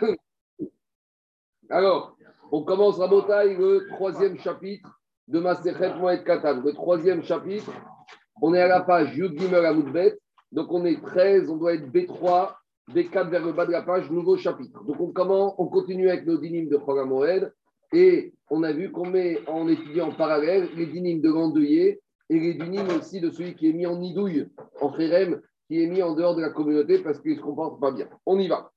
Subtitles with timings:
[1.70, 2.16] Alors,
[2.50, 6.60] on commence à Botaï, le troisième chapitre de Maserhet Moed Katan.
[6.62, 7.70] Le troisième chapitre,
[8.40, 10.18] on est à la page Yud Gimel Amoudbet.
[10.52, 12.54] Donc, on est 13, on doit être B3,
[12.90, 14.82] B4 vers le bas de la page, nouveau chapitre.
[14.84, 17.52] Donc, on, commence, on continue avec nos dynimes de Moed.
[17.92, 22.38] Et on a vu qu'on met en étudiant en parallèle les dynimes de l'endeuillé et
[22.38, 24.46] les dynimes aussi de celui qui est mis en nidouille,
[24.80, 27.80] en frérem, qui est mis en dehors de la communauté parce qu'il ne se comporte
[27.80, 28.08] pas bien.
[28.26, 28.72] On y va.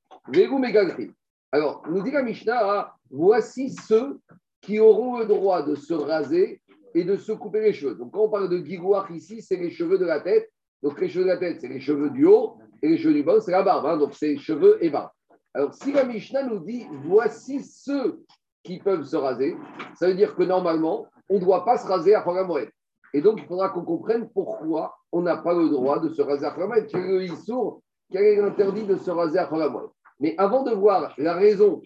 [1.52, 4.20] Alors, nous dit la Mishnah, ah, voici ceux
[4.62, 6.62] qui auront le droit de se raser
[6.94, 7.96] et de se couper les cheveux.
[7.96, 10.50] Donc, quand on parle de guigouach ici, c'est les cheveux de la tête.
[10.84, 13.24] Donc, les cheveux de la tête, c'est les cheveux du haut et les cheveux du
[13.24, 13.86] bas, c'est la barbe.
[13.86, 13.98] Hein.
[13.98, 15.10] donc, c'est cheveux et barbe.
[15.54, 18.24] Alors, si la Mishnah nous dit voici ceux
[18.64, 19.58] qui peuvent se raser,
[19.96, 22.70] ça veut dire que normalement, on ne doit pas se raser à Moed.
[23.14, 26.46] Et donc, il faudra qu'on comprenne pourquoi on n'a pas le droit de se raser
[26.46, 26.88] à Moed.
[26.88, 29.90] Quel est le quel est l'interdit de se raser à Moed?
[30.22, 31.82] Mais avant de voir la raison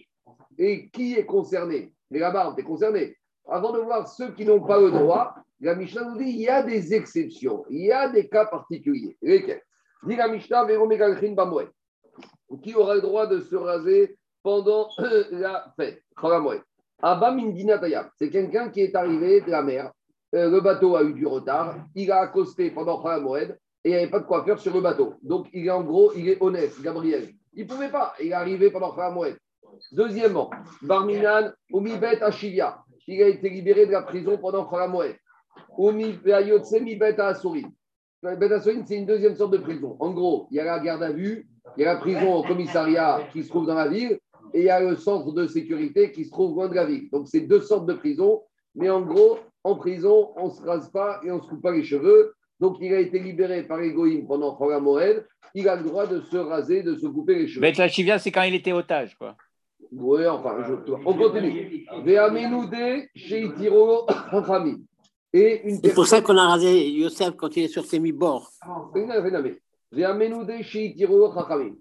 [0.58, 4.80] et qui est concerné, les barbe est concerné, avant de voir ceux qui n'ont pas
[4.80, 8.28] le droit, la Mishnah nous dit il y a des exceptions, il y a des
[8.28, 9.18] cas particuliers.
[9.22, 9.62] Lesquels?
[10.04, 10.68] Dit la Mishnah,
[12.62, 14.90] qui aura le droit de se raser pendant
[15.32, 16.04] la fête,
[18.18, 19.92] c'est quelqu'un qui est arrivé de la mer,
[20.34, 23.98] euh, le bateau a eu du retard, il a accosté pendant Moed et il n'y
[23.98, 25.14] avait pas de faire sur le bateau.
[25.22, 27.30] Donc, il est en gros, il est honnête, Gabriel.
[27.56, 29.38] Il ne pouvait pas, il est arrivé pendant Moed.
[29.92, 30.50] Deuxièmement,
[30.82, 35.16] Barminan, Umibet Ashivia, il a été libéré de la prison pendant Moed.
[35.78, 37.70] Umibet Mibet Asourin.
[38.22, 39.96] Bet c'est une deuxième sorte de prison.
[40.00, 41.48] En gros, il y a la garde à vue,
[41.78, 44.20] il y a la prison au commissariat qui se trouve dans la ville,
[44.54, 47.10] et il y a le centre de sécurité qui se trouve loin de la ville.
[47.12, 48.42] Donc, c'est deux sortes de prisons,
[48.74, 51.62] mais en gros, en prison, on ne se rase pas et on ne se coupe
[51.62, 52.34] pas les cheveux.
[52.60, 55.26] Donc, il a été libéré par Egoïm pendant Khora Moël.
[55.54, 57.62] Il a le droit de se raser, de se couper les cheveux.
[57.62, 59.36] Mais la chivia, c'est quand il était otage, quoi.
[59.92, 60.74] Oui, enfin, je...
[61.06, 61.86] on continue.
[63.16, 64.08] chez Itiro
[65.34, 68.50] C'est pour ça qu'on a rasé Yosef quand il est sur ses mi-bords.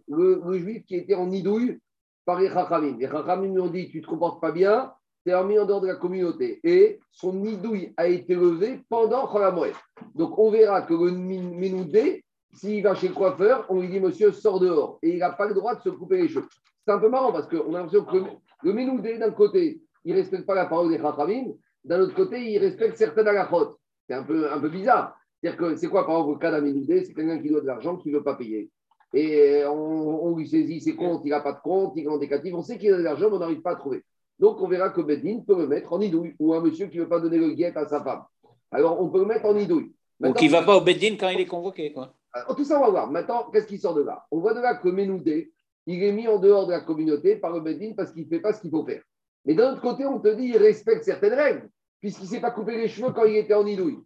[0.09, 1.79] Le, le juif qui était en nidouille
[2.25, 2.97] par les Chachamim.
[2.99, 4.93] Les Chachamim lui ont dit Tu ne te comportes pas bien,
[5.31, 6.61] es remis en dehors de la communauté.
[6.65, 9.73] Et son nidouille a été levé pendant Cholamoed.
[10.15, 14.33] Donc on verra que le Minoudé, s'il va chez le coiffeur, on lui dit Monsieur,
[14.33, 14.99] sors dehors.
[15.03, 16.49] Et il n'a pas le droit de se couper les cheveux.
[16.87, 18.25] C'est un peu marrant parce qu'on a l'impression que
[18.63, 21.53] le, Minoudé, d'un côté, il ne respecte pas la parole des Chachamim,
[21.85, 23.77] d'un autre côté, il respecte certaines alachotes.
[24.07, 25.17] C'est un peu, un peu bizarre.
[25.41, 27.67] C'est-à-dire que c'est quoi, par exemple, le cas d'un Minoudé C'est quelqu'un qui doit de
[27.67, 28.71] l'argent, qui ne veut pas payer
[29.15, 32.53] et on, lui saisit ses comptes, il n'a pas de compte, il est en décatif,
[32.55, 34.05] on sait qu'il a de l'argent, mais on n'arrive pas à trouver.
[34.39, 37.03] Donc on verra que Bedin peut le mettre en idouille, ou un monsieur qui ne
[37.03, 38.23] veut pas donner le guet à sa femme.
[38.71, 39.93] Alors on peut le mettre en idouille.
[40.21, 41.93] Donc il ne va pas au Bedin quand il est convoqué.
[41.93, 42.15] Quoi.
[42.57, 43.11] tout ça, on va voir.
[43.11, 44.25] Maintenant, qu'est-ce qui sort de là?
[44.31, 45.53] On voit de là que Ménoudé,
[45.87, 48.41] il est mis en dehors de la communauté par le Bedin parce qu'il ne fait
[48.41, 49.03] pas ce qu'il faut faire.
[49.45, 51.69] Mais d'un autre côté, on te dit qu'il respecte certaines règles,
[52.01, 53.99] puisqu'il ne s'est pas coupé les cheveux quand il était en idouille.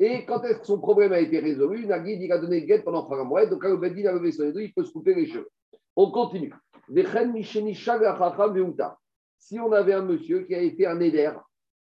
[0.00, 1.86] Et quand est-ce que son problème a été résolu?
[1.86, 3.46] Nagid, il a donné guette pendant mois.
[3.46, 5.48] donc quand le Bedin a levé son édouille, il peut se couper les cheveux.
[5.94, 6.52] On continue.
[9.40, 11.32] Si on avait un monsieur qui a été un éder,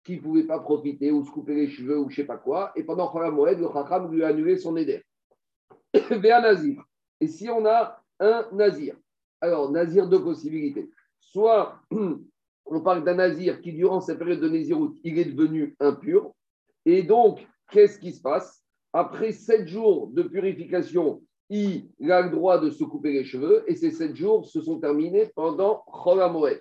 [0.04, 2.36] qui ne pouvait pas profiter ou se couper les cheveux ou je ne sais pas
[2.36, 5.02] quoi, et pendant Moed, le Chacham lui a annulé son éder.
[6.10, 6.84] un nazir.
[7.20, 8.94] Et si on a un nazir
[9.40, 10.90] Alors, nazir, deux possibilités.
[11.18, 11.80] Soit
[12.66, 16.32] on parle d'un nazir qui, durant cette période de naziroute, il est devenu impur,
[16.84, 18.62] et donc qu'est-ce qui se passe?
[18.92, 23.74] Après sept jours de purification, il a le droit de se couper les cheveux et
[23.74, 26.60] ces sept jours se sont terminés pendant Cholamoed.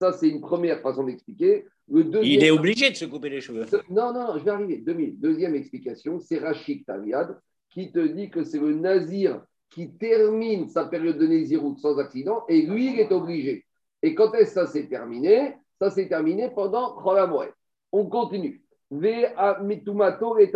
[0.00, 1.66] Ça, c'est une première façon d'expliquer.
[1.88, 3.64] il est obligé de se couper les cheveux.
[3.88, 4.82] Non, non, je vais arriver.
[5.16, 7.38] Deuxième explication, c'est Rachid Tamiad
[7.70, 12.44] qui te dit que c'est le nazir qui termine sa période de Nézirut sans accident
[12.48, 13.64] et lui, il est obligé.
[14.02, 15.54] Et quand est-ce que ça s'est terminé?
[15.78, 17.52] Ça s'est terminé pendant Cholamoed.
[17.92, 18.62] On continue.
[18.90, 20.50] Vea mitumato et.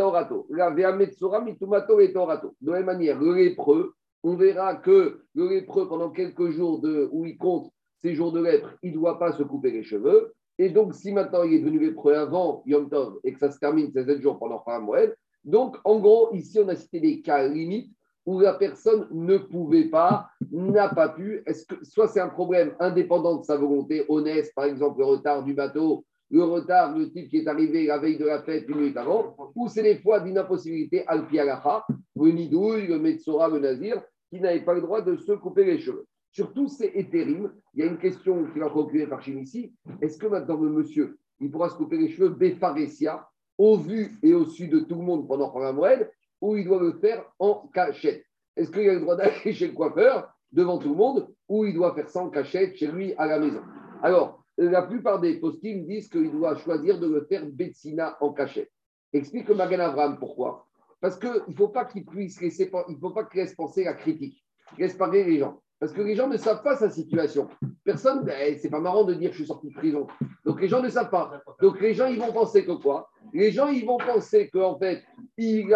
[0.50, 2.08] La vea metsura mitumato et.
[2.08, 7.08] De la même manière, le lépreux, on verra que le lépreux, pendant quelques jours de,
[7.10, 10.32] où il compte ses jours de lèpre, il ne doit pas se couper les cheveux.
[10.58, 13.58] Et donc, si maintenant il est devenu lépreux avant Yom Tov et que ça se
[13.58, 15.14] termine ces 7 jours pendant fin Moël,
[15.44, 17.90] donc en gros, ici, on a cité des cas limites
[18.26, 21.42] où la personne ne pouvait pas, n'a pas pu.
[21.46, 25.42] Est-ce que soit c'est un problème indépendant de sa volonté, honnête, par exemple le retard
[25.42, 28.76] du bateau, le retard, le type qui est arrivé la veille de la fête une
[28.76, 34.40] minute avant, ou c'est des fois d'une impossibilité al le nidouille, le le Nazir, qui
[34.40, 36.06] n'avait pas le droit de se couper les cheveux.
[36.32, 37.52] Surtout, c'est éthérime.
[37.74, 39.72] Il y a une question qui va conclure par ici.
[40.00, 43.26] Est-ce que maintenant le monsieur, il pourra se couper les cheveux Béfaresia,
[43.58, 45.96] au vu et au su de tout le monde pendant un mois,
[46.40, 48.24] ou il doit le faire en cachette?
[48.56, 51.74] Est-ce qu'il a le droit d'aller chez le coiffeur devant tout le monde ou il
[51.74, 53.62] doit faire ça en cachette chez lui à la maison?
[54.02, 58.70] Alors, la plupart des postings disent qu'il doit choisir de le faire Betsina en cachette.
[59.12, 60.66] Explique Magan Avram pourquoi.
[61.00, 63.94] Parce qu'il ne faut pas qu'il puisse laisser, il faut pas qu'il laisse penser la
[63.94, 64.44] critique,
[64.74, 65.60] qu'il laisse parler les gens.
[65.80, 67.48] Parce que les gens ne savent pas sa situation.
[67.84, 70.06] Personne, ben, c'est pas marrant de dire je suis sorti de prison.
[70.44, 71.42] Donc les gens ne savent pas.
[71.62, 73.08] Donc les gens, ils vont penser que quoi?
[73.32, 75.02] Les gens, ils vont penser qu'en fait,
[75.38, 75.66] il,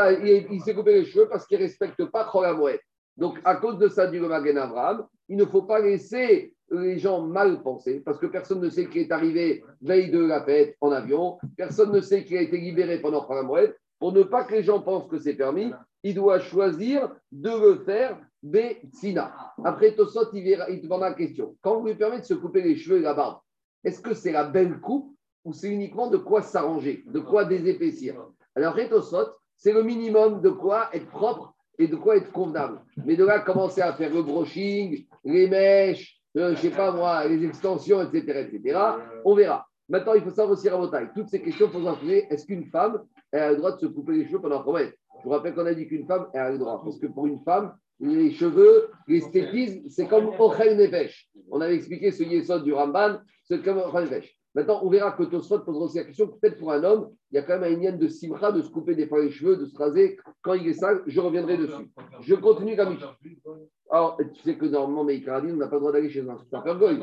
[0.62, 2.83] s'est coupé les cheveux parce qu'il ne respecte pas mouette.
[3.17, 6.99] Donc à cause de ça, dit le Magen Abraham, il ne faut pas laisser les
[6.99, 10.77] gens mal penser, parce que personne ne sait qu'il est arrivé veille de la fête
[10.81, 13.77] en avion, personne ne sait qu'il a été libéré pendant la mouette.
[13.99, 15.73] Pour ne pas que les gens pensent que c'est permis,
[16.03, 19.35] il doit choisir de le faire Betsina.
[19.64, 21.56] Après, Tosot, il, demande la question.
[21.62, 23.38] Quand vous lui permettez de se couper les cheveux et la barbe,
[23.82, 28.17] est-ce que c'est la belle coupe ou c'est uniquement de quoi s'arranger, de quoi désépaissir?
[28.55, 32.81] Alors, Tosot, c'est le minimum de quoi être propre et de quoi être convenable.
[33.05, 36.93] Mais de là, commencer à faire le brushing, les mèches, euh, je ne sais pas
[36.93, 38.79] moi, les extensions, etc., etc.,
[39.25, 39.67] on verra.
[39.88, 41.11] Maintenant, il faut savoir aussi taille.
[41.14, 43.02] Toutes ces questions, il faut se est-ce qu'une femme
[43.32, 45.75] a le droit de se couper les cheveux pendant combien Je vous rappelle qu'on a
[45.75, 46.82] dit qu'une femme a le droit.
[46.82, 47.75] Parce que pour une femme,
[48.05, 51.29] les cheveux, l'esthétisme, c'est comme Ochel Nefesh.
[51.51, 54.37] On avait expliqué ce yesod du Ramban, c'est comme Ochel Nefesh.
[54.55, 57.39] Maintenant, on verra que Tosfot posera aussi la question, peut-être pour un homme, il y
[57.39, 59.67] a quand même un lien de simra, de se couper des fois les cheveux, de
[59.67, 61.03] se raser quand il est sale.
[61.06, 61.91] Je reviendrai dessus.
[62.21, 62.97] Je continue comme
[63.91, 66.79] Alors, tu sais que normalement, Meïkaradi, on n'a pas le droit d'aller chez un coiffeur
[66.79, 67.00] goy.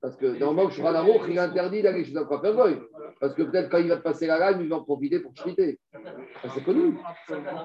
[0.00, 2.80] Parce que normalement, je serai l'amour, il est interdit d'aller chez un coiffeur goy.
[3.20, 5.32] Parce que peut-être quand il va te passer la lame, il va en profiter pour
[5.34, 5.78] chriter.
[6.52, 6.96] C'est connu.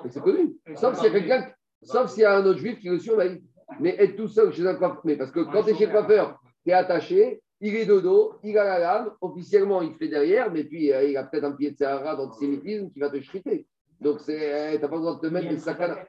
[0.10, 0.56] C'est connu.
[0.75, 1.48] Sauf y a quelqu'un
[1.85, 3.41] Sauf s'il y a un autre juif qui le surveille.
[3.79, 5.91] Mais être tout seul chez un coiffeur, mais parce que quand tu es chez le
[5.91, 10.07] coiffeur, tu es attaché, il est de dos, il a la lame, officiellement il fait
[10.07, 13.17] derrière, mais puis euh, il a peut-être un pied de Sahara d'antisémitisme qui va te
[13.17, 13.65] chriter.
[13.99, 16.07] Donc tu n'as pas besoin de te mettre des sacs à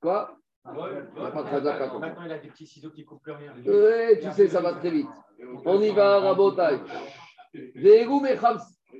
[0.00, 0.36] Quoi?
[0.64, 3.52] Maintenant, il a des petits ciseaux qui coupent plus rien.
[3.56, 5.08] Oui, tu sais, ça va très vite.
[5.64, 6.78] On y va, Rabotai.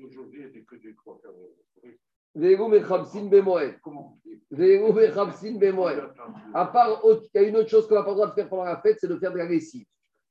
[0.03, 0.95] Aujourd'hui, il n'y a que des.
[6.55, 8.49] À part, il y a une autre chose qu'on n'a pas le droit de faire
[8.49, 9.87] pendant la fête, c'est de faire de la lessive.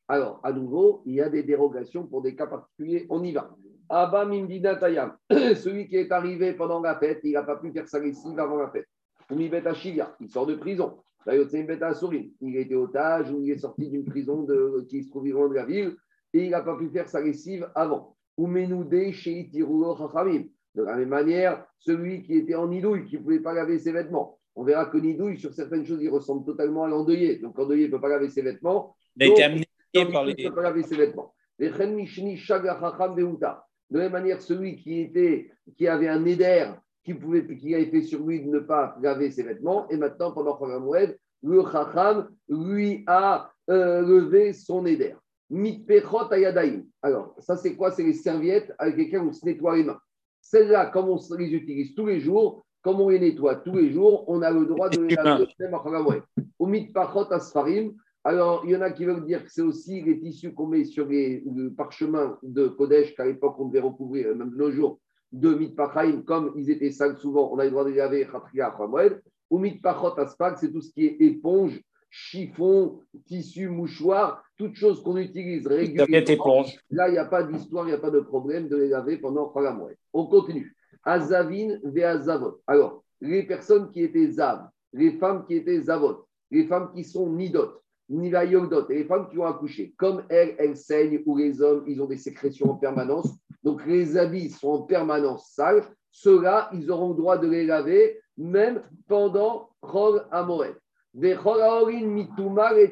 [0.07, 3.06] Alors, à nouveau, il y a des dérogations pour des cas particuliers.
[3.10, 3.56] On y va.
[3.90, 7.88] Abba Mimdina Tayam, celui qui est arrivé pendant la fête, il n'a pas pu faire
[7.88, 8.88] sa lessive avant la fête.
[9.31, 10.98] il sort de prison.
[11.28, 15.50] Il a été otage ou il est sorti d'une prison de, qui se trouve loin
[15.50, 15.96] de la ville
[16.34, 18.16] et il n'a pas pu faire sa lessive avant.
[18.38, 20.46] Ou Menoudé chez Chachamim.
[20.79, 23.91] De la même manière, celui qui était en nidouille, qui ne pouvait pas laver ses
[23.91, 24.39] vêtements.
[24.55, 27.39] On verra que nidouille, sur certaines choses, il ressemble totalement à l'endeuillé.
[27.39, 28.95] Donc, l'endeuillé ne peut pas laver ses vêtements.
[29.17, 29.65] Il a été amené
[30.09, 30.35] par les...
[30.37, 31.33] Il ne peut pas laver ses vêtements.
[31.59, 31.67] De
[33.89, 36.71] la même manière, celui qui, était, qui avait un éder,
[37.03, 40.31] qui, pouvait, qui a été sur lui de ne pas laver ses vêtements, et maintenant,
[40.31, 45.13] pendant Khamoued, le Chacham lui a euh, levé son éder.
[45.49, 46.83] Mitpechot ayadaim.
[47.01, 47.91] Alors, ça, c'est quoi?
[47.91, 49.99] C'est les serviettes avec lesquelles on se nettoie les mains.
[50.51, 54.24] Celles-là, comme on les utilise tous les jours, comme on les nettoie tous les jours,
[54.28, 55.46] on a le droit de les laver.
[58.24, 60.86] Alors, il y en a qui veulent dire que c'est aussi les tissus qu'on met
[60.86, 65.00] sur les, le parchemin de Kodesh, qu'à l'époque on devait recouvrir, même de nos jours,
[65.31, 68.28] de mitpachaim, comme ils étaient sales souvent, on a le droit de les laver,
[69.51, 75.17] ou mitpachot asfag, c'est tout ce qui est éponge, chiffon, tissu, mouchoir, toutes choses qu'on
[75.17, 76.65] utilise régulièrement.
[76.89, 79.17] Là, il n'y a pas d'histoire, il n'y a pas de problème de les laver
[79.17, 79.91] pendant mois.
[80.13, 80.75] On continue.
[81.03, 82.60] Azavin Azavot.
[82.67, 87.29] Alors, les personnes qui étaient zav, les femmes qui étaient zavot, les femmes qui sont
[87.29, 91.84] nidot, nivayodot, et les femmes qui ont accouché, comme elles, elles saignent, ou les hommes,
[91.88, 93.29] ils ont des sécrétions en permanence,
[93.63, 98.19] donc les habits sont en permanence sales, ceux-là, ils auront le droit de les laver
[98.38, 100.25] même pendant Chol
[101.16, 102.89] Amoed.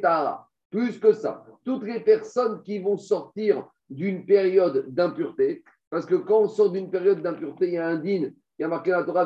[0.70, 6.42] Plus que ça, toutes les personnes qui vont sortir d'une période d'impureté, parce que quand
[6.42, 9.04] on sort d'une période d'impureté, il y a un din, il y a marqué la
[9.04, 9.26] Torah,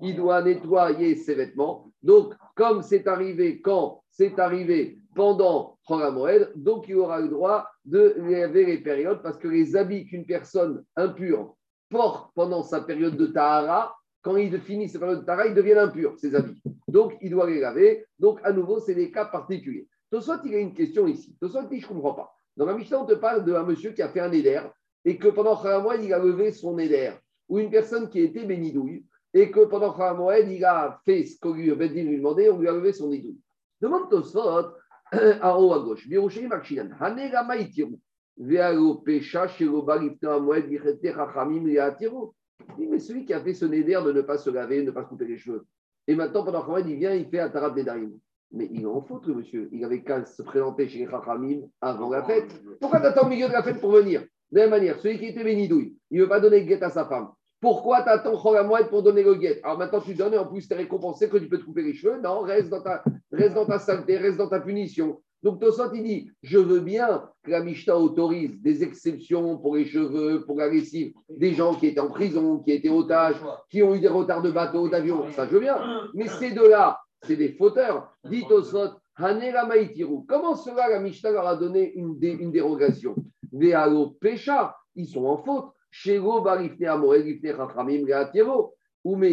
[0.00, 1.90] il doit nettoyer ses vêtements.
[2.02, 8.16] Donc, comme c'est arrivé quand c'est arrivé pendant Moed, donc il aura le droit de
[8.18, 11.54] laver les périodes, parce que les habits qu'une personne impure
[11.90, 15.78] porte pendant sa période de Tahara, quand il finit sa période de Tahara, ils deviennent
[15.78, 16.60] impurs, ses habits.
[16.88, 18.06] Donc, il doit les laver.
[18.18, 19.86] Donc, à nouveau, c'est des cas particuliers.
[20.10, 21.36] Tosot, il y a une question ici.
[21.38, 22.34] Tosot dit, je ne comprends pas.
[22.56, 24.62] Dans la Mishnah, on te parle d'un monsieur qui a fait un éder
[25.04, 27.10] et que pendant Kharamoued, il a levé son éder.
[27.50, 29.04] Ou une personne qui était bénidouille
[29.34, 32.72] et que pendant Kharamoued, il a fait ce qu'on lui lui demander, on lui a
[32.72, 33.40] levé son édouille.
[33.82, 34.72] Demande Tosot
[35.12, 36.08] à haut à gauche.
[42.66, 42.90] Chachamim, Leatiru.
[42.90, 45.04] Mais celui qui a fait ce néder de ne pas se laver, de ne pas
[45.04, 45.66] se couper les cheveux,
[46.06, 48.12] et maintenant, pendant Kharamoued, il vient, il fait un Tarab Nedarim.
[48.52, 49.68] Mais il en faute, le monsieur.
[49.72, 52.62] Il avait qu'à se présenter chez les Chachamim avant la fête.
[52.80, 54.22] Pourquoi t'attends au milieu de la fête pour venir?
[54.52, 56.82] De la même manière, celui qui était bénidouille, il ne veut pas donner le guet
[56.82, 57.30] à sa femme.
[57.60, 59.60] Pourquoi t'attends Cholamoued pour donner le guet?
[59.64, 61.82] Alors maintenant, tu donnes et en plus, tu es récompensé que tu peux te couper
[61.82, 62.20] les cheveux.
[62.20, 63.02] Non, reste dans ta,
[63.32, 65.22] reste dans ta saleté, reste dans ta punition.
[65.44, 69.84] Donc Tosot, il dit, je veux bien que la Mishnah autorise des exceptions pour les
[69.84, 73.36] cheveux, pour la lessive, des gens qui étaient en prison, qui étaient otages,
[73.68, 75.76] qui ont eu des retards de bateau, d'avion, ça je veux bien.
[76.14, 78.10] Mais ces deux-là, c'est des fauteurs.
[78.24, 78.94] Dit Tosot.
[80.26, 82.18] Comment cela, la Mishnah leur a donné une,
[82.50, 83.14] dérogation?
[83.52, 85.66] Vealo Pécha, ils sont en faute.
[85.90, 88.72] Shego Barifne Leatiero.
[88.72, 89.30] Ben Première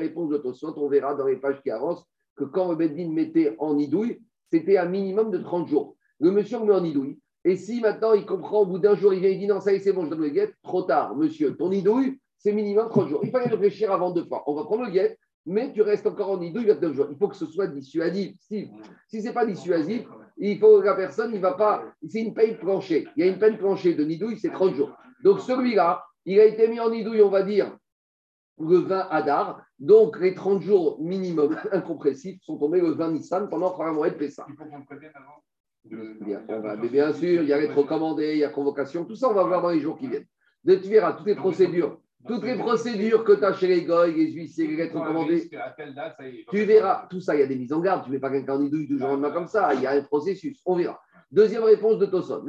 [0.00, 2.04] réponse de Tosot, on verra dans les pages qui avancent
[2.36, 5.96] que quand le mettait en idouille, c'était un minimum de 30 jours.
[6.20, 7.18] Le monsieur met en idouille.
[7.44, 9.72] Et si maintenant il comprend, au bout d'un jour, il vient et dit non, ça
[9.72, 12.88] y est, c'est bon, je donne le guet, trop tard, monsieur, ton idouille, c'est minimum
[12.88, 13.20] 30 jours.
[13.24, 14.44] Il fallait réfléchir avant deux fois.
[14.46, 17.06] On va prendre le guet, mais tu restes encore en idouille 29 jours.
[17.10, 18.36] Il faut que ce soit dissuasif.
[18.40, 18.70] Si,
[19.08, 20.06] si ce n'est pas dissuasif,
[20.38, 21.84] il faut que la personne, il va pas.
[22.08, 23.08] C'est une peine planchée.
[23.16, 24.96] Il y a une peine planchée de nidouille, c'est 30 jours.
[25.22, 27.76] Donc celui-là, il a été mis en nidouille, on va dire,
[28.60, 29.62] le 20 Adar.
[29.78, 34.14] Donc les 30 jours minimum incompressifs sont tombés le 20 Nissan pendant un mois de
[34.14, 34.46] Pessah.
[34.48, 35.42] Il faut qu'on prévienne avant.
[35.84, 36.42] Bien,
[36.76, 39.44] bien sûr, il y a les recommandé, il y a convocation, tout ça, on va
[39.44, 40.26] voir dans les jours qui viennent.
[40.64, 44.14] De tu verras toutes les procédures toutes les procédures que tu as chez les goy,
[44.14, 45.48] les huissiers, les lettres recommandées,
[46.50, 48.04] tu verras, tout ça, il y a des mises en garde.
[48.04, 49.72] Tu ne mets pas quelqu'un en idouille du jour au lendemain comme ça.
[49.74, 50.60] Il y a un processus.
[50.66, 51.00] On verra.
[51.30, 52.44] Deuxième réponse de Toson.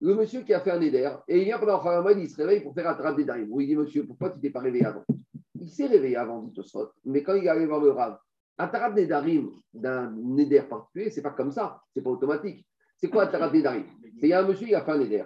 [0.00, 2.60] Le monsieur qui a fait un éder, et il vient pendant Khalamoued, il se réveille
[2.60, 3.48] pour faire un des Darim.
[3.60, 5.04] il dit Monsieur, pourquoi tu t'es pas réveillé avant?
[5.54, 8.18] Il s'est réveillé avant, dit Tosot, mais quand il est allé voir le Rav,
[8.58, 12.66] un tarab Nedarim d'un Neder particulier, c'est pas comme ça, c'est pas automatique.
[13.04, 13.84] C'est quoi un tarab Nedarim
[14.22, 15.24] il y a un monsieur, il a fait un éder.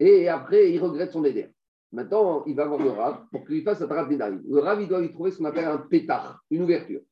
[0.00, 1.46] Et après, il regrette son éder.
[1.92, 4.42] Maintenant, il va voir le Rav pour qu'il fasse un Nedarim.
[4.48, 7.02] Le Rav, il doit lui trouver ce qu'on appelle un pétard, une ouverture.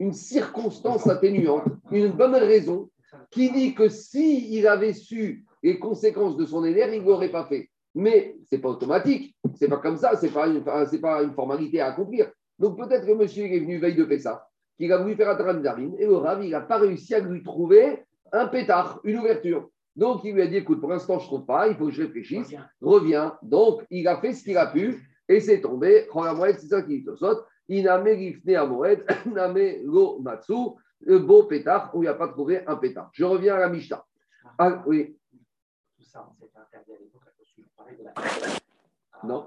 [0.00, 2.90] Une circonstance atténuante, une bonne raison
[3.30, 7.30] qui dit que s'il il avait su les conséquences de son éder, il ne l'aurait
[7.30, 7.70] pas fait.
[7.94, 11.80] Mais ce n'est pas automatique, ce n'est pas comme ça, ce n'est pas, une, formalité
[11.80, 12.32] à accomplir.
[12.58, 14.44] Donc peut-être que monsieur est venu veille de Pessah,
[14.76, 15.64] qu'il a voulu faire un tarab
[15.96, 19.68] et le Rav, il n'a pas réussi à lui trouver un pétard, une ouverture.
[19.96, 21.92] Donc, il lui a dit, écoute, pour l'instant, je ne trouve pas, il faut que
[21.92, 23.36] je réfléchisse, reviens.
[23.42, 26.06] Donc, il a fait ce qu'il a pu et c'est tombé.
[26.58, 27.44] C'est ça qui saute.
[27.68, 32.76] Iname gifne amoed, name lo matsu, le beau pétard où il n'a pas trouvé un
[32.76, 33.10] pétard.
[33.12, 34.04] Je reviens à la Mishnah.
[34.56, 35.18] Ah, oui.
[35.98, 38.62] Tout ça, on s'est interdit à l'époque
[39.24, 39.46] non,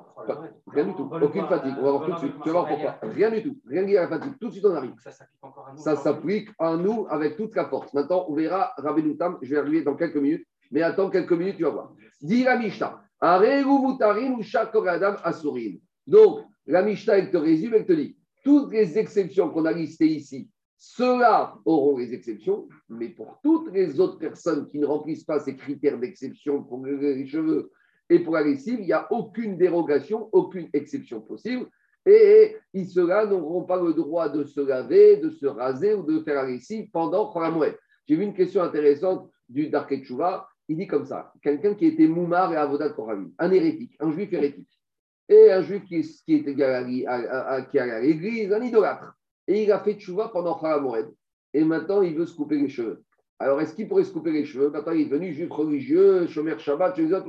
[0.67, 1.09] rien du tout.
[1.21, 1.75] Aucune fatigue.
[1.79, 2.33] On va voir tout de suite.
[2.43, 2.99] Tu vas voir pourquoi.
[3.03, 3.57] Rien du tout.
[3.67, 4.33] Rien lié à la fatigue.
[4.39, 4.93] Tout de suite, on arrive.
[4.99, 5.77] Ça s'applique encore à nous.
[5.77, 7.93] Ça s'applique à nous avec toute la force.
[7.93, 9.37] Maintenant, on verra Rabbi Tam.
[9.41, 10.45] Je vais arriver dans quelques minutes.
[10.71, 11.93] Mais attends quelques minutes, tu vas voir.
[12.21, 13.01] Dis la Mishnah.
[16.07, 20.07] Donc, la Mishnah, elle te résume, elle te dit toutes les exceptions qu'on a listées
[20.07, 25.39] ici, ceux-là auront les exceptions, mais pour toutes les autres personnes qui ne remplissent pas
[25.39, 27.71] ces critères d'exception pour les cheveux,
[28.11, 31.65] et pour la lessive, il n'y a aucune dérogation, aucune exception possible.
[32.05, 36.43] Et ceux-là n'auront pas le droit de se laver, de se raser ou de faire
[36.43, 36.57] la
[36.91, 37.73] pendant Khoramoued.
[38.05, 40.03] J'ai vu une question intéressante du Darket
[40.67, 44.33] Il dit comme ça quelqu'un qui était Moumar et Avodat Koravim, un hérétique, un juif
[44.33, 44.77] hérétique,
[45.29, 46.81] et un juif qui, qui était à,
[48.01, 49.13] l'église, un idolâtre.
[49.47, 51.15] Et il a fait Tchouva pendant Khoramoued.
[51.53, 53.05] Et maintenant, il veut se couper les cheveux.
[53.39, 54.69] Alors, est-ce qu'il pourrait se couper les cheveux?
[54.69, 57.27] Maintenant, il est devenu juif religieux, Shomer Shabbat, chez les autres,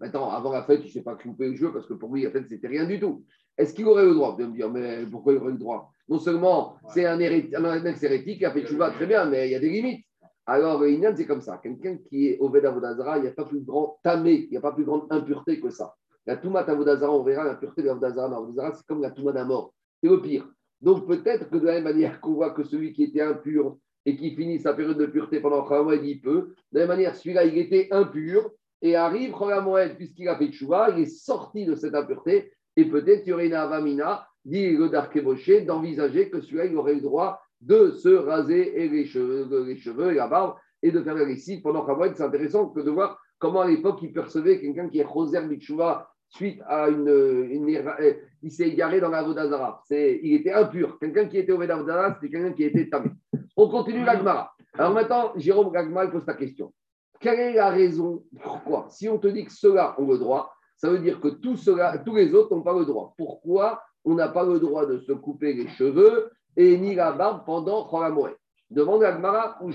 [0.00, 2.22] Maintenant, avant la fête, il ne s'est pas coupé le jeu parce que pour lui,
[2.22, 3.24] la fête, c'était rien du tout.
[3.56, 5.90] Est-ce qu'il aurait le droit de me dire, mais pourquoi il aurait le droit?
[6.08, 9.54] Non seulement c'est un, un ex-hérétique qui a fait Chouva très bien, mais il y
[9.56, 10.04] a des limites.
[10.46, 11.60] Alors, Inyan, c'est comme ça.
[11.62, 14.62] Quelqu'un qui est au Avodazara, il n'y a pas plus grand tamé, il n'y a
[14.62, 15.94] pas plus grande impureté que ça.
[16.24, 18.72] La Touma Avodazara, on verra l'impureté de l'Avodazara.
[18.72, 19.74] c'est comme la Touma d'un mort.
[20.02, 20.48] C'est le pire.
[20.80, 23.76] Donc, peut-être que de la même manière qu'on voit que celui qui était impur
[24.06, 26.54] et qui finit sa période de pureté pendant un mois, il peut.
[26.72, 28.50] De la même manière, celui-là, il était impur
[28.82, 33.26] et arrive Moed, puisqu'il a fait Tchouva, il est sorti de cette impureté, et peut-être
[33.26, 37.40] il y aurait une avamina, dit le Darkeboché, d'envisager que celui-là, il aurait le droit
[37.60, 41.24] de se raser et les cheveux, les cheveux et la barbe, et de faire la
[41.24, 42.14] lessive pendant Moed.
[42.16, 46.08] C'est intéressant que de voir comment à l'époque il percevait quelqu'un qui est Roser Bichouva
[46.28, 49.82] suite à une, euh, il s'est égaré dans la Vodazara.
[49.90, 50.98] Il était impur.
[50.98, 53.10] Quelqu'un qui était au Vodazara, c'était quelqu'un qui était tamé.
[53.56, 54.52] On continue l'Agmara.
[54.74, 56.72] Alors maintenant, Jérôme Gagma pose ta question.
[57.20, 58.86] Quelle est la raison Pourquoi?
[58.90, 61.98] Si on te dit que ceux-là ont le droit, ça veut dire que tous, cela,
[61.98, 63.14] tous les autres n'ont pas le droit.
[63.16, 67.44] Pourquoi on n'a pas le droit de se couper les cheveux et ni la barbe
[67.44, 68.36] pendant Choramoé
[68.70, 69.70] Demande à Gmara ou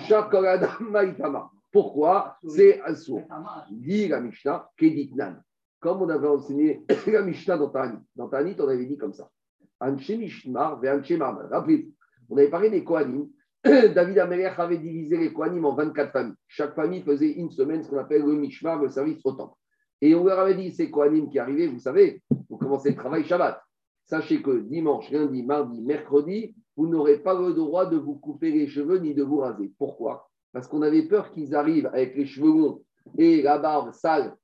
[0.90, 1.50] Maïtama.
[1.72, 2.38] Pourquoi?
[2.48, 3.24] C'est Assour.
[3.72, 5.42] Dit la Mishnah, Keditnan.
[5.80, 7.98] Comme on avait enseigné la Mishnah dans Tanit.
[8.16, 9.30] Dans Tanit, on avait dit comme ça.
[9.80, 11.12] Anche Mishmar, Anche
[11.52, 11.92] Rappelez-vous,
[12.30, 13.28] on avait parlé des Kohanim.
[13.96, 16.36] David Amelech avait divisé les Kohanim en 24 familles.
[16.48, 19.56] Chaque famille faisait une semaine ce qu'on appelle le Mishmar, le service au temple.
[20.02, 23.24] Et on leur avait dit, ces Kohanim qui arrivaient, vous savez, vous commencez le travail
[23.24, 23.62] Shabbat.
[24.06, 28.68] Sachez que dimanche, lundi, mardi, mercredi, vous n'aurez pas le droit de vous couper les
[28.68, 29.72] cheveux ni de vous raser.
[29.78, 30.30] Pourquoi?
[30.52, 32.82] Parce qu'on avait peur qu'ils arrivent avec les cheveux longs
[33.18, 34.36] et la barbe sale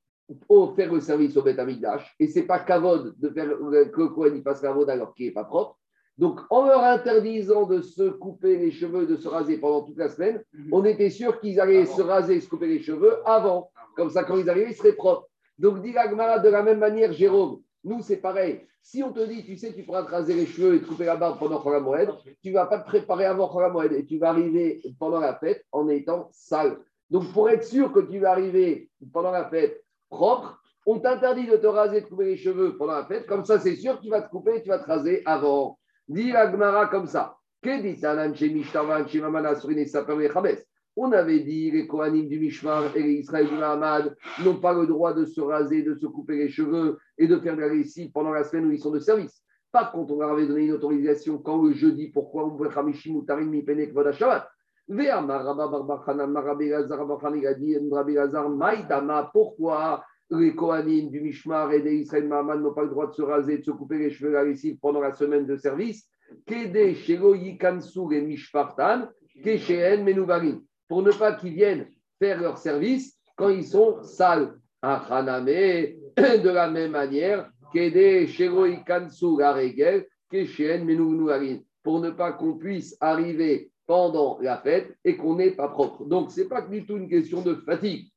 [0.48, 2.16] pour faire le service au Beth Amikdash.
[2.20, 5.34] Et ce n'est pas kavod de faire que le Kohen fasse kavod alors qu'il n'est
[5.34, 5.79] pas propre.
[6.20, 10.10] Donc, en leur interdisant de se couper les cheveux, de se raser pendant toute la
[10.10, 13.72] semaine, on était sûr qu'ils allaient se raser, se couper les cheveux avant.
[13.96, 15.30] Comme ça, quand ils arrivaient, ils seraient propres.
[15.58, 18.60] Donc, dit Agmara de la même manière, Jérôme, nous, c'est pareil.
[18.82, 21.06] Si on te dit, tu sais, tu pourras te raser les cheveux et te couper
[21.06, 22.10] la barbe pendant Moed,
[22.44, 25.64] tu ne vas pas te préparer avant Moed et tu vas arriver pendant la fête
[25.72, 26.80] en étant sale.
[27.10, 31.56] Donc, pour être sûr que tu vas arriver pendant la fête propre, on t'interdit de
[31.56, 33.26] te raser, de couper les cheveux pendant la fête.
[33.26, 35.79] Comme ça, c'est sûr que tu vas te couper et tu vas te raser avant.
[36.10, 37.38] Dis la Gemara comme ça.
[40.96, 44.88] On avait dit les Kohanim du Mishmar et les Israël du Mahamad n'ont pas le
[44.88, 48.10] droit de se raser, de se couper les cheveux et de faire de la récit
[48.10, 49.44] pendant la semaine où ils sont de service.
[49.72, 53.16] Par contre, on leur avait donné une autorisation quand le jeudi, pourquoi on pouvait Hamishim
[53.16, 54.50] ou Tarim Mipene Kvoda Shabbat?
[59.32, 63.22] Pourquoi les Kohanim du Mishmar et des Israël Mahamad n'ont pas le droit de se
[63.22, 64.44] raser, de se couper les cheveux la
[64.82, 66.08] pendant la semaine de service
[66.46, 69.08] Kede Shelo Yikansu et Mishpartan,
[69.44, 74.56] Kesheen Menuvarim pour ne pas qu'ils viennent faire leur service quand ils sont sales.
[74.82, 77.50] de la même manière,
[81.84, 86.06] pour ne pas qu'on puisse arriver pendant la fête et qu'on n'est pas propre.
[86.06, 88.08] Donc, ce n'est pas du tout une question de fatigue.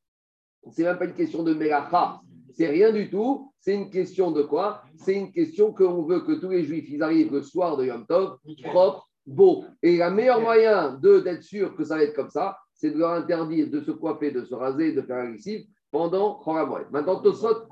[0.71, 2.21] Ce n'est même pas une question de mélacha.
[2.54, 3.52] C'est rien du tout.
[3.61, 4.83] C'est une question de quoi?
[4.97, 8.07] C'est une question qu'on veut que tous les juifs ils arrivent le soir de Yom
[8.07, 9.64] Tov propre, beau.
[9.83, 13.13] Et le meilleur moyen d'être sûr que ça va être comme ça, c'est de leur
[13.13, 16.91] interdire de se coiffer, de se raser, de faire un lessive pendant Choramoed.
[16.91, 17.69] Maintenant, Tosot.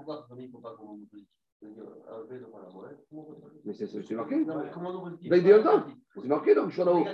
[3.65, 4.47] Mais c'est marqué.
[6.15, 7.05] C'est marqué donc je suis en haut.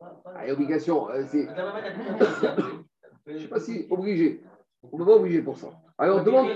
[0.00, 1.08] Ah, obligation.
[1.10, 1.46] Euh, c'est...
[3.26, 4.42] Je ne sais pas si obligé.
[4.90, 5.70] On ne peut pas obliger pour ça.
[5.96, 6.48] Alors, demande.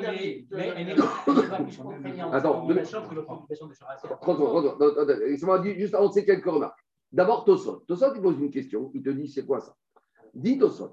[2.33, 2.69] Attends,
[5.27, 6.81] laissez-moi dire juste avant de quelques remarques.
[7.13, 7.85] D'abord, Tosot.
[7.87, 8.91] Tosot, il pose une question.
[8.95, 9.77] Il te dit c'est quoi ça?
[10.35, 10.93] Dit Tosot,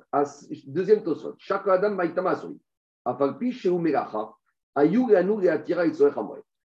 [0.68, 2.62] deuxième Tosot, chaque Adam maïtama asuri.
[3.04, 4.32] Afalpi sheu melacha,
[4.76, 5.92] ayou et atira et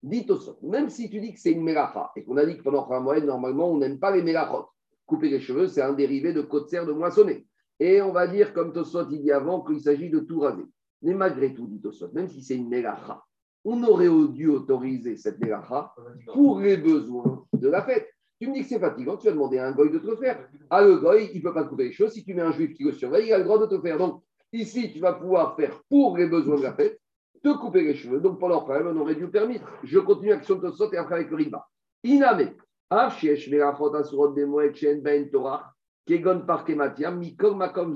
[0.02, 2.62] Dit Tosot, même si tu dis que c'est une melacha et qu'on a dit que
[2.62, 4.68] pendant Hamoed, normalement, on n'aime pas les melachot.
[5.04, 7.46] Couper les cheveux, c'est un dérivé de côte de moissonner.
[7.78, 10.64] Et on va dire, comme Tosot il dit avant, qu'il s'agit de tout raser.
[11.02, 13.22] Mais malgré tout, dit Tosot, même si c'est une melacha,
[13.64, 15.92] on aurait dû autoriser cette melacha
[16.32, 18.08] pour les besoins de la fête.
[18.40, 20.16] Tu me dis que c'est fatigant, tu vas demander à un goy de te le
[20.16, 20.46] faire.
[20.68, 22.12] Ah, le goy, il ne peut pas couper les choses.
[22.12, 23.80] Si tu mets un juif qui le surveille, il a le droit de te le
[23.80, 23.98] faire.
[23.98, 27.00] Donc, ici, tu vas pouvoir faire pour les besoins de la fête,
[27.42, 28.20] te couper les cheveux.
[28.20, 29.64] Donc, pendant problème, on aurait dû le permettre.
[29.84, 31.66] Je continue avec son tosot et après avec le riba.
[32.04, 32.52] Iname.
[35.02, 35.74] Ben Torah,
[36.06, 37.94] Kegon Parkematiam, Mikol Makom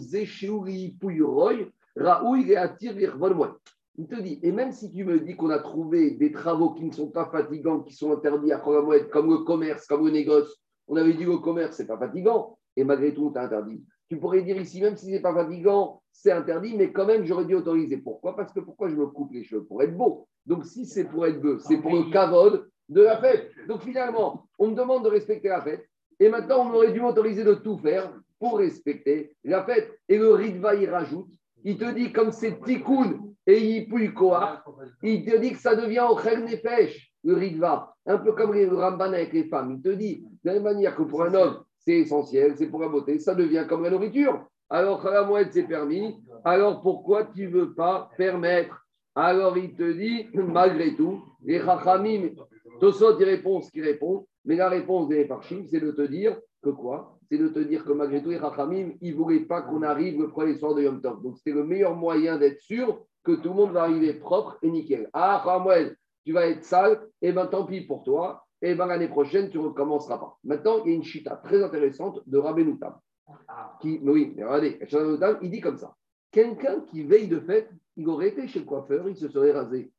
[1.97, 3.49] Raoui Virvolmoy.
[3.97, 6.85] Il te dit, et même si tu me dis qu'on a trouvé des travaux qui
[6.85, 10.61] ne sont pas fatigants, qui sont interdits à Kholamoued, comme le commerce, comme le négoce,
[10.89, 13.85] on avait dit le commerce, c'est pas fatigant, et malgré tout, on t'a interdit.
[14.09, 17.25] Tu pourrais dire ici, même si ce n'est pas fatigant, c'est interdit, mais quand même,
[17.25, 17.99] j'aurais dû autoriser.
[17.99, 18.35] Pourquoi?
[18.35, 19.65] Parce que pourquoi je me coupe les cheveux?
[19.65, 20.27] Pour être beau.
[20.47, 23.51] Donc, si c'est pour être beau, c'est pour le cavode de la fête.
[23.69, 25.85] Donc, finalement, on me demande de respecter la fête,
[26.21, 29.91] et maintenant, on aurait dû m'autoriser de tout faire pour respecter la fête.
[30.09, 31.31] Et le Ritva, il rajoute,
[31.65, 34.63] il te dit, comme c'est tikkun et pouille quoi
[35.03, 39.13] Il te dit que ça devient au pêche le ritva, un peu comme le ramban
[39.13, 39.73] avec les femmes.
[39.73, 42.81] Il te dit, de la même manière que pour un homme, c'est essentiel, c'est pour
[42.81, 44.47] la beauté, ça devient comme la nourriture.
[44.71, 46.17] Alors, la moelle, c'est permis.
[46.45, 48.87] Alors, pourquoi tu ne veux pas permettre?
[49.15, 52.31] Alors, il te dit, malgré tout, les rachamim,
[52.81, 56.39] Tosot, il répond ce qu'il répond, mais la réponse des parchim, c'est de te dire
[56.63, 57.19] que quoi?
[57.29, 60.21] C'est de te dire que malgré tout, les rachamim, ils ne voulaient pas qu'on arrive
[60.21, 61.23] le premier soir de Yom Tov.
[61.23, 64.71] Donc, c'était le meilleur moyen d'être sûr que tout le monde va arriver propre et
[64.71, 65.09] nickel.
[65.13, 68.75] Ah, Ramwell, tu vas être sale, et eh bien tant pis pour toi, et eh
[68.75, 70.39] bien l'année prochaine, tu ne recommenceras pas.
[70.45, 72.95] Maintenant, il y a une chita très intéressante de Rabbeinu Tam.
[73.81, 74.79] Qui, oui, regardez,
[75.43, 75.95] il dit comme ça.
[76.31, 79.93] Quelqu'un qui veille de fête, il aurait été chez le coiffeur, il se serait rasé.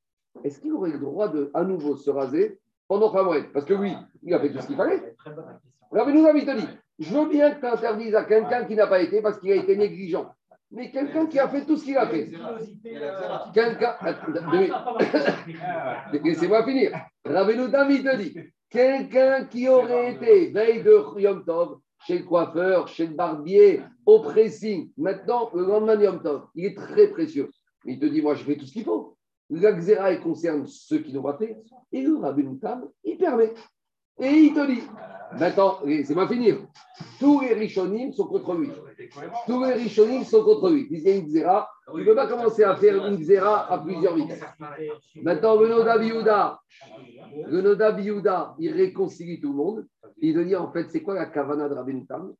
[0.43, 2.59] Est-ce qu'il aurait le droit de à nouveau se raser?
[2.91, 5.15] Pendant Ramwell Parce que oui, il a fait tout ce qu'il fallait.
[5.93, 6.67] Rabbeinu Tam, il te dit,
[6.99, 9.55] je veux bien que tu interdises à quelqu'un qui n'a pas été parce qu'il a
[9.55, 10.25] été négligent.
[10.71, 12.29] mais quelqu'un qui a fait tout ce qu'il a fait.
[13.53, 13.95] Quelqu'un.
[16.21, 16.91] Laissez-moi finir.
[17.23, 18.37] Rabbeinu David te dit
[18.69, 24.19] quelqu'un qui aurait été veille de Yom Tov, chez le coiffeur, chez le barbier, au
[24.19, 24.91] pressing.
[24.97, 27.49] Maintenant, le lendemain de Yom Tov, il est très précieux.
[27.85, 29.15] Il te dit, moi, je fais tout ce qu'il faut.
[29.51, 31.57] La Xéra, concerne ceux qui pas fait.
[31.91, 33.53] Et le Rabbeinu Tam, il permet.
[34.17, 34.81] Et il te dit,
[35.37, 36.59] maintenant, c'est moi finir.
[37.19, 38.69] Tous les Rishonim sont contre lui.
[39.47, 40.87] Tous les Rishonim sont contre lui.
[40.89, 41.69] Il y a une Xéra.
[41.93, 44.41] Il ne peut pas commencer à faire une Xéra à plusieurs vitesses.
[45.21, 46.61] Maintenant, le Noda Biouda,
[47.47, 49.87] le il réconcilie tout le monde.
[50.19, 52.33] Il te dit, en fait, c'est quoi la Kavana de Rabbeinu Tam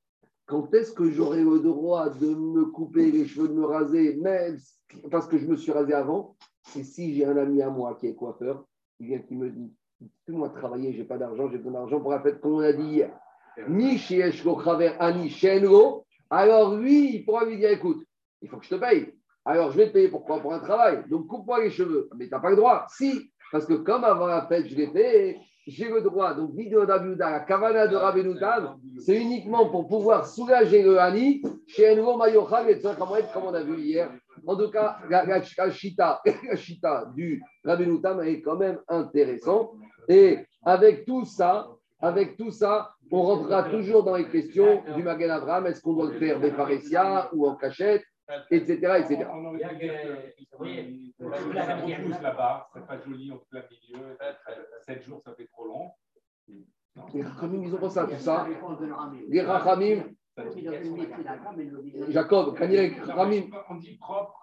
[0.45, 4.57] Quand est-ce que j'aurai le droit de me couper les cheveux, de me raser, même
[5.09, 6.37] parce que je me suis rasé avant?
[6.63, 8.65] C'est si j'ai un ami à moi qui est coiffeur,
[8.99, 9.73] il vient qui me dit
[10.29, 12.73] moi travailler, je n'ai pas d'argent, j'ai besoin d'argent pour la fête, comme on a
[12.73, 13.11] dit hier.
[13.67, 14.23] Ni chez
[14.99, 15.29] Ani
[16.31, 18.05] alors lui, il pourra lui dire écoute,
[18.41, 19.13] il faut que je te paye.
[19.43, 21.03] Alors je vais te payer pourquoi Pour un travail.
[21.09, 22.09] Donc coupe-moi les cheveux.
[22.17, 22.85] Mais tu n'as pas le droit.
[22.89, 25.37] Si, parce que comme avant la fête, je l'ai fait,
[25.71, 26.33] j'ai le droit.
[26.33, 31.97] Donc, vidéo d'Abiouda, la kavana de Rabbenoutan, c'est uniquement pour pouvoir soulager le Hani chez
[31.97, 34.11] Envo Mayochal et comme on a vu hier.
[34.45, 39.71] En tout cas, la, la, la chita, la chita du est quand même intéressant.
[40.09, 41.69] Et avec tout ça,
[42.01, 45.67] avec tout ça, on rentrera toujours dans les questions du Magen Abraham.
[45.67, 48.03] Est-ce qu'on doit le faire des pharisiens ou en cachette,
[48.49, 48.71] etc.
[48.99, 49.27] etc.
[49.31, 49.53] On
[52.21, 54.17] là-bas, c'est pas joli, on plein milieu.
[54.85, 55.91] 7 jours, ça fait trop long.
[57.13, 58.47] Les Rachamim, ils ont pensé à tout ça.
[59.29, 60.03] Les Rachamim,
[62.09, 63.43] Jacob, Rachamim.
[63.69, 64.41] On dit propre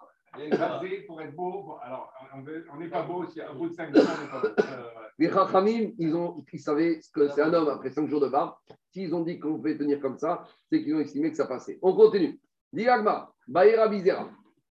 [1.07, 1.77] pour être beau.
[1.81, 2.13] Alors,
[2.73, 4.47] on n'est pas beau si un bout de 5 jours, on n'est pas beau.
[5.17, 8.53] Les Rachamim, ils, ont, ils savaient que c'est un homme après 5 jours de barbe.
[8.91, 11.77] S'ils ont dit qu'on pouvait tenir comme ça, c'est qu'ils ont estimé que ça passait.
[11.81, 12.39] On continue.
[12.71, 13.31] Diagma,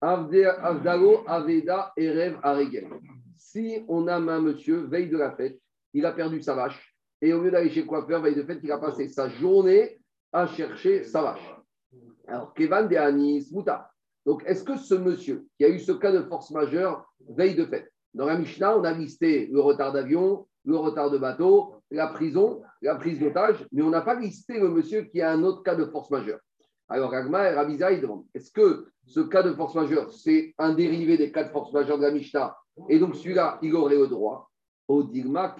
[0.00, 2.88] Aveda, Erev, Aregel.
[3.36, 5.58] Si on a un monsieur, veille de la fête,
[5.94, 8.60] il a perdu sa vache, et au lieu d'aller chez le coiffeur, veille de fête,
[8.62, 9.98] il a passé sa journée
[10.32, 11.54] à chercher sa vache.
[12.28, 13.90] Alors, Kevan de Anis Mouta.
[14.24, 17.64] Donc, est-ce que ce monsieur qui a eu ce cas de force majeure, veille de
[17.64, 22.08] fête, dans la Mishnah, on a listé le retard d'avion, le retard de bateau, la
[22.08, 25.62] prison, la prise d'otage, mais on n'a pas listé le monsieur qui a un autre
[25.62, 26.40] cas de force majeure.
[26.88, 31.30] Alors, Agma et Rabiza, est-ce que ce cas de force majeure, c'est un dérivé des
[31.30, 32.56] cas de force majeure de la Mishnah
[32.88, 34.50] Et donc, celui-là, il aurait le droit.
[34.88, 35.54] Au digma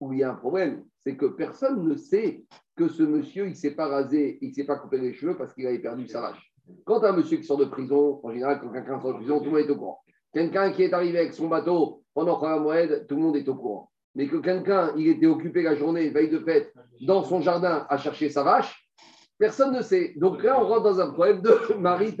[0.00, 3.50] Où il y a un problème, c'est que personne ne sait que ce monsieur, il
[3.50, 6.06] ne s'est pas rasé, il ne s'est pas coupé les cheveux parce qu'il avait perdu
[6.06, 6.52] sa vache.
[6.84, 9.46] Quand un monsieur qui sort de prison, en général, quand quelqu'un sort de prison, tout
[9.46, 10.00] le monde est au courant.
[10.32, 13.54] Quelqu'un qui est arrivé avec son bateau pendant la moed, tout le monde est au
[13.54, 13.90] courant.
[14.18, 17.98] Mais que quelqu'un, il était occupé la journée, veille de fête, dans son jardin à
[17.98, 18.90] chercher sa vache,
[19.38, 20.12] personne ne sait.
[20.16, 22.16] Donc là, on rentre dans un problème de Marie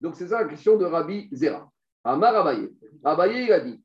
[0.00, 1.70] Donc c'est ça la question de Rabbi Zera.
[2.04, 2.70] Amar Abaye.
[3.04, 3.84] Abaye, il a dit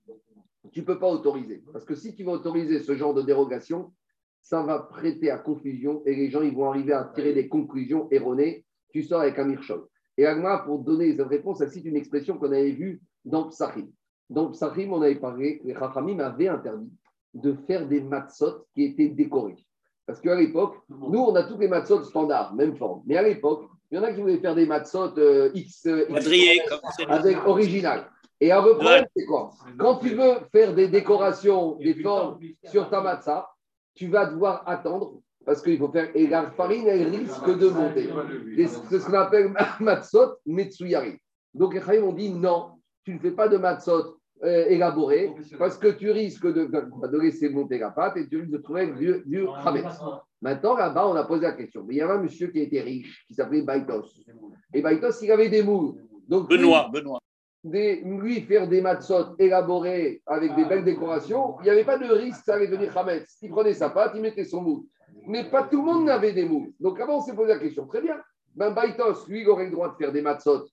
[0.72, 1.62] tu ne peux pas autoriser.
[1.74, 3.94] Parce que si tu vas autoriser ce genre de dérogation,
[4.42, 8.08] ça va prêter à confusion et les gens ils vont arriver à tirer des conclusions
[8.12, 8.66] erronées.
[8.94, 9.86] Tu sors avec un mirchol.
[10.18, 13.90] Et Agma, pour donner cette réponse, elle cite une expression qu'on avait vue dans Psachim.
[14.30, 16.92] Dans Psachim, on avait parlé, les Chachamim avaient interdit
[17.36, 19.66] de faire des matzot qui étaient décorés.
[20.06, 23.02] Parce qu'à l'époque, nous, on a tous les matzot standards, même forme.
[23.06, 26.08] Mais à l'époque, il y en a qui voulaient faire des matzot euh, X, euh,
[27.08, 28.10] avec original.
[28.40, 33.02] Et un problème, c'est quoi Quand tu veux faire des décorations, des formes sur ta
[33.02, 33.50] matzah,
[33.94, 36.10] tu vas devoir attendre parce qu'il faut faire.
[36.16, 38.10] Et la farine, elle risque de monter.
[38.58, 41.18] C'est ce qu'on appelle matzot metsuyari.
[41.54, 42.72] Donc les Chaïm ont dit non,
[43.04, 47.50] tu ne fais pas de matzot euh, élaboré parce que tu risques de, de, laisser
[47.50, 49.48] monter la pâte et tu risques de trouver du, du
[50.42, 51.86] Maintenant, là-bas, on a posé la question.
[51.88, 54.04] Mais il y avait un monsieur qui était riche, qui s'appelait Baitos.
[54.74, 55.96] Et Baitos, il avait des moules.
[56.28, 57.20] Donc, Benoît, Benoît.
[57.64, 62.40] lui faire des matzot élaborés avec des belles décorations, il n'y avait pas de risque
[62.40, 63.38] que ça allait devenir Hametz.
[63.42, 64.84] Il prenait sa pâte, il mettait son moule.
[65.28, 66.74] Mais pas tout le monde n'avait des moules.
[66.80, 67.88] Donc avant, on s'est posé la question.
[67.88, 68.18] Très bien.
[68.54, 70.66] Ben, Baitos, lui, il aurait le droit de faire des matzot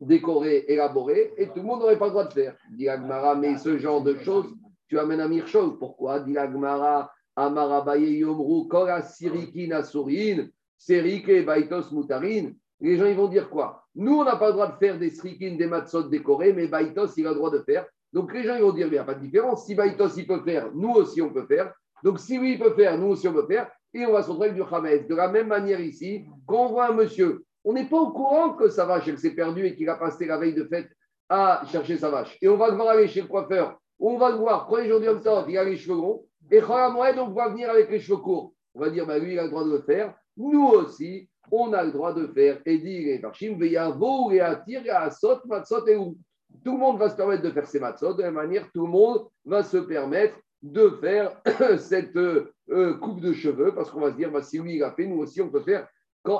[0.00, 2.56] décoré, élaboré, et tout le monde n'aurait pas le droit de faire.
[2.72, 4.46] Dit Agmara, mais ce genre de choses,
[4.88, 5.78] tu amènes à Mirchol.
[5.78, 6.20] Pourquoi?
[6.20, 12.52] Dit Agmara, Amara Baye Yomru, Kora Sirikin Asurin, Serike Baitos Mutarin.
[12.80, 13.84] Les gens, ils vont dire quoi?
[13.94, 17.08] Nous, on n'a pas le droit de faire des srikin, des matzot décorés, mais Baitos,
[17.16, 17.86] il a le droit de faire.
[18.12, 19.66] Donc les gens, ils vont dire, il n'y a pas de différence.
[19.66, 21.72] Si Baitos, il peut faire, nous aussi, on peut faire.
[22.02, 23.70] Donc si lui, il peut faire, nous aussi, on peut faire.
[23.92, 25.08] Et on va se retrouver avec du.
[25.08, 28.54] De la même manière ici, quand on voit un monsieur on n'est pas au courant
[28.54, 30.88] que sa vache, elle s'est perdue et qu'il a passé la veille de fête
[31.28, 32.36] à chercher sa vache.
[32.40, 33.78] Et on va devoir aller chez le coiffeur.
[33.98, 36.24] On va le voir, premier jour du temps, il a les cheveux longs.
[36.50, 38.54] Et Moed, on va venir avec les cheveux courts.
[38.74, 40.14] On va dire, bah, lui, il a le droit de le faire.
[40.36, 45.40] Nous aussi, on a le droit de faire et Varchim, Veyavo et Atir et Asot,
[45.46, 46.16] Matzot et Ou.
[46.64, 48.14] Tout le monde va se permettre de faire ces matzot.
[48.14, 51.40] De la même manière, tout le monde va se permettre de faire
[51.78, 54.92] cette euh, coupe de cheveux parce qu'on va se dire, bah, si lui il a
[54.92, 55.86] fait, nous aussi on peut faire.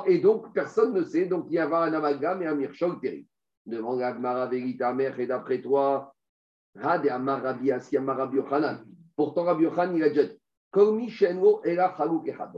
[0.07, 1.25] Et donc, personne ne sait.
[1.25, 3.27] Donc, il y a un amalgame et un mirchol terrible.
[3.65, 6.13] Devant l'Agmara Vérita Mère et d'après toi,
[6.79, 8.37] Had et Amarabi Asiamarabi
[9.15, 10.41] Pourtant, Rabbi Yochanan, il a déjà dit
[10.73, 10.87] donc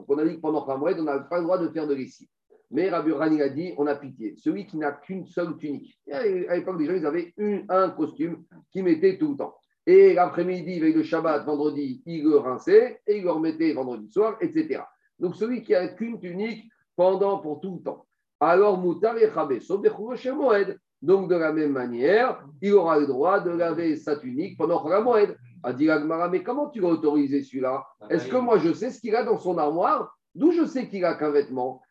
[0.08, 2.28] on a dit que pendant Khamoued, on n'a pas le droit de faire de lessive.
[2.70, 4.36] Mais Rabbi Rani a dit, on a pitié.
[4.38, 6.00] Celui qui n'a qu'une seule tunique.
[6.12, 7.34] à l'époque, gens, ils avaient
[7.70, 9.56] un costume qui mettait tout le temps.
[9.86, 14.38] Et l'après-midi, veille de Shabbat, vendredi, il le rinçait et il le remettait vendredi soir,
[14.40, 14.82] etc.
[15.20, 18.06] Donc celui qui n'a qu'une tunique pendant, pour tout le temps.
[18.40, 19.92] Alors, Moutar et Chabé, sauf des
[20.32, 20.78] Moed.
[21.02, 25.38] Donc, de la même manière, il aura le droit de laver sa tunique pendant Moed.
[25.64, 27.86] A dit Agmara, mais comment tu vas autoriser celui-là?
[28.02, 30.14] Ah, Est-ce que moi je sais ce qu'il a dans son armoire?
[30.36, 31.82] D'où je sais qu'il a qu'un vêtement?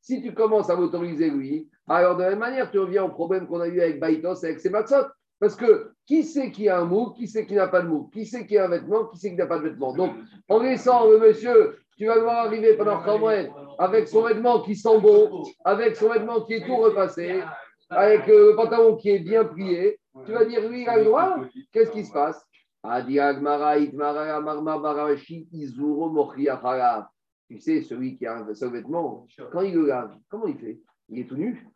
[0.00, 3.46] Si tu commences à m'autoriser lui, alors de la même manière, tu reviens au problème
[3.46, 5.06] qu'on a eu avec Baitos, avec ses matzot.
[5.40, 8.10] Parce que qui sait qui a un mou, qui sait qui n'a pas de mou,
[8.12, 9.94] qui sait qui a un vêtement, qui sait qui n'a pas de vêtement.
[9.94, 10.12] Donc,
[10.48, 15.00] en laissant le monsieur, tu vas voir arriver pendant Khamoued avec son vêtement qui sent
[15.00, 17.42] bon, avec son vêtement qui est tout repassé,
[17.88, 21.04] avec euh, le pantalon qui est bien plié, tu vas dire lui, il a le
[21.04, 21.36] droit.
[21.72, 22.44] Qu'est-ce qui se passe?
[27.48, 30.80] Tu sais, celui qui a un vêtement, quand il le lave, comment il fait?
[31.08, 31.66] Il est tout nu.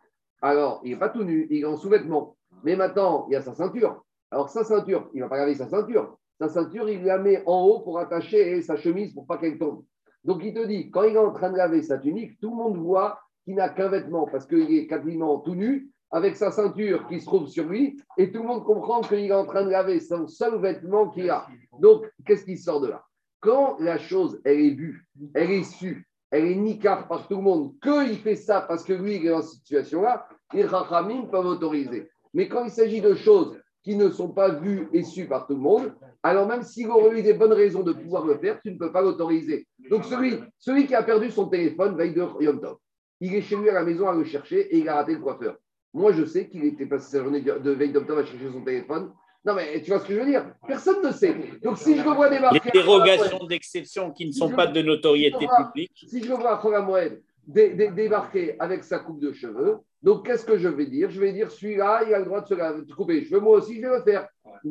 [0.40, 2.33] Alors, il n'est pas tout nu, il est en sous-vêtement.
[2.64, 4.02] Mais maintenant, il y a sa ceinture.
[4.30, 6.16] Alors, sa ceinture, il ne va pas laver sa ceinture.
[6.40, 9.84] Sa ceinture, il la met en haut pour attacher sa chemise pour pas qu'elle tombe.
[10.24, 12.56] Donc, il te dit, quand il est en train de laver sa tunique, tout le
[12.56, 17.06] monde voit qu'il n'a qu'un vêtement parce qu'il est quasiment tout nu avec sa ceinture
[17.08, 19.70] qui se trouve sur lui, et tout le monde comprend qu'il est en train de
[19.70, 21.46] laver son seul vêtement qu'il a.
[21.80, 23.04] Donc, qu'est-ce qui sort de là?
[23.40, 27.42] Quand la chose, elle est vue, elle est sue, elle est nicard par tout le
[27.42, 31.46] monde, qu'il fait ça parce que lui, il est dans cette situation-là, les rachamim peuvent
[31.46, 32.08] autoriser.
[32.34, 35.54] Mais quand il s'agit de choses qui ne sont pas vues et sues par tout
[35.54, 35.92] le monde,
[36.22, 38.92] alors même s'il aurait eu des bonnes raisons de pouvoir le faire, tu ne peux
[38.92, 39.66] pas l'autoriser.
[39.90, 42.76] Donc celui, celui qui a perdu son téléphone veille de Yom Tov,
[43.20, 45.20] il est chez lui à la maison à le chercher et il a raté le
[45.20, 45.56] coiffeur.
[45.92, 49.12] Moi, je sais qu'il était passé sa journée de veille d'octobre à chercher son téléphone.
[49.44, 50.54] Non, mais tu vois ce que je veux dire?
[50.66, 51.36] Personne ne sait.
[51.62, 52.60] Donc, si je le vois débarquer.
[52.64, 55.92] Les dérogations d'exception qui ne sont pas de notoriété publique.
[56.08, 60.58] Si je le vois à Moed débarquer avec sa coupe de cheveux, donc qu'est-ce que
[60.58, 61.10] je vais dire?
[61.10, 63.40] Je vais dire celui-là, il a le droit de se couper les cheveux.
[63.40, 64.28] Moi aussi, je vais le faire.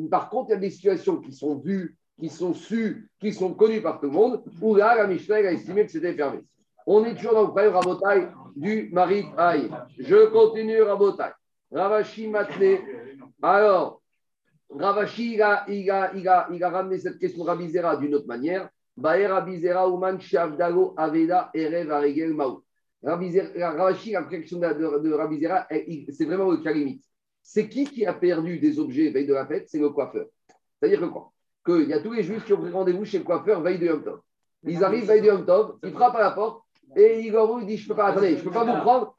[0.08, 3.52] Par contre, il y a des situations qui sont vues, qui sont sues, qui sont
[3.52, 6.38] connues par tout le monde, où là, la Michel a estimé que c'était permis.
[6.86, 9.68] On est toujours dans le problème Rabotai du Marit Aïe.
[9.98, 11.32] Je continue Rabotai.
[11.72, 12.78] Ravashi Matne.
[13.42, 14.02] Alors,
[14.70, 18.28] Ravashi, il a, il, a, il, a, il a, ramené cette question Rabizera d'une autre
[18.28, 18.68] manière.
[18.96, 22.63] Baer Rabizera Uman Shavdago Aveda Erev Aregel Maou.
[23.04, 25.66] Ravashi, la question de, de, de Rabizera,
[26.10, 27.04] c'est vraiment le cas limite.
[27.42, 29.68] C'est qui qui a perdu des objets veille de la fête?
[29.68, 30.26] C'est le coiffeur.
[30.80, 31.30] C'est-à-dire que quoi?
[31.64, 33.86] Qu'il y a tous les juifs qui ont pris rendez-vous chez le coiffeur veille de
[33.86, 34.20] Yom Tov.
[34.64, 36.62] Ils arrivent veille de Yom Tov, ils frappent à la porte,
[36.96, 39.14] et Igor il dit Je ne peux pas, attendez, je ne peux pas vous prendre.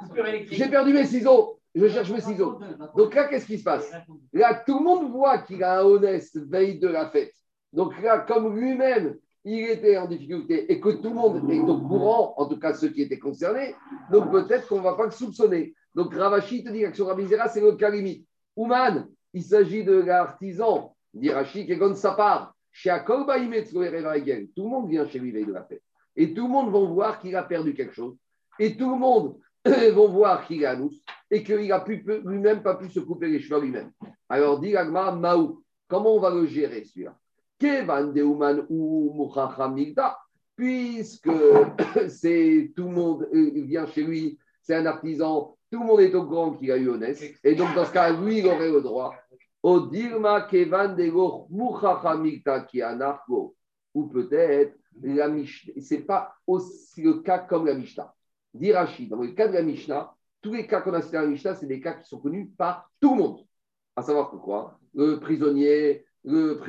[0.49, 1.59] J'ai perdu mes ciseaux.
[1.75, 2.57] Je cherche mes ciseaux.
[2.95, 3.91] Donc là, qu'est-ce qui se passe?
[4.31, 7.33] Là, tout le monde voit qu'il a un honnête veille de la fête.
[7.73, 11.79] Donc là, comme lui-même, il était en difficulté et que tout le monde est au
[11.79, 13.75] courant, en tout cas ceux qui étaient concernés,
[14.11, 15.75] donc peut-être qu'on ne va pas le soupçonner.
[15.93, 18.27] Donc Ravashi te dit qu'Action Rabizera, c'est le cas limite.
[18.55, 22.53] Ouman, il s'agit de l'artisan, dit Rashi, qui sa part.
[22.71, 25.81] Chez Tout le monde vient chez lui veille de la fête.
[26.17, 28.17] Et tout le monde va voir qu'il a perdu quelque chose.
[28.59, 30.91] Et tout le monde va voir qu'il à nous
[31.31, 31.85] et qu'il n'a
[32.25, 33.91] lui-même pas pu se couper les cheveux lui-même.
[34.27, 37.17] Alors, dit Agma, Maou, comment on va le gérer celui-là?
[38.69, 39.31] Ou
[40.55, 41.29] Puisque
[42.07, 46.25] c'est tout le monde vient chez lui, c'est un artisan, tout le monde est au
[46.25, 47.21] courant qu'il a eu honnête.
[47.43, 49.13] Et donc, dans ce cas, lui, il aurait le droit.
[49.61, 50.95] Odirma Kevan
[53.93, 58.13] Ou peut-être la ce n'est pas aussi le cas comme la Mishnah.
[58.53, 61.29] Dirachi, dans le cas de la Mishnah, tous les cas qu'on a cités dans la
[61.29, 63.45] Mishnah, c'est des cas qui sont connus par tout le monde.
[63.95, 64.79] À savoir pourquoi?
[64.93, 66.59] Le prisonnier, le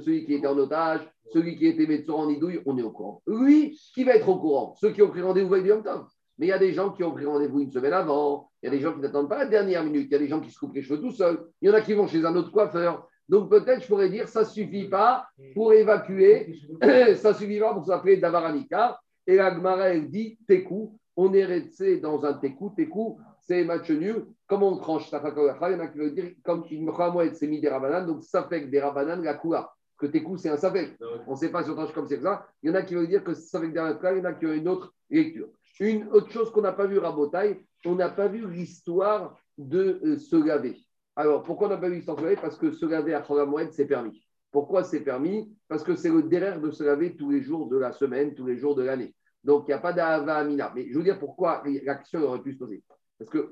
[0.00, 1.00] celui qui était en otage,
[1.32, 3.22] celui qui était médecin en idouille, on est au courant.
[3.26, 4.74] Lui, qui va être au courant?
[4.80, 6.06] Ceux qui ont pris rendez-vous avec Tov.
[6.38, 8.68] Mais il y a des gens qui ont pris rendez-vous une semaine avant, il y
[8.68, 10.50] a des gens qui n'attendent pas la dernière minute, il y a des gens qui
[10.50, 12.50] se coupent les cheveux tout seuls, il y en a qui vont chez un autre
[12.50, 16.58] coiffeur, donc peut-être je pourrais dire ça ne suffit pas pour évacuer,
[17.16, 18.98] ça ne suffit pas pour s'appeler Davaranika.
[19.26, 22.74] Et la Gemara, dit Tekou, on est resté dans un Tekou.
[22.76, 24.26] Tekou, c'est match nul.
[24.46, 27.68] Comme on tranche Il y en a qui veulent dire, comme Mohamed s'est mis des
[27.68, 29.72] rabananes, donc ça fait que des rabananes, la coula.
[29.98, 30.96] que tes coups, c'est un Safek.
[31.26, 32.46] On ne sait pas si on tranche comme c'est que ça.
[32.62, 34.32] Il y en a qui veulent dire que c'est Safek derrière il y en a
[34.32, 35.48] qui ont une autre lecture.
[35.78, 40.18] Une autre chose qu'on n'a pas vu Rabotaille, on n'a pas vu l'histoire de euh,
[40.18, 40.76] se laver.
[41.16, 43.24] Alors, pourquoi on n'a pas vu l'histoire de se laver Parce que se laver à
[43.46, 44.22] Moed, c'est permis.
[44.50, 45.54] Pourquoi c'est permis?
[45.68, 48.46] Parce que c'est le derrière de se laver tous les jours de la semaine, tous
[48.46, 49.14] les jours de l'année.
[49.44, 50.72] Donc, il n'y a pas d'Ava Amina.
[50.74, 52.82] Mais je veux dire pourquoi la question aurait pu se poser?
[53.20, 53.50] Parce que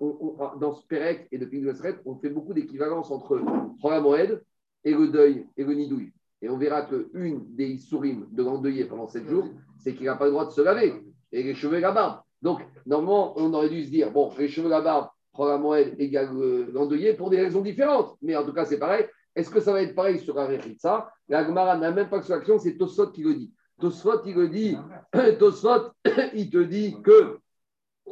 [0.59, 1.75] dans ce Pérec et depuis le
[2.07, 4.43] on fait beaucoup d'équivalence entre Moed
[4.83, 6.11] et le deuil et le nidouille.
[6.41, 10.25] Et on verra qu'une des sourim de l'endeuillé pendant sept jours, c'est qu'il n'a pas
[10.25, 10.95] le droit de se laver.
[11.33, 12.23] Et les cheveux et la barbe.
[12.41, 16.31] Donc, normalement, on aurait dû se dire, bon, les cheveux et la barbe, Moed égale
[16.73, 18.17] l'endeuillé pour des raisons différentes.
[18.23, 19.05] Mais en tout cas, c'est pareil.
[19.37, 21.11] Est-ce que ça va être pareil sur un ça?
[21.29, 23.53] La Gemara n'a même pas que sur l'action, c'est Tosfot qui le dit.
[23.79, 24.79] Tosfot, il le dit,
[25.39, 25.91] Tosfot,
[26.35, 27.39] il te dit que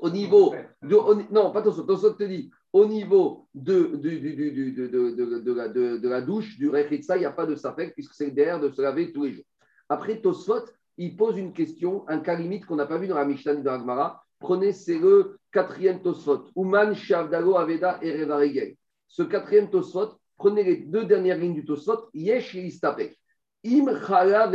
[0.01, 6.59] au niveau de, non, pas te dit au niveau de, de, de, de la, douche,
[6.59, 9.25] du Rechitsa, il n'y a pas de safek puisque c'est derrière de se laver tous
[9.25, 9.45] les jours.
[9.89, 10.65] Après, Tosfot,
[10.99, 13.63] il pose une question, un cas limite qu'on n'a pas vu dans la Mishnah ni
[13.63, 14.23] dans la Gemara.
[14.39, 16.49] Prenez, c'est le quatrième Tosfot.
[16.57, 18.77] Uman, Shavdago, Aveda et.
[19.09, 22.11] Ce quatrième Tosfot, prenez les deux dernières lignes du Tosfot.
[22.13, 23.19] Yesh Istapek.
[23.65, 24.51] Im Chala.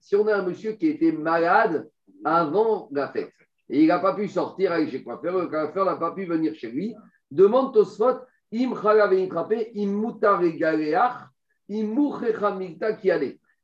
[0.00, 1.88] Si on a un monsieur qui était malade
[2.24, 3.32] avant la fête
[3.68, 6.54] et il n'a pas pu sortir avec chez coiffeur, le coiffeur n'a pas pu venir
[6.54, 6.94] chez lui,
[7.30, 8.18] Demande Tosfot,
[8.52, 9.28] im im.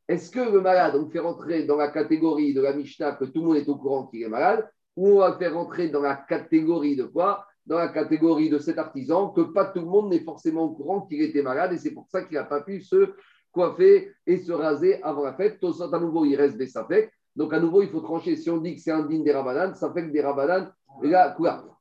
[0.09, 3.41] Est-ce que le malade, on fait rentrer dans la catégorie de la Mishnah que tout
[3.41, 6.17] le monde est au courant qu'il est malade, ou on va faire rentrer dans la
[6.17, 7.45] catégorie de quoi?
[7.67, 11.03] Dans la catégorie de cet artisan que pas tout le monde n'est forcément au courant
[11.03, 13.13] qu'il était malade et c'est pour ça qu'il n'a pas pu se
[13.53, 15.61] coiffer et se raser avant la fête.
[15.61, 17.13] Tosfot, à nouveau, il reste des safek.
[17.39, 18.35] Donc, à nouveau, il faut trancher.
[18.35, 20.73] Si on dit que c'est un digne des rabananes, ça fait que des rabananes,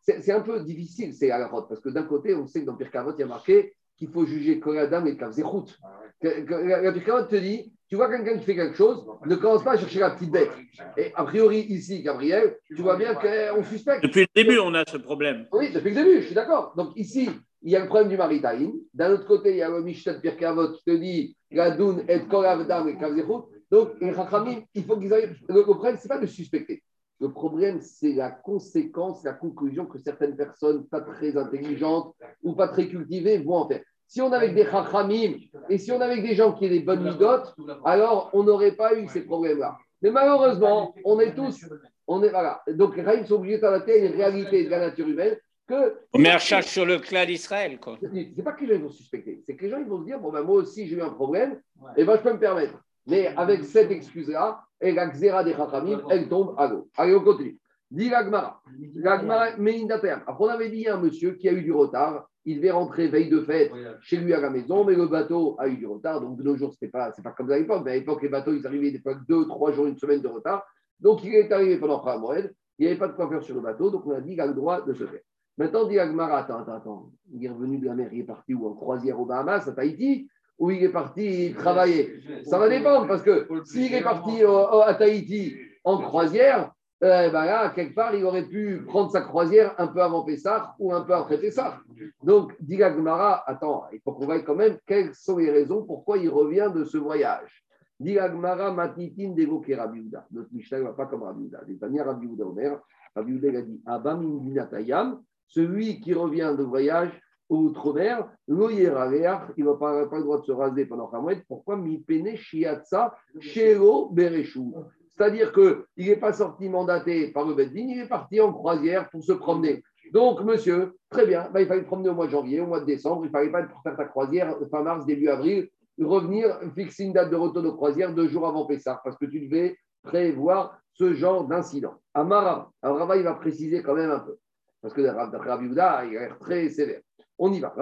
[0.01, 2.67] c'est un peu difficile, c'est à la route, parce que d'un côté, on sait que
[2.67, 5.75] dans Pirkavot, il y a marqué qu'il faut juger Koradam et Kavzechut.
[6.21, 9.77] La Pirkavot te dit, tu vois quelqu'un qui fait quelque chose, ne commence pas à
[9.77, 10.51] chercher la petite bête.
[10.95, 14.03] Et a priori, ici, Gabriel, tu vois bien qu'on suspecte.
[14.03, 15.47] Depuis le début, on a ce problème.
[15.51, 16.73] Oui, depuis le début, je suis d'accord.
[16.77, 17.31] Donc ici,
[17.63, 18.73] il y a le problème du maritaïn.
[18.93, 22.27] D'un autre côté, il y a le Mishnah Pirkavot qui te dit, Gadoun et et
[22.27, 23.56] Kavzechut.
[23.71, 25.35] Donc, il faut qu'ils aillent.
[25.47, 26.83] Le problème, ce n'est pas de suspecter.
[27.19, 32.67] Le problème, c'est la conséquence, la conclusion que certaines personnes pas très intelligentes ou pas
[32.67, 33.81] très cultivées vont en faire.
[34.07, 35.33] Si on avait des chachamim
[35.67, 37.53] et si on avait des gens qui aient des bonnes midotes,
[37.83, 39.77] alors on n'aurait pas eu ces problèmes-là.
[40.01, 41.65] Mais malheureusement, on est tous,
[42.05, 42.61] on est voilà.
[42.69, 45.35] Donc les Rahim sont obligés d'adapter une réalité de la nature humaine
[45.67, 45.97] que.
[46.15, 47.97] Mais on cherche sur le clan d'Israël, quoi.
[47.99, 50.19] C'est pas que les gens vont suspecter, c'est que les gens ils vont se dire
[50.19, 51.59] bon ben moi aussi j'ai eu un problème,
[51.97, 52.75] et ben je peux me permettre.
[53.07, 56.89] Mais avec cette excuse-là, et la xéra des Chachamim, elle tombe à l'eau.
[56.97, 57.57] Allez, on continue.
[57.89, 58.61] Dit l'Agmara.
[58.95, 62.71] L'Agmara, Après, on avait dit à un monsieur qui a eu du retard, il devait
[62.71, 65.87] rentrer veille de fête chez lui à la maison, mais le bateau a eu du
[65.87, 66.21] retard.
[66.21, 67.83] Donc, de nos jours, ce n'est pas, pas comme à l'époque.
[67.85, 70.27] Mais à l'époque, les bateaux, ils arrivaient des fois deux, trois jours, une semaine de
[70.27, 70.65] retard.
[70.99, 72.53] Donc, il est arrivé pendant Moed.
[72.77, 73.89] Il n'y avait pas de faire sur le bateau.
[73.89, 75.21] Donc, on a dit qu'il a le droit de se faire.
[75.57, 77.11] Maintenant, dit Agmara, attends, attends, attends.
[77.33, 78.67] Il est revenu de la mer, il est parti où?
[78.67, 82.19] En croisière au Bahamas, à Tahiti ou il est parti travailler.
[82.45, 87.69] Ça va dépendre parce que s'il est parti à Tahiti en croisière, eh ben là,
[87.69, 91.13] quelque part, il aurait pu prendre sa croisière un peu avant Pessah ou un peu
[91.13, 91.79] après Pessah.
[92.23, 96.17] Donc, dit Gmara, attends, il faut qu'on voie quand même quelles sont les raisons pourquoi
[96.17, 97.63] il revient de ce voyage.
[97.99, 100.25] Dit Gmara, Matnitin d'évoquer Rabiouda.
[100.31, 101.65] Notre Mishnah ne va pas comme Rabiouda.
[101.67, 102.79] Des manières Rabiouda Omer,
[103.15, 107.11] Rabiouda a dit Abam celui qui revient de voyage,
[107.49, 111.33] outre-mer, il n'a pas, le droit de se raser pendant mois.
[111.47, 112.03] Pourquoi Mi
[112.35, 114.75] shiatsa shelo bereshou.
[115.17, 119.23] C'est-à-dire qu'il n'est pas sorti mandaté par le Beddin, il est parti en croisière pour
[119.23, 119.81] se promener.
[120.13, 122.85] Donc, monsieur, très bien, bah, il fallait promener au mois de janvier, au mois de
[122.85, 127.13] décembre, il ne fallait pas faire ta croisière fin mars, début avril, revenir, fixer une
[127.13, 131.13] date de retour de croisière deux jours avant Pessah, parce que tu devais prévoir ce
[131.13, 131.95] genre d'incident.
[132.13, 134.37] Amara, Rava, il va préciser quand même un peu,
[134.81, 137.01] parce que d'après Rabbi il a l'air très sévère.
[137.37, 137.75] On y va.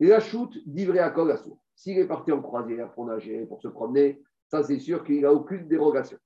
[0.00, 1.60] Et la chute d'Ivré à source.
[1.74, 5.32] S'il est parti en croisière pour nager, pour se promener, ça c'est sûr qu'il n'a
[5.32, 6.18] aucune dérogation.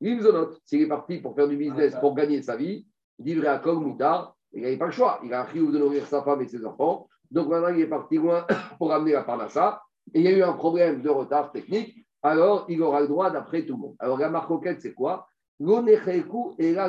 [0.00, 2.86] L'Imzonot, s'il est parti pour faire du business, pour gagner sa vie,
[3.18, 5.20] d'Ivré à Moutard, il n'avait pas le choix.
[5.24, 7.08] Il a un de nourrir sa femme et ses enfants.
[7.30, 8.46] Donc maintenant, il est parti loin
[8.78, 9.82] pour amener la parnassa.
[10.12, 12.06] Et il y a eu un problème de retard technique.
[12.22, 13.96] Alors, il aura le droit d'après tout le monde.
[13.98, 15.26] Alors, la marcoquette, c'est quoi?
[15.60, 16.88] L'onecheku et la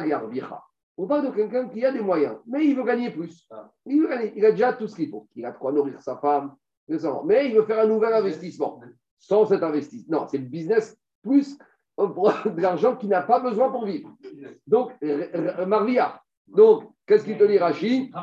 [0.98, 3.46] on parle de quelqu'un qui a des moyens, mais il veut gagner plus.
[3.52, 3.70] Ah.
[3.86, 4.34] Il veut gagner.
[4.36, 5.28] Il a déjà tout ce qu'il faut.
[5.36, 6.56] Il a de quoi nourrir sa femme,
[6.88, 8.80] mais il veut faire un nouvel investissement.
[9.18, 10.20] Sans cet investissement.
[10.20, 11.58] Non, c'est le business plus
[11.98, 14.16] de l'argent qu'il n'a pas besoin pour vivre.
[14.68, 14.92] Donc,
[15.66, 16.22] Marvia.
[16.48, 18.14] Donc, qu'est-ce qu'il te dit, Rachid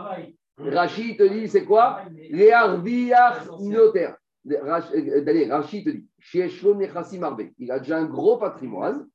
[0.58, 2.02] Rachid te dit, c'est quoi?
[2.10, 2.52] Les
[3.60, 4.16] notaires.
[4.44, 6.08] D'aller, Rachid te dit,
[7.58, 9.08] il a déjà un gros patrimoine.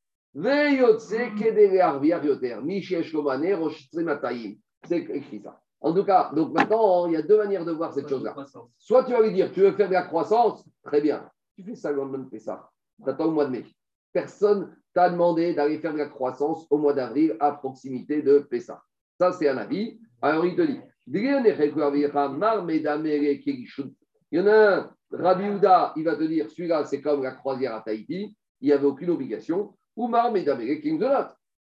[4.87, 5.59] C'est écrit ça.
[5.79, 8.35] En tout cas, donc maintenant, il y a deux manières de voir cette chose-là.
[8.77, 11.29] Soit tu vas lui dire, tu veux faire de la croissance, très bien.
[11.55, 12.69] Tu fais ça le lendemain de Pessah.
[13.03, 13.65] Tu attends au mois de mai.
[14.11, 18.81] Personne t'a demandé d'aller faire de la croissance au mois d'avril à proximité de Pessah.
[19.19, 19.99] Ça, c'est un avis.
[20.21, 21.23] Alors, il te dit, il
[24.31, 27.75] y en a un, Rabbi Houda, il va te dire, celui-là, c'est comme la croisière
[27.75, 29.73] à Tahiti, il n'y avait aucune obligation.
[29.97, 30.09] Ou.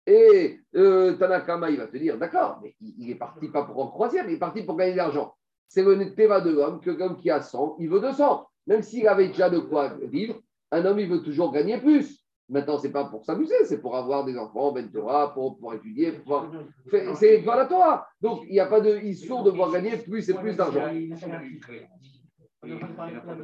[0.07, 3.89] Et euh, Tanakama, il va te dire, d'accord, mais il, est parti pas pour en
[3.89, 5.35] croisière, il est parti pour gagner de l'argent.
[5.67, 8.47] C'est le théma de l'homme que l'homme qui a 100, il veut 200.
[8.69, 12.23] Même s'il avait déjà de quoi vivre, un homme, il veut toujours gagner plus.
[12.49, 15.75] Maintenant, ce n'est pas pour s'amuser, c'est pour avoir des enfants, ben Torah, pour, pour
[15.75, 16.13] étudier.
[16.13, 16.47] Pour...
[17.17, 18.07] C'est pas la Torah.
[18.21, 20.87] Donc, il n'y a pas de issue de voir gagner plus et plus d'argent.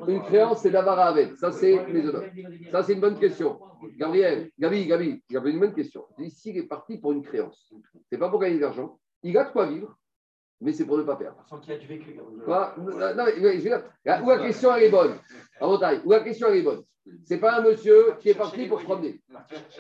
[0.09, 1.37] Une créance, c'est d'avoir avec.
[1.37, 2.25] Ça, c'est les honneurs.
[2.71, 3.61] Ça, c'est une bonne question.
[3.97, 6.05] Gabriel, Gabi, Gabi, avait une bonne question.
[6.19, 7.73] Ici, il est parti pour une créance.
[8.11, 8.99] C'est pas pour gagner de l'argent.
[9.23, 9.97] Il a de quoi vivre,
[10.61, 11.45] mais c'est pour ne pas perdre.
[11.49, 12.15] Sans qu'il a du vécu.
[12.15, 12.25] Non,
[12.77, 15.15] où la question elle est bonne.
[15.61, 16.83] En Bretagne, où la question elle est bonne.
[17.25, 19.21] C'est pas un monsieur qui est parti pour se promener.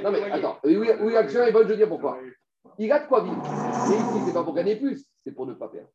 [0.02, 2.18] Non mais attends, où la question est bonne, je veux dire pourquoi.
[2.78, 3.42] Il a de quoi vivre.
[3.88, 5.90] Mais ici, c'est pas pour gagner plus, c'est pour ne pas perdre.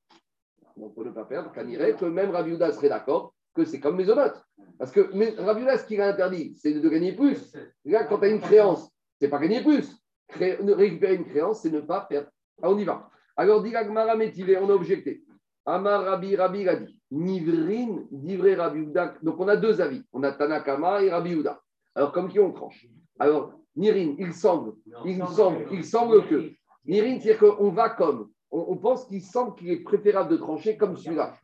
[0.76, 4.42] Donc pour ne pas perdre, irait que même Rabiouda serait d'accord que c'est comme Mésonote.
[4.78, 5.02] Parce que
[5.42, 7.54] Rabiouda, ce qu'il a interdit, c'est de gagner plus.
[7.86, 8.90] Là, quand tu as une créance,
[9.20, 9.92] c'est pas gagner plus.
[10.30, 12.30] récupérer une créance, c'est ne pas perdre.
[12.62, 13.10] Ah, on y va.
[13.36, 15.24] Alors, dit Agmara Métivé, on a objecté.
[15.66, 19.16] Amar Rabi, Rabi a dit Nivrin, divré Rabiouda.
[19.22, 20.04] Donc, on a deux avis.
[20.14, 21.60] On a Tanakama et Rabiouda.
[21.96, 22.88] Alors, comme qui on tranche
[23.20, 24.74] Alors, Nirin, il semble,
[25.06, 26.52] il semble, il semble que.
[26.86, 28.30] Nirin, c'est-à-dire qu'on va comme.
[28.50, 31.36] On, pense qu'il semble qu'il est préférable de trancher comme celui-là.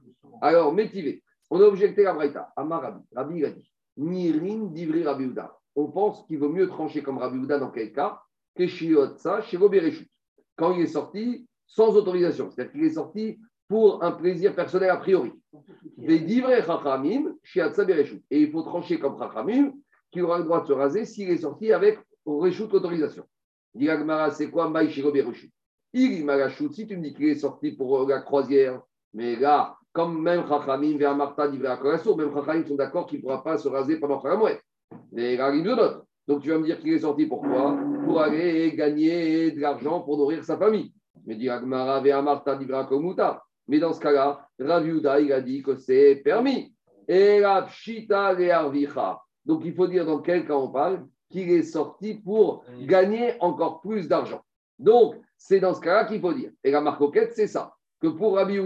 [0.42, 1.22] Alors, Métivé.
[1.54, 2.52] On a objecté à Braïta.
[2.56, 3.04] Amar Rabbi.
[3.16, 5.32] Rabbi il a dit Nirin divri Rabbi
[5.76, 8.24] On pense qu'il vaut mieux trancher comme Rabbi Uda dans quel cas?
[8.56, 10.10] Que chez Bereshut.
[10.56, 12.50] Quand il est sorti sans autorisation.
[12.50, 15.32] C'est-à-dire qu'il est sorti pour un plaisir personnel a priori.
[16.02, 16.16] Et
[18.32, 19.74] il faut trancher comme Chachamim
[20.10, 23.26] qui aura le droit de se raser s'il est sorti avec Reshut autorisation.
[23.76, 24.72] Diragmara, c'est quoi?
[24.72, 25.52] Maï chez Bereshut
[25.94, 26.28] Il
[26.72, 28.82] si tu me dis qu'il est sorti pour la croisière,
[29.14, 31.78] mais là, comme même Chachamim vers Martha dit même
[32.34, 34.60] Chachamim sont d'accord qu'il ne pourra pas se raser pendant Khamouet.
[35.12, 36.04] Mais d'autres.
[36.28, 40.18] Donc tu vas me dire qu'il est sorti pourquoi Pour aller gagner de l'argent pour
[40.18, 40.94] nourrir sa famille.
[41.26, 42.60] Mais dit Agmara vers Martha
[43.68, 46.74] Mais dans ce cas-là, Rav il a dit que c'est permis.
[47.08, 48.36] Et la pshita
[49.46, 53.82] Donc il faut dire dans quel cas on parle qu'il est sorti pour gagner encore
[53.82, 54.42] plus d'argent.
[54.80, 56.52] Donc c'est dans ce cas-là qu'il faut dire.
[56.64, 57.74] Et la marcoquette, c'est ça.
[58.02, 58.60] Que pour Rabbi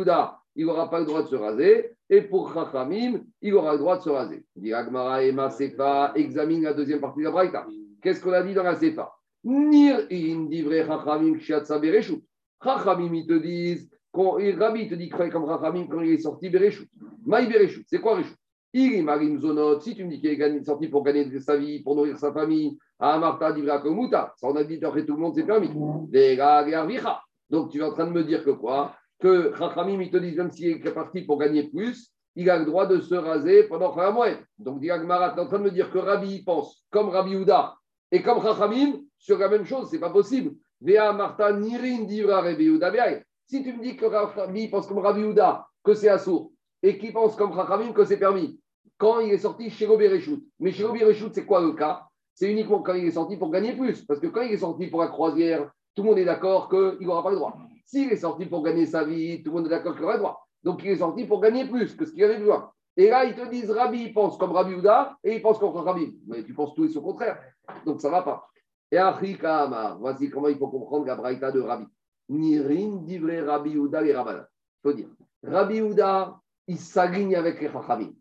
[0.58, 1.92] il n'aura pas le droit de se raser.
[2.10, 4.46] Et pour Chachamim, il aura le droit de se raser.
[4.56, 7.66] Dit Agmara et Sefa, examine la deuxième partie de la Braïta.
[8.02, 9.10] Qu'est-ce qu'on a dit dans la Sefa?
[9.46, 11.40] Nir in Chachamim.
[11.40, 16.90] Chachamim, ils te disent, Rabbi te dit comme Chachamim quand il est sorti bereshut.
[17.26, 18.36] Maï bereshut, c'est quoi bereshut
[18.74, 21.96] il marim zonot, si tu me dis qu'il est sorti pour gagner sa vie, pour
[21.96, 25.34] nourrir sa famille, à Martha divra komuta, ça on a dit après tout le monde
[25.36, 25.70] c'est permis.
[27.50, 28.94] Donc tu es en train de me dire que quoi?
[29.20, 32.66] Que Chachamim, ils te disent, même s'il est parti pour gagner plus, il a le
[32.66, 34.30] droit de se raser pendant mois.
[34.60, 37.76] Donc, Diagmarat est en train de me dire que Rabbi pense comme Rabbi Houda
[38.12, 40.52] et comme Chachamim sur la même chose, c'est pas possible.
[40.80, 42.92] Vea Marta Nirin Divra Rabbi Houda
[43.48, 46.52] Si tu me dis que Rabbi pense comme Rabbi Houda, que c'est assourd,
[46.84, 48.60] et qu'il pense comme Chachamim que c'est permis,
[48.98, 50.12] quand il est sorti chez Robert
[50.60, 52.04] Mais chez Robert c'est quoi le cas?
[52.34, 54.06] C'est uniquement quand il est sorti pour gagner plus.
[54.06, 57.08] Parce que quand il est sorti pour la croisière, tout le monde est d'accord qu'il
[57.08, 57.58] n'aura pas le droit.
[57.88, 60.46] S'il est sorti pour gagner sa vie, tout le monde est d'accord qu'il aurait droit.
[60.62, 62.70] Donc il est sorti pour gagner plus que ce qu'il avait besoin.
[62.98, 65.72] Et là, ils te disent Rabbi, il pense comme Rabbi Ouda et il pense comme
[65.72, 66.20] Rabbi.
[66.28, 67.40] Mais tu penses tout et son contraire.
[67.86, 68.50] Donc ça ne va pas.
[68.92, 71.86] Et Achikama, voici comment il faut comprendre la braïta de Rabbi.
[72.28, 74.42] Nirin divré Rabbi Ouda et Rabban.
[74.42, 75.08] Il faut dire
[75.44, 78.12] Rabbi Ouda, il s'aligne avec les Chachamim.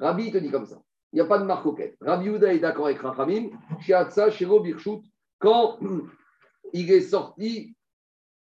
[0.00, 0.82] Rabbi te dit comme ça.
[1.12, 1.66] Il n'y a pas de marque
[2.00, 3.50] Rabbi Ouda est d'accord avec Chachamim.
[3.78, 5.02] Shiatsa, Shiro, Birchut,
[5.38, 5.78] quand
[6.72, 7.75] il est sorti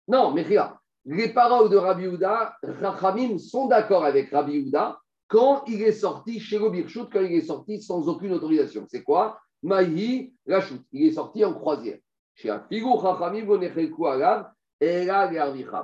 [0.09, 4.99] non, mais regarde, les paroles de Rabbi Houda, Rachamim sont d'accord avec Rabbi Houda
[5.29, 8.85] quand il est sorti chez le Birchut, quand il est sorti sans aucune autorisation.
[8.89, 9.41] C'est quoi?
[9.63, 10.83] Maïhi Rachut.
[10.93, 11.99] Il est sorti en croisière.
[12.35, 13.47] Chez Afigou Rachamim,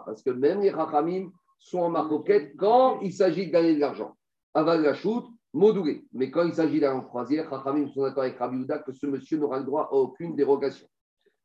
[0.04, 4.14] parce que même les Rachamim sont en marcoquette quand il s'agit de gagner de l'argent.
[4.54, 6.04] Aval Rachut, Modoulé.
[6.12, 9.06] Mais quand il s'agit d'aller en croisière, Rachamim sont d'accord avec Rabbi Houda que ce
[9.06, 10.86] monsieur n'aura le droit à aucune dérogation.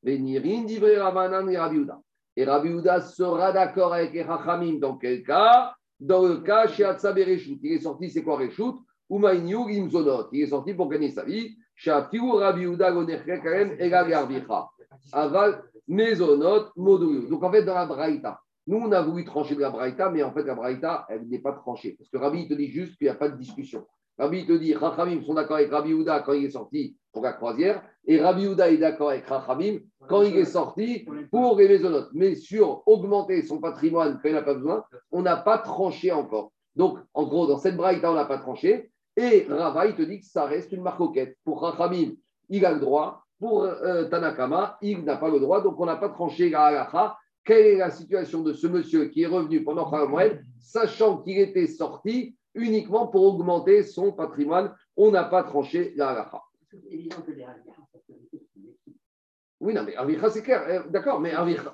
[0.04, 2.02] Venirin divré Rabanan et Rabbi Houda.
[2.36, 5.76] Et Rabbi Houda sera d'accord avec les dans quel cas?
[6.00, 7.60] Dans le cas chez Atsa Bereshut.
[7.62, 8.76] Il est sorti, c'est quoi Reshut?
[9.10, 10.30] Umaïniou Imzonot.
[10.32, 11.56] Il est sorti pour gagner sa vie.
[11.76, 14.68] Shafiou Rabbi Uda Gonerkekaren Ega Garbicha.
[15.12, 17.28] Aval Mezonot Modou.
[17.28, 20.24] Donc en fait, dans la Braïta, nous, on a voulu trancher de la Braïta, mais
[20.24, 21.96] en fait, la Braïta, elle n'est pas tranchée.
[21.98, 23.86] Parce que Rabbi te dit juste qu'il n'y a pas de discussion.
[24.18, 27.32] Rabbi te dit, Rachamim sont d'accord avec Rabbi Houda quand il est sorti pour la
[27.32, 32.10] croisière, et Rabbi Houda est d'accord avec Rachamim quand il est sorti pour les maisonnotes.
[32.14, 36.52] Mais sur augmenter son patrimoine quand il n'a pas besoin, on n'a pas tranché encore.
[36.76, 38.92] Donc, en gros, dans cette braïta, on n'a pas tranché.
[39.16, 41.38] Et Rava, il te dit que ça reste une marcoquette.
[41.46, 42.14] Pour Rachamim,
[42.50, 43.24] il a le droit.
[43.40, 45.62] Pour euh, Tanakama, il n'a pas le droit.
[45.62, 49.24] Donc, on n'a pas tranché la halacha quelle est la situation de ce monsieur qui
[49.24, 54.74] est revenu pendant Kharamoued, sachant qu'il était sorti uniquement pour augmenter son patrimoine?
[54.96, 56.42] On n'a pas tranché la halakha.
[59.64, 60.64] Oui, non, mais Avicha, c'est clair.
[60.68, 61.74] Euh, d'accord, mais Avicha.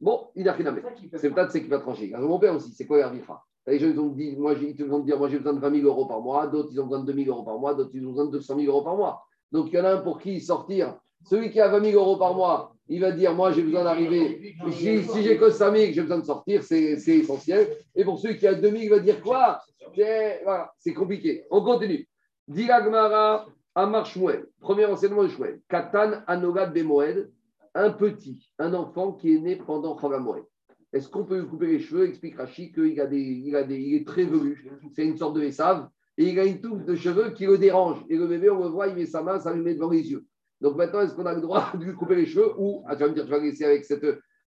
[0.00, 0.74] Bon, il a rien à
[1.16, 2.10] C'est peut-être ce qui va trancher.
[2.16, 5.18] Mon père aussi, c'est quoi Avicha Les gens, ils ont dit, moi, ils vont dire,
[5.18, 6.46] moi, j'ai besoin de 20 000 euros par mois.
[6.46, 7.74] D'autres, ils ont besoin de 2 000 euros par mois.
[7.74, 9.22] D'autres, ils ont besoin de 200 000 euros par mois.
[9.52, 10.98] Donc, il y en a un pour qui sortir.
[11.24, 14.56] Celui qui a 20 000 euros par mois, il va dire Moi, j'ai besoin d'arriver.
[14.70, 17.68] Si, j'ai que 5 000, j'ai besoin de sortir, c'est essentiel.
[17.94, 19.60] Et pour celui qui a 2 000, il va dire Quoi?
[20.42, 21.44] Voilà, c'est compliqué.
[21.50, 22.08] On continue.
[22.48, 23.46] Diragmara
[23.76, 24.46] Amar Shmuel.
[24.58, 25.60] Premier enseignement de Shmuel.
[25.68, 27.30] Katan Anogad Bemoed.
[27.74, 30.44] Un petit, un enfant qui est né pendant Moed.
[30.94, 32.08] Est-ce qu'on peut lui couper les cheveux?
[32.08, 34.66] Explique Rachid qu'il a des, il a des, il est très velu.
[34.94, 35.90] C'est une sorte de essave.
[36.16, 38.02] Et il a une touffe de cheveux qui le dérange.
[38.08, 40.10] Et le bébé, on le voit, il met sa main, ça lui met devant les
[40.10, 40.24] yeux.
[40.62, 43.02] Donc maintenant, est-ce qu'on a le droit de lui couper les cheveux ou, ah, tu
[43.02, 44.04] vas me dire, tu vas laisser avec cette,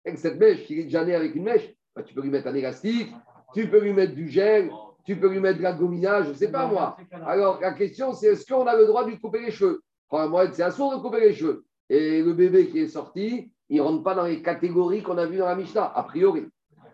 [0.05, 2.47] avec cette mèche, qui est déjà né avec une mèche bah, Tu peux lui mettre
[2.47, 3.09] un élastique,
[3.53, 4.69] tu peux lui mettre du gel,
[5.06, 6.97] tu peux lui mettre de la gominage, je ne sais pas moi.
[7.26, 9.82] Alors la question, c'est est-ce qu'on a le droit de lui couper les cheveux?
[10.12, 11.66] Moi, c'est assourd de couper les cheveux.
[11.89, 15.26] Et le bébé qui est sorti, il ne rentre pas dans les catégories qu'on a
[15.26, 16.45] vues dans la Mishnah, a priori.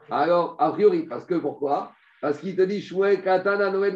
[0.09, 1.91] Alors, a priori, parce que pourquoi?
[2.21, 2.87] Parce qu'il te dit,
[3.23, 3.95] Katana, Noël,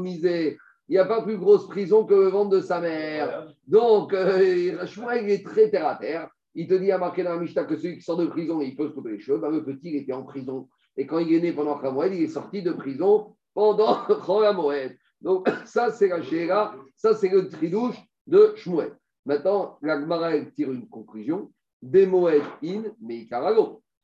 [0.00, 0.58] Misé
[0.88, 3.46] il n'y a pas plus grosse prison que le ventre de sa mère.
[3.66, 6.30] Donc, euh, il est très terre à terre.
[6.54, 8.74] Il te dit à marquer dans la Mishnah que celui qui sort de prison, il
[8.74, 9.38] peut se couper les cheveux.
[9.38, 10.66] Ben, le petit, il était en prison.
[10.98, 14.96] Et quand il est né pendant Khamoed, il est sorti de prison pendant Khamoed.
[15.20, 17.96] Donc, ça, c'est la Shéra, ça, c'est le tridouche
[18.26, 18.92] de Shmuel.
[19.24, 21.50] Maintenant, la Gemara tire une conclusion.
[21.82, 23.26] Moed in, mais.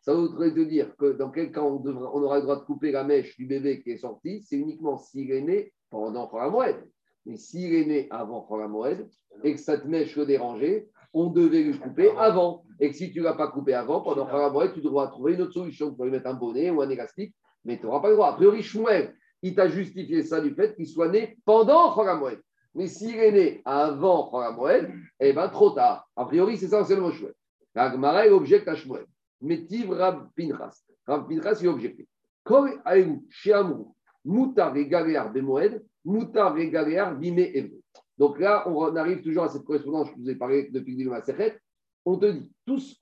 [0.00, 3.36] Ça voudrait dire que dans quel cas on, aura le droit de couper la mèche
[3.36, 6.76] du bébé qui est sorti, c'est uniquement s'il est né pendant Moed.
[7.26, 9.08] Mais s'il est né avant Moed
[9.42, 12.64] et que cette mèche le dérangeait, on devait lui couper avant.
[12.80, 15.42] Et que si tu ne l'as pas coupé avant, pendant Moed, tu devras trouver une
[15.42, 15.94] autre solution.
[15.94, 17.34] Tu lui mettre un bonnet ou un élastique,
[17.64, 18.28] mais tu n'auras pas le droit.
[18.28, 22.40] A priori, Shmuel, il t'a justifié ça du fait qu'il soit né pendant Moed.
[22.74, 26.08] Mais s'il est né avant Moed, eh bien, trop tard.
[26.16, 27.34] A priori, c'est ça, le mot Shmuel.
[27.74, 29.06] La Gemara, objecte à Shmuel.
[29.40, 30.82] Métiv Rab Pinchas.
[31.06, 32.08] Rab Pinchas, il objecté.
[32.42, 33.94] Kol Aïou, Shiamrou,
[34.24, 37.83] Moutar et Galéar Bemoed, Moutar et Galéar Bime Evo.
[38.18, 41.04] Donc là, on arrive toujours à cette correspondance, je vous ai parlé depuis le début
[41.04, 41.22] de ma
[42.04, 42.98] On te dit, tous,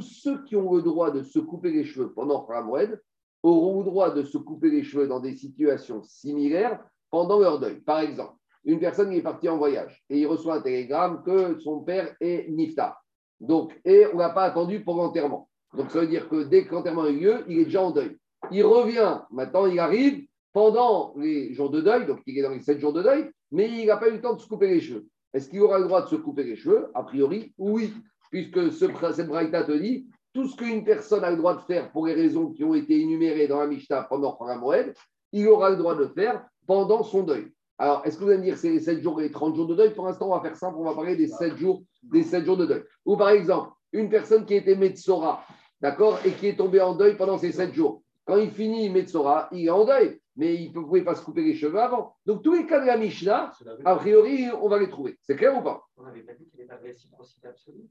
[0.00, 3.00] ceux qui ont le droit de se couper les cheveux pendant Moed
[3.42, 7.80] auront le droit de se couper les cheveux dans des situations similaires pendant leur deuil.
[7.80, 11.58] Par exemple, une personne qui est partie en voyage et il reçoit un télégramme que
[11.58, 12.98] son père est nifta.
[13.40, 15.48] Donc, et on n'a pas attendu pour l'enterrement.
[15.74, 17.90] Donc ça veut dire que dès que l'enterrement a eu lieu, il est déjà en
[17.90, 18.16] deuil.
[18.52, 22.60] Il revient, maintenant il arrive, pendant les jours de deuil, donc il est dans les
[22.60, 24.80] sept jours de deuil, mais il n'a pas eu le temps de se couper les
[24.80, 25.06] cheveux.
[25.32, 26.88] Est-ce qu'il aura le droit de se couper les cheveux?
[26.94, 27.94] A priori, oui,
[28.30, 31.90] puisque ce, cette braïta te dit tout ce qu'une personne a le droit de faire
[31.92, 34.94] pour les raisons qui ont été énumérées dans la Mishnah pendant Moed,
[35.32, 37.52] il aura le droit de le faire pendant son deuil.
[37.78, 39.66] Alors, est-ce que vous allez me dire c'est les 7 jours et les 30 jours
[39.66, 39.92] de deuil?
[39.92, 42.56] Pour l'instant, on va faire simple, on va parler des 7 jours, des 7 jours
[42.56, 42.82] de deuil.
[43.04, 45.44] Ou par exemple, une personne qui était Metzora,
[45.80, 48.02] d'accord, et qui est tombée en deuil pendant ces 7 jours.
[48.24, 51.42] Quand il finit Metzora, il est en deuil mais il ne pouvait pas se couper
[51.42, 52.16] les cheveux avant.
[52.26, 53.52] Donc tous les cas de la Mishnah,
[53.84, 55.18] a priori, on va les trouver.
[55.20, 55.84] C'est clair ou pas?
[55.96, 57.88] On n'avait pas dit qu'il n'y avait pas de réciprocité absolue.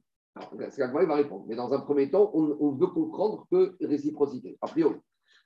[0.69, 1.45] C'est il va répondre.
[1.47, 4.95] Mais dans un premier temps, on, veut comprendre que réciprocité, a priori.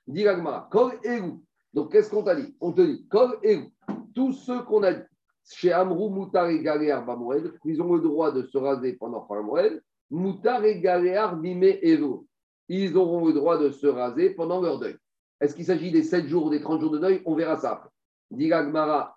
[0.06, 1.32] Dit l'Agmara, Kol Eru.
[1.74, 2.56] Donc qu'est-ce qu'on t'a dit?
[2.60, 3.66] On te dit, Kol Eru.
[4.14, 5.02] Tous ceux qu'on a dit,
[5.48, 9.82] chez Amrou, Moutar et Galéar Bamoed, ils ont le droit de se raser pendant Moed.
[10.10, 12.20] Moutar et Galéar Bimé Eru.
[12.68, 14.96] Ils auront le droit de se raser pendant leur deuil.
[15.40, 17.22] Est-ce qu'il s'agit des 7 jours ou des 30 jours de deuil?
[17.26, 17.90] On verra ça après.
[18.30, 19.14] Digagmara,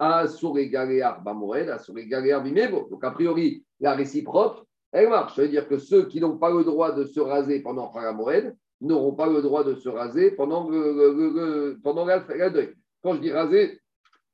[2.90, 5.36] Donc, a priori, la réciproque, elle marche.
[5.36, 8.56] Ça veut dire que ceux qui n'ont pas le droit de se raser pendant Moed
[8.82, 12.74] n'auront pas le droit de se raser pendant le, pendant deuil.
[13.02, 13.80] Quand je dis raser,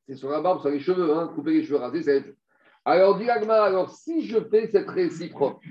[0.07, 2.35] c'est sur la barbe, sur les cheveux, hein, couper les cheveux, raser, c'est
[2.83, 5.63] Alors, Digagmara, alors si je fais cette réciproque,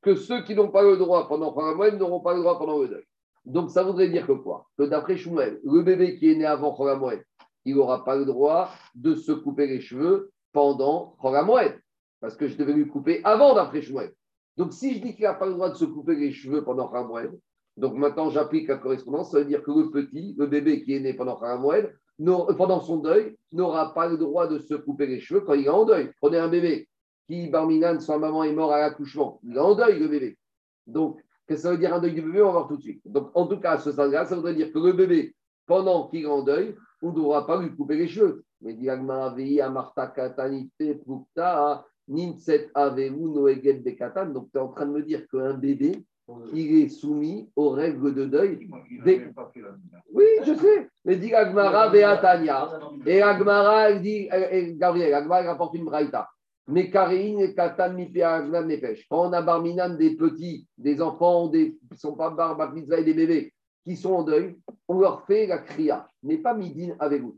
[0.00, 2.88] que ceux qui n'ont pas le droit pendant Moed n'auront pas le droit pendant le
[2.88, 3.04] deuil.
[3.44, 4.66] Donc, ça voudrait dire que quoi?
[4.78, 7.22] Que d'après Shmuel, le bébé qui est né avant Moed,
[7.64, 11.78] il n'aura pas le droit de se couper les cheveux pendant Chogamoued,
[12.20, 14.12] parce que je devais lui couper avant d'après Shmuel.
[14.56, 16.88] Donc si je dis qu'il n'a pas le droit de se couper les cheveux pendant
[16.88, 17.38] Chogamoued,
[17.76, 21.00] donc maintenant j'applique la correspondance, ça veut dire que le petit, le bébé qui est
[21.00, 21.92] né pendant Chogamoued,
[22.56, 25.70] pendant son deuil, n'aura pas le droit de se couper les cheveux quand il est
[25.70, 26.12] en deuil.
[26.20, 26.88] Prenez un bébé
[27.26, 30.38] qui, Barminan, sa maman est mort à l'accouchement, il est en deuil le bébé.
[30.86, 33.02] Donc, que ça veut dire un deuil du bébé On va voir tout de suite.
[33.04, 35.34] Donc, en tout cas, à ce stade-là, ça voudrait dire que le bébé,
[35.66, 38.44] pendant qu'il est en deuil, on ne devra pas lui couper les cheveux.
[38.60, 38.88] Mais dit
[39.60, 44.26] Amarta Katanite Pukta, Ninset Aveu Noeged Bekatan.
[44.26, 46.04] Donc, tu es en train de me dire qu'un bébé,
[46.54, 48.70] il est soumis aux règles de deuil.
[50.10, 50.88] Oui, je sais.
[51.04, 52.80] Mais dit Agmara Beatania.
[53.04, 54.28] Et Agmara, elle dit,
[54.78, 56.28] Gabriel, Agmara, rapporte une braïta.
[56.66, 59.06] Mais Karein et Katan Nefesh.
[59.08, 63.04] Quand on a Barminan des petits, des enfants, des, qui ne sont pas Bar et
[63.04, 63.52] des bébés,
[63.84, 64.56] qui sont en deuil,
[64.88, 67.36] on leur fait la kriya, mais pas midin avec vous.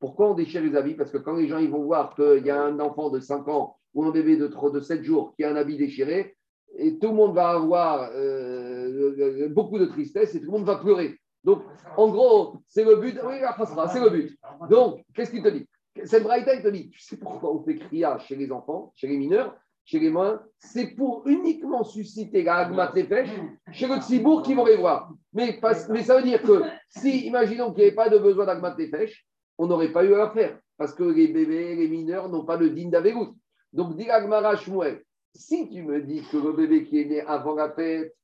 [0.00, 0.94] Pourquoi on déchire les habits?
[0.94, 3.76] Parce que quand les gens vont voir qu'il y a un enfant de 5 ans
[3.94, 6.36] ou un bébé de, 3, de 7 jours qui a un habit déchiré,
[6.76, 10.76] et tout le monde va avoir euh, beaucoup de tristesse et tout le monde va
[10.76, 11.18] pleurer.
[11.42, 11.62] Donc,
[11.96, 13.18] en gros, c'est le but.
[13.24, 13.36] Oui,
[13.92, 14.38] c'est le but.
[14.68, 15.66] Donc, qu'est-ce qu'il te dit?
[16.04, 19.06] Cette braïta, il te dit tu sais pourquoi on fait kriya chez les enfants, chez
[19.06, 19.54] les mineurs
[19.88, 23.30] chez les moins, c'est pour uniquement susciter la pêches
[23.72, 25.10] chez le Tzibourg qui vont les voir.
[25.32, 28.44] Mais, mais ça veut dire que si, imaginons qu'il n'y avait pas de besoin
[28.90, 29.26] pêches
[29.56, 30.58] on n'aurait pas eu à faire.
[30.76, 33.34] Parce que les bébés, les mineurs n'ont pas le digne d'Avegout.
[33.72, 35.02] Donc, dit Agmara Shmuel,
[35.34, 38.14] si tu me dis que le bébé qui est né avant la fête,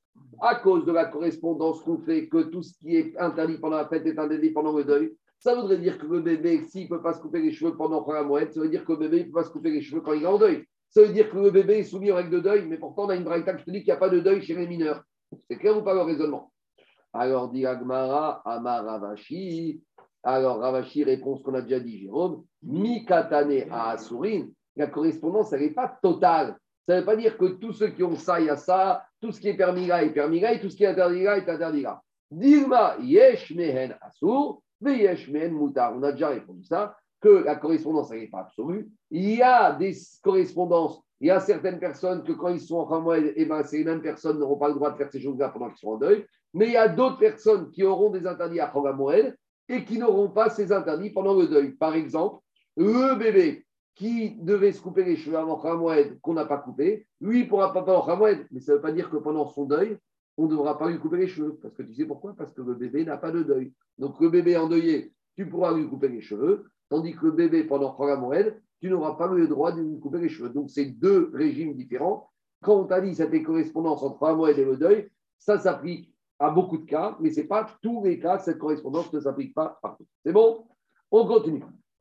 [0.42, 3.88] à cause de la correspondance qu'on fait, que tout ce qui est interdit pendant la
[3.88, 7.02] fête est interdit pendant le deuil, ça voudrait dire que le bébé, s'il ne peut
[7.02, 9.24] pas se couper les cheveux pendant la moelle, ça veut dire que le bébé ne
[9.24, 10.64] peut pas se couper les cheveux quand il est en deuil.
[10.88, 13.08] Ça veut dire que le bébé est soumis aux règles de deuil, mais pourtant on
[13.10, 15.02] a une braïta qui te dit qu'il n'y a pas de deuil chez les mineurs.
[15.50, 16.50] C'est clair ou pas le raisonnement?
[17.12, 19.82] Alors dit Agmara, Amar Ravashi.
[20.22, 22.44] Alors Ravashi répond ce qu'on a déjà dit, Jérôme.
[22.62, 24.46] Mikatane à Asurin.
[24.76, 26.56] La correspondance, elle n'est pas totale.
[26.86, 29.04] Ça ne veut pas dire que tous ceux qui ont ça, il y a ça,
[29.20, 31.22] tout ce qui est permis là est permis là, et tout ce qui est interdit
[31.22, 32.00] là est interdit là.
[32.30, 34.62] Dilma, yesh mehen asur.
[34.82, 38.90] On a déjà répondu ça que la correspondance n'est pas absolue.
[39.10, 42.84] Il y a des correspondances, il y a certaines personnes que quand ils sont en
[42.84, 45.70] Ramoued, eh ben, ces mêmes personnes n'auront pas le droit de faire ces choses-là pendant
[45.70, 46.26] qu'ils sont en deuil.
[46.52, 49.34] Mais il y a d'autres personnes qui auront des interdits à Ramoued
[49.68, 51.70] et qui n'auront pas ces interdits pendant le deuil.
[51.72, 52.42] Par exemple,
[52.76, 53.64] le bébé
[53.94, 57.82] qui devait se couper les cheveux avant Ramoued, qu'on n'a pas coupé, lui, pourra pas
[57.82, 58.46] pendant Ramoued.
[58.50, 59.96] Mais ça ne veut pas dire que pendant son deuil,
[60.36, 61.58] on ne devra pas lui couper les cheveux.
[61.62, 62.34] Parce que tu sais pourquoi?
[62.36, 63.72] Parce que le bébé n'a pas de deuil.
[63.98, 66.66] Donc le bébé endeuillé, tu pourras lui couper les cheveux.
[66.88, 70.28] Tandis que le bébé, pendant Moed, tu n'auras pas le droit de lui couper les
[70.28, 70.50] cheveux.
[70.50, 72.30] Donc, c'est deux régimes différents.
[72.62, 75.08] Quand on t'a dit cette correspondance entre Moed et le deuil,
[75.38, 79.12] ça s'applique à beaucoup de cas, mais ce n'est pas tous les cas, cette correspondance
[79.12, 80.06] ne s'applique pas partout.
[80.24, 80.66] C'est bon?
[81.10, 81.62] On continue.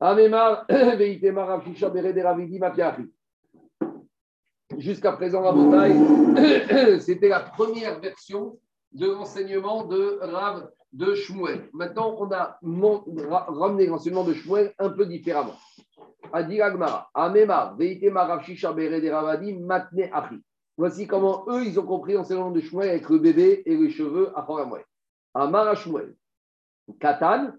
[4.78, 8.58] Jusqu'à présent, la bataille, c'était la première version
[8.92, 11.68] de l'enseignement de Rav de Shmuel.
[11.72, 15.56] Maintenant, on a ramené l'enseignement de Shmuel un peu différemment.
[20.76, 24.30] Voici comment eux, ils ont compris l'enseignement de Shmuel avec le bébé et les cheveux
[24.36, 24.84] à Foramouel.
[25.34, 26.14] Amara Shmuel,
[27.00, 27.52] Katan.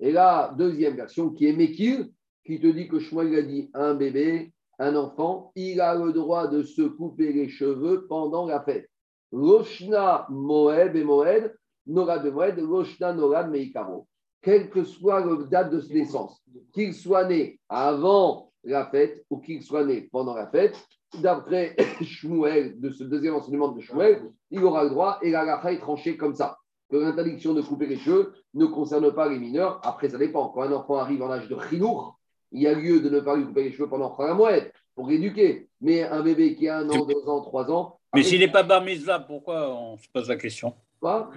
[0.00, 2.04] Et la deuxième version qui est Mekir,
[2.44, 4.52] qui te dit que Shmuel a dit un bébé,
[4.82, 8.90] un enfant, il a le droit de se couper les cheveux pendant la fête.
[9.30, 11.56] Roshna Moed et Moed,
[11.86, 14.08] Nora de Moed, Roshna Nora Meikaro.
[14.42, 19.62] Quelle que soit la date de naissance, qu'il soit né avant la fête ou qu'il
[19.62, 20.76] soit né pendant la fête,
[21.20, 25.72] d'après Shmuel, de ce deuxième enseignement de Shmuel, il aura le droit et la lacha
[25.72, 26.58] est tranchée comme ça.
[26.90, 29.80] Que l'interdiction de couper les cheveux ne concerne pas les mineurs.
[29.84, 30.48] Après, ça dépend.
[30.48, 32.18] Quand un enfant arrive en âge de chinour,
[32.52, 35.08] il y a lieu de ne pas lui couper les cheveux pendant la moed pour
[35.08, 35.68] l'éduquer.
[35.80, 38.62] Mais un bébé qui a un an, deux ans, trois ans, mais s'il n'est pas
[38.62, 40.74] bar mitzvah, pourquoi on se pose la question?
[41.00, 41.30] Quoi?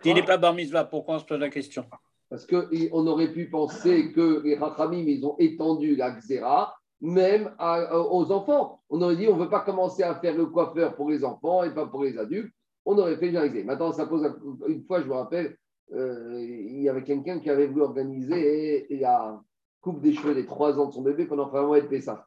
[0.00, 1.84] S'il n'est pas bar mitzvah, pourquoi on se pose la question?
[2.30, 8.30] Parce qu'on aurait pu penser que les rachamim, ils ont étendu la xéra même aux
[8.30, 8.80] enfants.
[8.88, 11.64] On aurait dit, on ne veut pas commencer à faire le coiffeur pour les enfants
[11.64, 12.54] et pas pour les adultes.
[12.84, 13.64] On aurait fait généraliser.
[13.64, 14.24] Maintenant, ça pose
[14.68, 15.56] une fois, je me rappelle,
[15.92, 19.42] euh, il y avait quelqu'un qui avait voulu organiser la
[19.82, 22.26] coupe des cheveux des trois ans de son bébé pendant vraiment être ça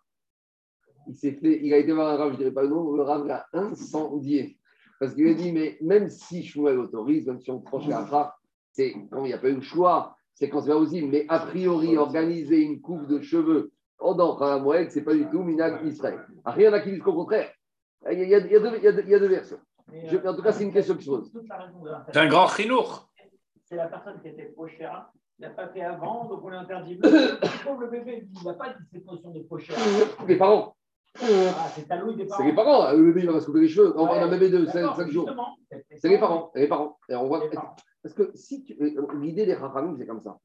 [1.07, 2.91] il s'est fait, il a été voir un rave, je ne dirais pas le nom,
[2.93, 4.57] le rave l'a incendié.
[4.99, 8.35] Parce qu'il a dit, mais même si Shmuel autorise, même si on tranche la
[8.71, 11.09] c'est quand il n'y a pas eu le choix, c'est quand c'est pas possible.
[11.09, 15.43] Mais a priori, organiser une coupe de cheveux pendant Moed, ce n'est pas du tout
[15.43, 16.25] Minag Israël.
[16.45, 17.51] Rien n'a qui disent qu'au contraire.
[18.11, 19.57] Il y, a, deux, versions.
[19.89, 21.31] en tout cas, c'est une question qui se pose.
[22.11, 23.09] C'est un grand chinour.
[23.63, 26.99] c'est la personne qui était pochera, il n'a pas fait avant, donc on est interdit.
[27.03, 29.77] Le, le bébé, il n'a pas dit cette notion de pochera.
[30.27, 30.75] Les parents.
[31.21, 32.37] Ah, c'est à des parents.
[32.37, 32.91] C'est les parents.
[32.91, 33.97] Le bébé, il va se couper les cheveux.
[33.97, 35.29] On a un bébé de 5 jours.
[35.97, 36.51] C'est les parents.
[36.55, 36.97] Les parents.
[37.09, 37.41] Et on voit...
[38.03, 38.77] Parce que si tu...
[39.19, 40.37] l'idée des rachamim, c'est comme ça.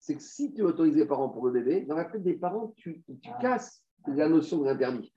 [0.00, 2.72] C'est que si tu autorises les parents pour le bébé, dans la tête des parents,
[2.76, 5.14] tu, tu casses la notion de l'interdit.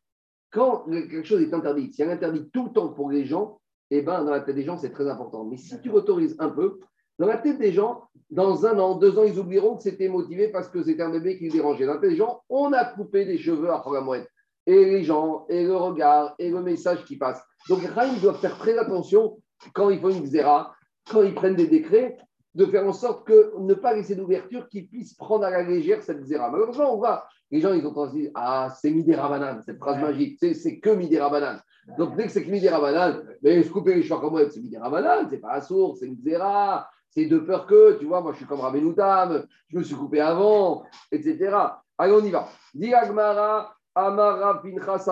[0.51, 3.59] Quand quelque chose est interdit, si elle interdit tout le temps pour les gens,
[3.89, 5.45] eh ben, dans la tête des gens, c'est très important.
[5.45, 6.79] Mais si tu autorises un peu,
[7.19, 10.49] dans la tête des gens, dans un an, deux ans, ils oublieront que c'était motivé
[10.49, 11.85] parce que c'était un bébé qui les dérangeait.
[11.85, 14.25] Dans la tête des gens, on a coupé des cheveux à Programme
[14.65, 17.41] Et les gens, et le regard, et le message qui passe.
[17.69, 19.39] Donc, ils doivent faire très attention
[19.73, 20.75] quand ils font une xéra,
[21.09, 22.17] quand ils prennent des décrets,
[22.53, 26.03] de faire en sorte que ne pas laisser d'ouverture qu'ils puissent prendre à la légère
[26.03, 26.49] cette xéra.
[26.49, 29.77] Malheureusement, on voit, les gens, ils ont tendance à dire Ah, c'est Midera Banane, cette
[29.77, 31.61] phrase magique, c'est que Midera Banane.
[31.97, 34.89] Donc, dès que c'est que Midera Banane, mais se couper les cheveux comme c'est Midera
[34.89, 38.37] Banane, c'est pas sourd, c'est une xéra, c'est de peur que, tu vois, moi je
[38.37, 41.55] suis comme Rabbenoutam, je me suis coupé avant, etc.
[41.97, 42.47] Allez, on y va.
[42.73, 45.05] Diagmara, Amara Pinchas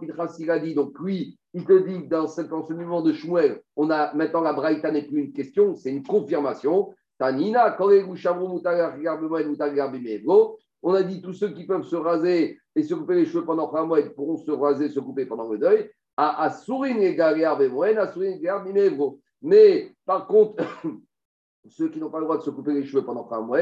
[0.00, 4.12] Pinchas, dit, donc lui, il te dit que dans cet enseignement de Shmuel, on a
[4.14, 6.92] maintenant la Braïta n'est plus une question, c'est une confirmation.
[7.18, 7.76] Tanina,
[10.82, 13.72] on a dit tous ceux qui peuvent se raser et se couper les cheveux pendant
[13.74, 15.90] un mois, ils pourront se raser, se couper pendant le deuil.
[16.16, 18.64] À Asurin et Gariar Bemoen, Asurin et Gariar
[19.42, 20.62] mais par contre,
[21.68, 23.60] ceux qui n'ont pas le droit de se couper les cheveux pendant un mois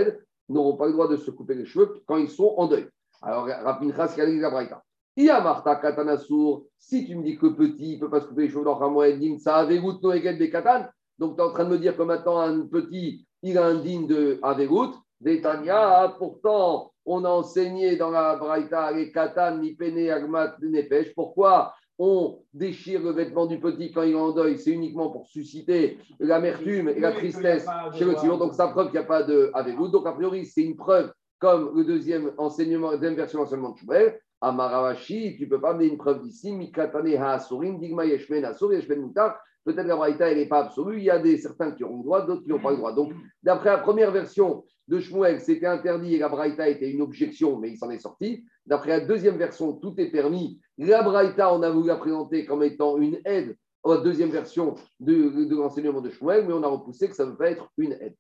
[0.49, 2.89] n'auront pas le droit de se couper les cheveux quand ils sont en deuil.
[3.23, 4.83] Alors, Rapinchas dit la Braïta.
[5.17, 8.49] Marta Katanasur, si tu me dis que petit, il ne peut pas se couper les
[8.49, 9.07] cheveux dans un mois,
[9.39, 10.87] ça Avegout Noeged Bekatan.
[11.19, 13.75] Donc, tu es en train de me dire que maintenant, un petit, il a un
[13.77, 14.95] digne de Avegout.
[15.43, 21.15] Tanya, pourtant, on a enseigné dans la Braïta les Katan, Nipene, Agmat, Nepech.
[21.15, 21.75] Pourquoi?
[22.03, 25.99] On déchire le vêtement du petit quand il est en deuil, c'est uniquement pour susciter
[26.19, 28.39] l'amertume et la tristesse chez le tio.
[28.39, 29.89] Donc, ça preuve qu'il n'y a pas de vous.
[29.89, 34.19] Donc, a priori, c'est une preuve comme le deuxième enseignement, deuxième version enseignement de Choubel.
[34.41, 36.53] À Maravashi, tu ne peux pas amener une preuve d'ici.
[36.53, 39.39] Mikatane digma yeshmen asur, yeshmen mutar.
[39.63, 40.97] Peut-être la Braïta, elle n'est pas absolue.
[40.97, 42.95] Il y a des, certains qui auront le droit, d'autres qui n'ont pas le droit.
[42.95, 47.59] Donc, d'après la première version de Shmuel, c'était interdit et la Braïta était une objection,
[47.59, 48.45] mais il s'en est sorti.
[48.67, 50.61] D'après la deuxième version, tout est permis.
[50.79, 55.55] La Braïta, on a voulu la présenter comme étant une aide la deuxième version de,
[55.55, 58.17] l'enseignement de Shmuel, mais on a repoussé que ça ne veut pas être une aide.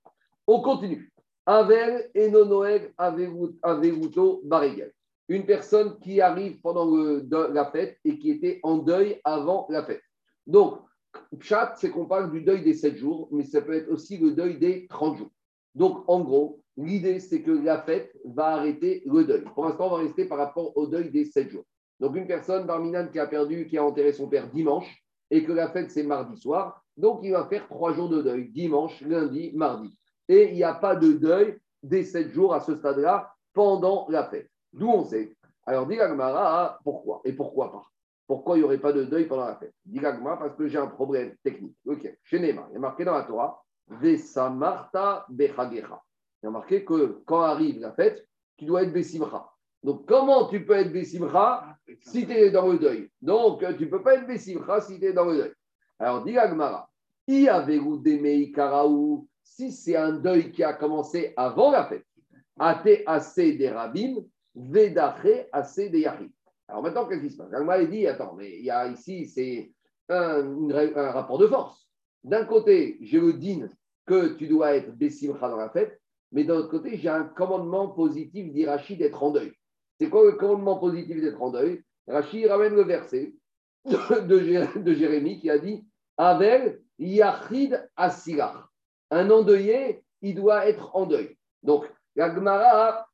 [0.46, 1.12] On continue.
[1.44, 4.92] Avel et Nonoeg Averuto Barigel.
[5.28, 10.02] Une personne qui arrive pendant la fête et qui était en deuil avant la fête.
[10.46, 10.78] Donc,
[11.40, 14.32] chat, c'est qu'on parle du deuil des 7 jours, mais ça peut être aussi le
[14.32, 15.30] deuil des 30 jours.
[15.74, 19.44] Donc, en gros, l'idée, c'est que la fête va arrêter le deuil.
[19.54, 21.64] Pour l'instant, on va rester par rapport au deuil des 7 jours.
[22.00, 25.52] Donc, une personne, Barminan, qui a perdu, qui a enterré son père dimanche, et que
[25.52, 29.52] la fête, c'est mardi soir, donc il va faire trois jours de deuil, dimanche, lundi,
[29.54, 29.96] mardi.
[30.28, 34.24] Et il n'y a pas de deuil des 7 jours à ce stade-là pendant la
[34.24, 34.50] fête.
[34.72, 35.34] D'où on sait.
[35.66, 37.82] Alors, dit Gagmara, pourquoi Et pourquoi pas?
[38.26, 39.74] Pourquoi il n'y aurait pas de deuil pendant la fête?
[39.84, 41.76] Dit parce que j'ai un problème technique.
[41.86, 46.00] Ok, chez Neymar, il y a marqué dans la Torah, Vesamarta Bechagecha.
[46.42, 48.26] Il y a marqué que quand arrive la fête,
[48.56, 49.50] tu dois être Bessimcha.
[49.82, 53.10] Donc, comment tu peux être Bessimcha si tu es dans le deuil?
[53.20, 55.52] Donc, tu ne peux pas être Bessimcha si tu es dans le deuil.
[55.98, 56.88] Alors, dit Agmara,
[57.26, 57.46] si
[59.72, 62.06] c'est un deuil qui a commencé avant la fête,
[62.58, 64.16] Ate assez des rabbins,
[64.54, 66.30] Vedache assez des yachid.
[66.68, 67.52] Alors maintenant, qu'est-ce qui se passe?
[67.52, 69.72] Agma dit attends, mais il y a ici, c'est
[70.08, 71.88] un, rapport de force.
[72.22, 73.70] D'un côté, j'ai le din
[74.10, 76.00] que tu dois être Bessimcha dans la fête,
[76.32, 79.52] mais d'un autre côté, j'ai un commandement positif d'Irachi d'être en deuil.
[79.98, 81.84] C'est quoi le commandement positif d'être en deuil?
[82.08, 83.34] Rachi ramène le verset
[83.84, 85.86] de, Jérémie qui a dit
[86.16, 88.68] Avel Yachid Asilar.
[89.12, 91.36] Un endeuillé, il doit être en deuil.
[91.62, 93.06] Donc, la Gemara,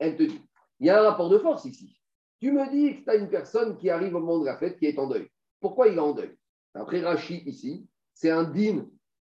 [0.00, 0.40] elle te dit
[0.80, 2.00] il y a un rapport de force ici.
[2.40, 4.78] Tu me dis que tu as une personne qui arrive au moment de la fête
[4.78, 5.28] qui est en deuil.
[5.60, 6.34] Pourquoi il est en deuil?
[6.74, 8.86] Après Rachid, ici, c'est un din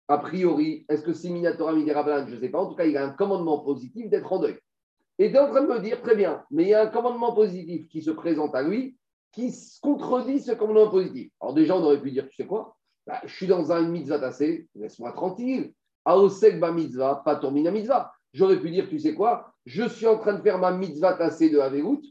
[0.08, 0.84] a priori.
[0.88, 2.60] Est-ce que c'est Minatora Midirabalan Je ne sais pas.
[2.60, 4.58] En tout cas, il a un commandement positif d'être en deuil.
[5.18, 6.88] Et tu es en train de me dire, très bien, mais il y a un
[6.88, 8.96] commandement positif qui se présente à lui
[9.32, 9.52] qui
[9.82, 11.30] contredit ce commandement positif.
[11.40, 12.76] Alors déjà, on aurait pu dire, tu sais quoi?
[13.06, 15.72] Bah, Je suis dans un mitzvah tassé, laisse-moi tranquille.
[16.04, 18.12] Aosek ba mitzvah, pas ton mitzvah.
[18.32, 19.52] J'aurais pu dire, tu sais quoi?
[19.66, 22.02] Je suis en train de faire ma mitzvah tassé de Aveout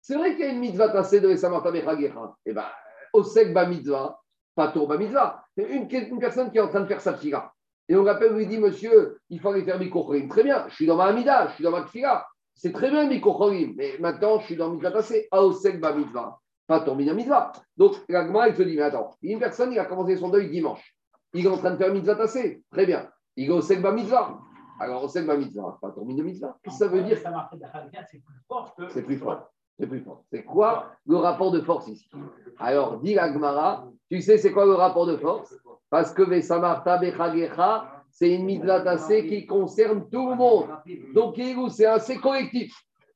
[0.00, 2.34] c'est vrai qu'il y a une mitzvah tassée de Esamarta Bechagecha.
[2.46, 2.64] Eh bien,
[3.12, 4.18] Osek ba mitzvah,
[4.54, 5.44] pas tour ba mitzvah.
[5.68, 7.52] Une, une, personne qui est en train de faire sa tfila.
[7.88, 10.28] Et on rappelle, on lui dit, monsieur, il faut aller faire Mikochorim.
[10.28, 12.26] Très bien, je suis dans ma Amida, je suis dans ma tfila.
[12.54, 13.74] C'est très bien Mikochorim.
[13.76, 15.28] Mais maintenant, je suis dans mitzvah tassé.
[15.32, 17.52] Osek ba mitzvah, pas tour mitzvah.
[17.76, 20.94] Donc, l'agma, il se dit, mais attends, une personne, il a commencé son deuil dimanche.
[21.32, 22.62] Il est en train de faire mitzvah tassé.
[22.70, 23.08] Très bien.
[23.36, 24.38] il est Osek Mitzvah.
[24.78, 26.56] Alors, Osek Mitzvah, pas ton Mitzvah.
[26.62, 28.88] Qu'est-ce que ça veut dire C'est plus fort que.
[28.88, 29.50] C'est plus fort.
[29.80, 30.24] C'est plus fort.
[30.30, 32.10] C'est quoi le rapport de force ici?
[32.58, 35.54] Alors, dit Agmara, tu sais c'est quoi le rapport de force?
[35.88, 40.66] Parce que Vesamarta Bechagecha, c'est une mitzvah tassée qui concerne tout le monde.
[41.14, 42.74] Donc, c'est assez collectif.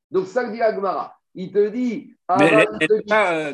[0.09, 1.13] Donc, ça que dit Agmara.
[1.35, 2.15] Il te dit.
[2.39, 3.53] Mais n'est pas euh,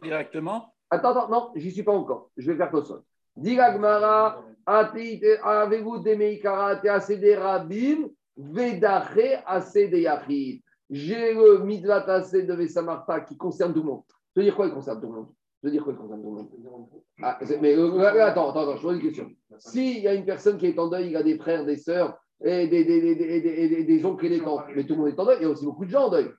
[0.00, 0.72] directement?
[0.88, 2.30] Attends, attends, non, j'y suis pas encore.
[2.36, 3.00] Je vais faire tout ça.
[3.34, 10.62] Dit Agmara, avez-vous des meikara, te rabim, vedache assez de yachid.
[10.90, 14.02] J'ai le tassé de Vesamarta qui concerne tout le monde.
[14.34, 15.28] Je veux dire quoi il concerne tout le monde?
[15.62, 16.88] Je veux dire quoi il concerne tout le monde?
[17.22, 19.30] Ah, Mais euh, attends, attends, attends, je pose une question.
[19.58, 22.18] S'il y a une personne qui est en deuil, il a des frères, des sœurs,
[22.44, 25.24] et des, des, des, des, oncles et des tantes, mais tout le monde est en
[25.24, 26.30] deuil, il y a aussi beaucoup de gens en deuil.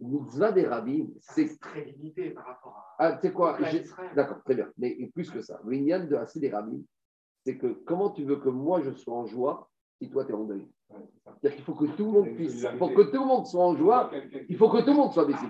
[0.00, 3.06] Mitzvah des rabbins, c'est très limité par rapport à.
[3.06, 3.58] Ah, c'est quoi?
[4.14, 4.68] D'accord, très bien.
[4.78, 6.82] Mais plus que ça, l'ignan de assez des rabbins,
[7.44, 9.69] c'est que comment tu veux que moi je sois en joie
[10.00, 10.66] si toi tu es en deuil
[11.40, 12.66] C'est-à-dire qu'il faut que tout le monde puisse.
[12.78, 14.10] Pour que tout le monde soit en joie,
[14.48, 15.46] il faut que tout le monde soit baissé.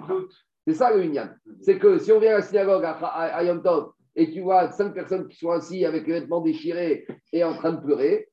[0.67, 1.31] C'est ça le Inyan.
[1.63, 4.93] C'est que si on vient à la synagogue à, Yom Tov et tu vois cinq
[4.93, 8.29] personnes qui sont assis avec les vêtements déchirés et en train de pleurer,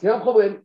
[0.00, 0.60] c'est un problème.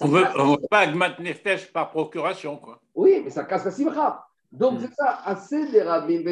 [0.00, 2.58] On ne veut pas Agmat Nefesh par procuration.
[2.58, 2.80] Quoi.
[2.94, 4.24] Oui, mais ça casse la simcha.
[4.52, 4.80] Donc, hmm.
[4.80, 6.22] c'est ça, assez des rabbins,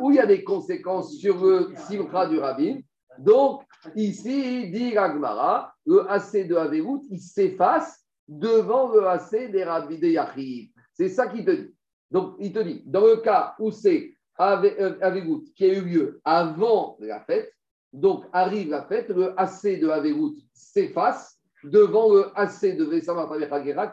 [0.00, 2.80] où il y a des conséquences sur le simcha du rabbin.
[3.18, 3.62] Donc,
[3.94, 10.08] ici, dit Agmara, le AC de Averout, il s'efface devant le AC des rabbins de
[10.08, 10.70] Yachid.
[10.92, 11.74] C'est ça qu'il te dit.
[12.10, 16.96] Donc, il te dit, dans le cas où c'est Averout qui a eu lieu avant
[17.00, 17.52] la fête,
[17.92, 23.28] donc arrive la fête, le AC de Averout s'efface devant le AC de Vesama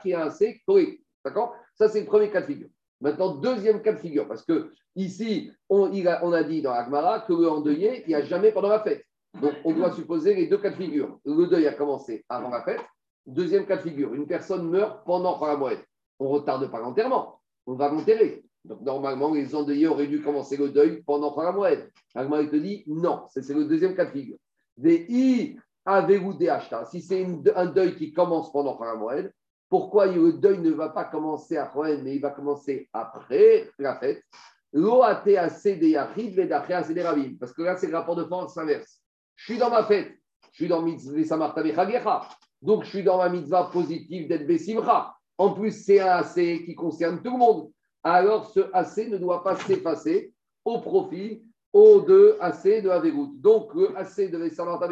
[0.02, 1.02] qui est un AC correct.
[1.24, 1.56] D'accord?
[1.74, 2.70] Ça, c'est le premier cas de figure.
[3.02, 5.92] Maintenant, deuxième cas de figure, parce que ici, on,
[6.34, 9.05] a, dit dans Agmara que le endeuillé, il n'y a jamais pendant la fête.
[9.42, 11.20] Donc, on doit supposer les deux cas de figure.
[11.26, 12.82] Le deuil a commencé avant la fête.
[13.26, 15.80] Deuxième cas de figure, une personne meurt pendant Paramoed.
[16.20, 18.44] On ne retarde pas l'enterrement, on va l'enterrer.
[18.64, 21.92] Donc, normalement, les endeuillés auraient dû commencer le deuil pendant Paramoed.
[22.14, 24.38] Agmara te dit non, c'est le deuxième cas de figure.
[24.78, 25.58] Des I
[26.90, 29.32] Si c'est un deuil qui commence pendant Moed,
[29.70, 33.96] pourquoi le deuil ne va pas commencer à Moed, mais il va commencer après la
[33.98, 34.24] fête?
[34.74, 34.82] Parce
[37.54, 39.05] que là, c'est le rapport de force inverse.
[39.36, 40.12] Je suis dans ma fête,
[40.52, 42.28] je suis dans mitzvah
[42.62, 45.16] donc je suis dans ma mitzvah positive d'être Bessimra.
[45.38, 47.72] En plus, c'est un AC qui concerne tout le monde.
[48.04, 50.34] Alors, ce AC ne doit pas s'effacer
[50.64, 53.36] au profit au de AC de Avegout.
[53.38, 54.88] Donc, le AC de Vesamata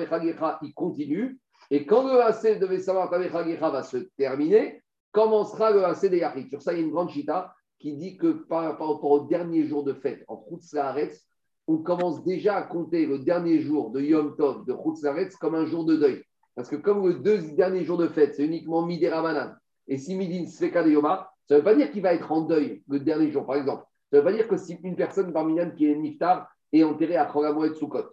[0.62, 1.39] il continue.
[1.72, 6.50] Et quand le AC de Vesamata va se terminer, commencera le AC de Yachid.
[6.50, 9.66] Sur ça, il y a une grande chita qui dit que par, rapport au dernier
[9.66, 11.26] jour de fête en Khoutzlaretz,
[11.68, 15.66] on commence déjà à compter le dernier jour de Yom Tov de Khoutzlaretz comme un
[15.66, 16.24] jour de deuil.
[16.55, 19.53] Parce que comme le deux derniers jours de fête, c'est uniquement Midi Ramadan,
[19.88, 22.41] et si Midin Sveka de Yoma, ça ne veut pas dire qu'il va être en
[22.41, 23.84] deuil le dernier jour, par exemple.
[24.11, 27.16] Ça ne veut pas dire que si une personne parmi qui est Niftar, et enterré
[27.16, 28.03] à de Soukot.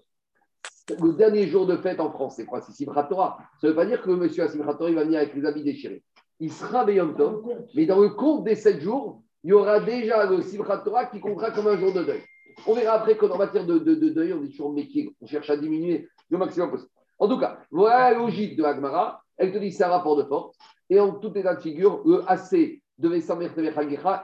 [1.01, 2.61] Le dernier jour de fête en France, c'est quoi?
[2.61, 3.09] C'est Simchat.
[3.09, 5.47] Ça ne veut pas dire que le monsieur à Simchat Torah, va venir avec les
[5.47, 6.03] habits déchirés.
[6.41, 7.43] Il sera Beyom Tov,
[7.75, 11.51] mais dans le compte des sept jours, il y aura déjà le Simchat qui comptera
[11.53, 12.21] comme un jour de deuil.
[12.67, 15.57] On verra après qu'en matière de, de, deuil, on est toujours métier, on cherche à
[15.57, 16.91] diminuer le maximum possible.
[17.19, 19.23] En tout cas, voilà la logique de Agmara.
[19.37, 20.57] Elle te dit c'est un rapport de force.
[20.89, 23.51] Et en tout état de figure, le AC de Vesamer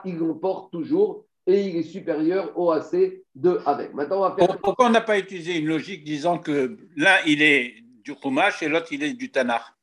[0.05, 2.93] il l'emporte toujours et il est supérieur au AC
[3.35, 3.93] de avec.
[3.93, 4.59] Maintenant, on va faire...
[4.59, 8.67] Pourquoi on n'a pas utilisé une logique disant que l'un, il est du Chumash et
[8.67, 9.77] l'autre, il est du Tanar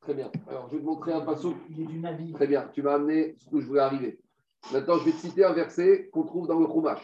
[0.00, 0.30] Très bien.
[0.48, 1.52] Alors, je vais te montrer un passage.
[1.70, 2.32] Il est du Navi.
[2.32, 2.70] Très bien.
[2.72, 4.18] Tu m'as amené ce que je voulais arriver.
[4.72, 7.00] Maintenant, je vais te citer un verset qu'on trouve dans le Chumash.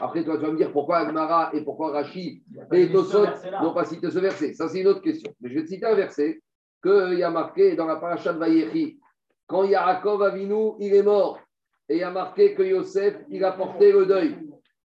[0.00, 2.42] Après, toi, tu vas me dire pourquoi Agmara et pourquoi Rashi
[2.72, 3.26] et Tosot
[3.62, 4.54] n'ont pas cité ce verset.
[4.54, 5.32] Ça, c'est une autre question.
[5.40, 6.40] Mais je vais te citer un verset
[6.82, 8.98] qu'il y a marqué dans la paracha de Vayechi.
[9.46, 11.40] Quand Yaakov Avinu, il est mort,
[11.88, 14.36] et il y a marqué que Yosef, il a porté le deuil.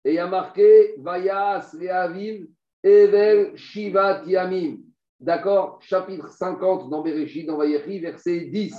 [0.05, 2.47] Et il y a marqué Vayas Leaviv
[2.83, 4.79] Evel Shivat Yamim.
[5.21, 5.79] D'accord?
[5.83, 8.75] Chapitre 50 dans Bereshit, dans Vayechi, verset 10.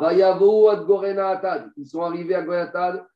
[0.00, 1.70] Vayavo ad Gorena Atad.
[1.76, 3.06] Ils sont arrivés à Gorena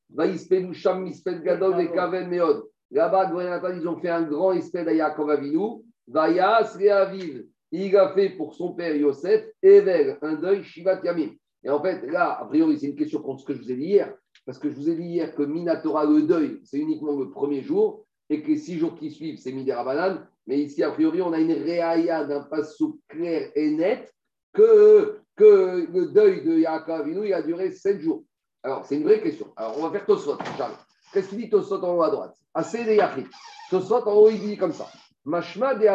[2.90, 3.30] Là-bas,
[3.76, 5.82] ils ont fait un grand espèce à Yaakov Avinu.
[6.06, 7.46] Vayas Leaviv.
[7.72, 11.30] Il a fait pour son père Yosef, Evel, un deuil Shivat Yamim.
[11.64, 13.76] Et en fait, là, a priori, c'est une question contre ce que je vous ai
[13.76, 14.14] dit hier.
[14.46, 17.62] Parce que je vous ai dit hier que Minatora, le deuil, c'est uniquement le premier
[17.62, 20.26] jour, et que les six jours qui suivent, c'est Midera Banane.
[20.46, 24.14] Mais ici, a priori, on a une réaïa d'un passou clair et net
[24.52, 28.24] que, que le deuil de Yaakov il a duré sept jours.
[28.64, 29.52] Alors, c'est une vraie question.
[29.56, 30.72] Alors, on va faire Tosot, Charles.
[31.12, 32.34] Qu'est-ce qu'il dit Tosot en haut à droite?
[32.54, 33.26] Assez de Yachid.
[33.70, 34.88] Tosot en haut, il dit comme ça.
[35.26, 35.86] Mashma de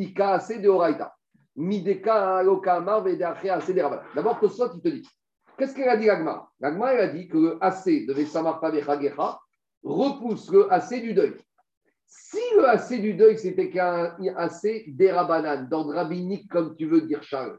[0.00, 1.12] Ika assez de Oraita.
[1.56, 4.04] Mideka Alokama Vedache Assez des Rabanan.
[4.14, 5.08] D'abord, Tosot, il te dit
[5.58, 9.40] Qu'est-ce qu'elle a dit l'Agma L'Agma, elle a dit que le AC de Vesamarta Vechagecha
[9.82, 11.34] repousse le AC du deuil.
[12.06, 17.00] Si le AC du deuil, c'était qu'un AC des Rabanan, dans rabbinique, comme tu veux
[17.00, 17.58] dire, Charles,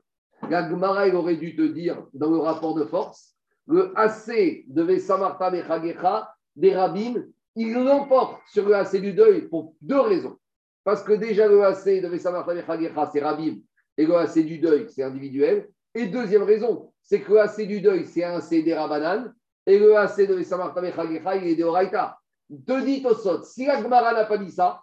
[0.49, 3.34] l'Agmara, elle aurait dû te dire, dans le rapport de force,
[3.67, 7.23] le AC de Vesamarta Vechagecha, des rabbins,
[7.55, 10.37] il l'emporte sur le AC du deuil pour deux raisons.
[10.83, 13.55] Parce que déjà, le AC de Vesamarta Vechagecha, c'est rabbin,
[13.97, 15.69] et le AC du deuil, c'est individuel.
[15.93, 19.33] Et deuxième raison, c'est que le AC du deuil, c'est un C des Rabanan,
[19.65, 22.19] et le AC de Vesamarta Vechagecha, il est des Oraita.
[22.67, 23.03] Te dit
[23.43, 24.81] si l'Agmara n'a pas dit ça,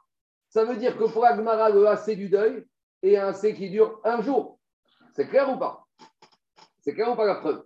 [0.49, 2.67] ça veut dire que pour l'Agmara, le AC du deuil
[3.03, 4.59] est un C qui dure un jour.
[5.15, 5.87] C'est clair ou pas?
[6.81, 7.63] C'est clair ou pas la preuve?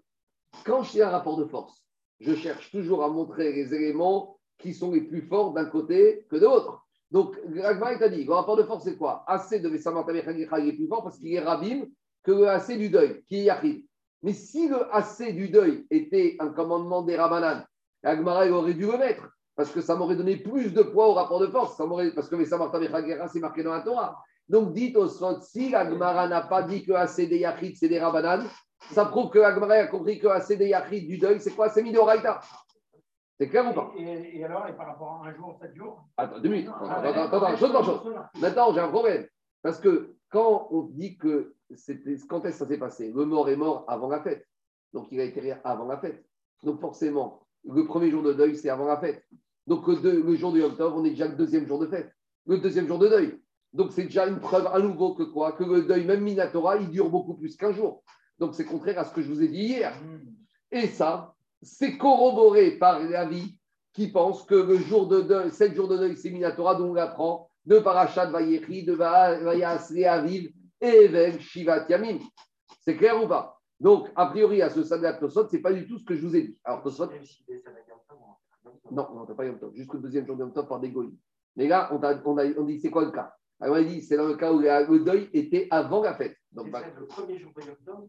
[0.65, 1.83] Quand je fais un rapport de force,
[2.21, 6.37] je cherche toujours à montrer les éléments qui sont les plus forts d'un côté que
[6.37, 6.83] de l'autre.
[7.11, 9.25] Donc, l'Agmara t'a dit, le rapport de force, c'est quoi?
[9.29, 11.85] AC de Vesamarta Vechagecha, il est plus fort parce qu'il est rabim
[12.23, 13.85] que le AC du deuil, qui est Yachid.
[14.23, 17.65] Mais si le AC du deuil était un commandement des Rabanan,
[18.03, 21.15] l'Agmara, il aurait dû le mettre parce que ça m'aurait donné plus de poids au
[21.15, 21.77] rapport de force.
[21.77, 21.85] Ça
[22.15, 24.21] parce que Vesamarta Vechagecha, c'est marqué dans la Torah.
[24.49, 28.01] Donc, dites au Sot, si l'Agmara n'a pas dit que AC des Yachid, c'est des
[28.01, 28.45] Rabanan,
[28.93, 30.27] ça prouve que l'Agmara a compris que
[30.65, 31.69] Yachid du deuil, c'est quoi?
[31.69, 32.41] C'est Midoraita.
[33.39, 33.93] C'est clair ou pas?
[33.99, 36.05] Et, et, alors, et par rapport à un jour, sept jours?
[36.17, 36.69] Attends, deux minutes.
[36.69, 38.01] Attends, attends, attends, chose par chose.
[38.41, 39.27] Maintenant, j'ai un problème.
[39.63, 42.17] Parce que quand on dit que c'était.
[42.29, 43.13] Quand est-ce que ça s'est passé?
[43.15, 44.47] Le mort est mort avant la fête.
[44.95, 46.25] Donc, il a été avant la fête.
[46.63, 49.23] Donc, forcément, le premier jour de deuil, c'est avant la fête.
[49.67, 52.11] Donc, le, le jour Yom Tov, on est déjà le deuxième jour de fête.
[52.47, 53.43] Le deuxième jour de deuil.
[53.73, 55.53] Donc, c'est déjà une preuve à nouveau que quoi?
[55.53, 58.03] Que le deuil, même Minatora, il dure beaucoup plus qu'un jour.
[58.39, 59.95] Donc, c'est contraire à ce que je vous ai dit hier.
[60.71, 63.59] Et ça, c'est corroboré par la vie
[63.93, 66.97] qui pense que le jour de deuil, sept jours de deuil, c'est Minatora, dont on
[66.97, 72.19] apprend de Parashat Vayechi, de Vayasle Aviv et Even Shivat Yamim.
[72.81, 73.59] C'est clair ou pas?
[73.81, 76.15] Donc, a priori, à ce stade de Tosot, ce n'est pas du tout ce que
[76.15, 76.59] je vous ai dit.
[76.65, 77.11] Alors, Tosot.
[78.91, 79.75] Non, non, pas Yom Tov.
[79.75, 81.15] Jusqu'au deuxième jour de Yom Tov par des goïs.
[81.57, 83.35] Mais là, on, a, on, a, on dit c'est quoi le cas?
[83.61, 86.37] Alors, on a dit c'est dans le cas où le deuil était avant la fête.
[86.53, 88.09] Donc, bah, le premier jour de Yom Tov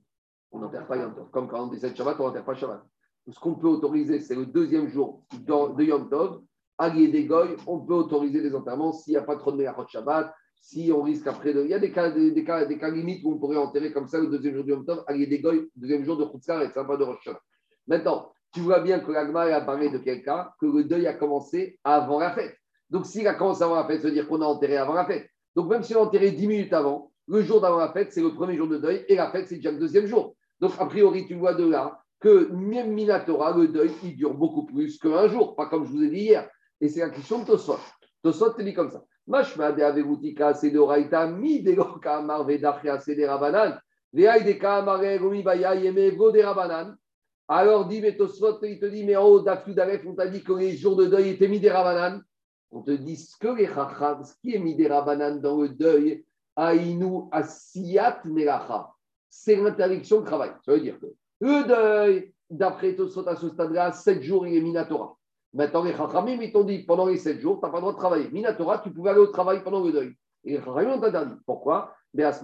[0.52, 1.30] On n'enterre pas Yom Tov.
[1.32, 2.84] Comme quand on 7 Shabbat, on n'enterre pas Shabbat
[3.32, 6.42] ce qu'on peut autoriser, c'est le deuxième jour de Yom Tov,
[6.78, 9.88] à des Goy, on peut autoriser les enterrements s'il n'y a pas trop de Meyachot
[9.88, 11.64] Shabbat, si on risque après de.
[11.64, 14.08] Il y a des cas, des, cas, des cas limites où on pourrait enterrer comme
[14.08, 16.72] ça le deuxième jour de Yom Tov, à des Goy, deuxième jour de Chutzar et
[16.72, 17.40] pas de Rosh Hashanah.
[17.88, 21.80] Maintenant, tu vois bien que l'Agma a parlé de quelqu'un, que le deuil a commencé
[21.84, 22.56] avant la fête.
[22.90, 25.06] Donc, s'il a commencé avant la fête, ça veut dire qu'on a enterré avant la
[25.06, 25.30] fête.
[25.56, 28.22] Donc, même si on a enterré 10 minutes avant, le jour d'avant la fête, c'est
[28.22, 30.37] le premier jour de deuil et la fête, c'est déjà le deuxième jour.
[30.60, 34.66] Donc, a priori, tu vois de là que même Minatora, le deuil, il dure beaucoup
[34.66, 36.50] plus qu'un jour, pas comme je vous ai dit hier.
[36.82, 37.80] Et c'est la question de Tosot.
[38.24, 39.04] Tosot te dit comme ça.
[39.28, 40.70] Mashma de de de
[44.18, 46.96] de Baya, Yeme des Rabanan.
[47.48, 50.54] Alors dit, mais Tosot, il te dit, mais en haut d'Afudalef, on t'a dit que
[50.54, 52.22] les jours de deuil étaient mis des Rabanan.
[52.72, 56.26] On te dit ce que les Chacham, qui est mis des Rabanan dans le deuil,
[56.56, 58.92] Aïnou Asiyat Melacha,
[59.30, 60.52] c'est l'interdiction de travail.
[60.66, 61.08] Ça veut dire que
[61.40, 65.16] le deuil, d'après Tosot à ce stade-là, 7 jours, il est Minatora.
[65.54, 67.94] Maintenant, les Chachamim, ils t'ont dit pendant les 7 jours, tu n'as pas le droit
[67.94, 68.30] de travailler.
[68.32, 70.14] Minatora, tu pouvais aller au travail pendant le deuil.
[70.44, 71.36] Et les Chachamim ont interdit.
[71.46, 71.94] Pourquoi?
[72.16, 72.42] Parce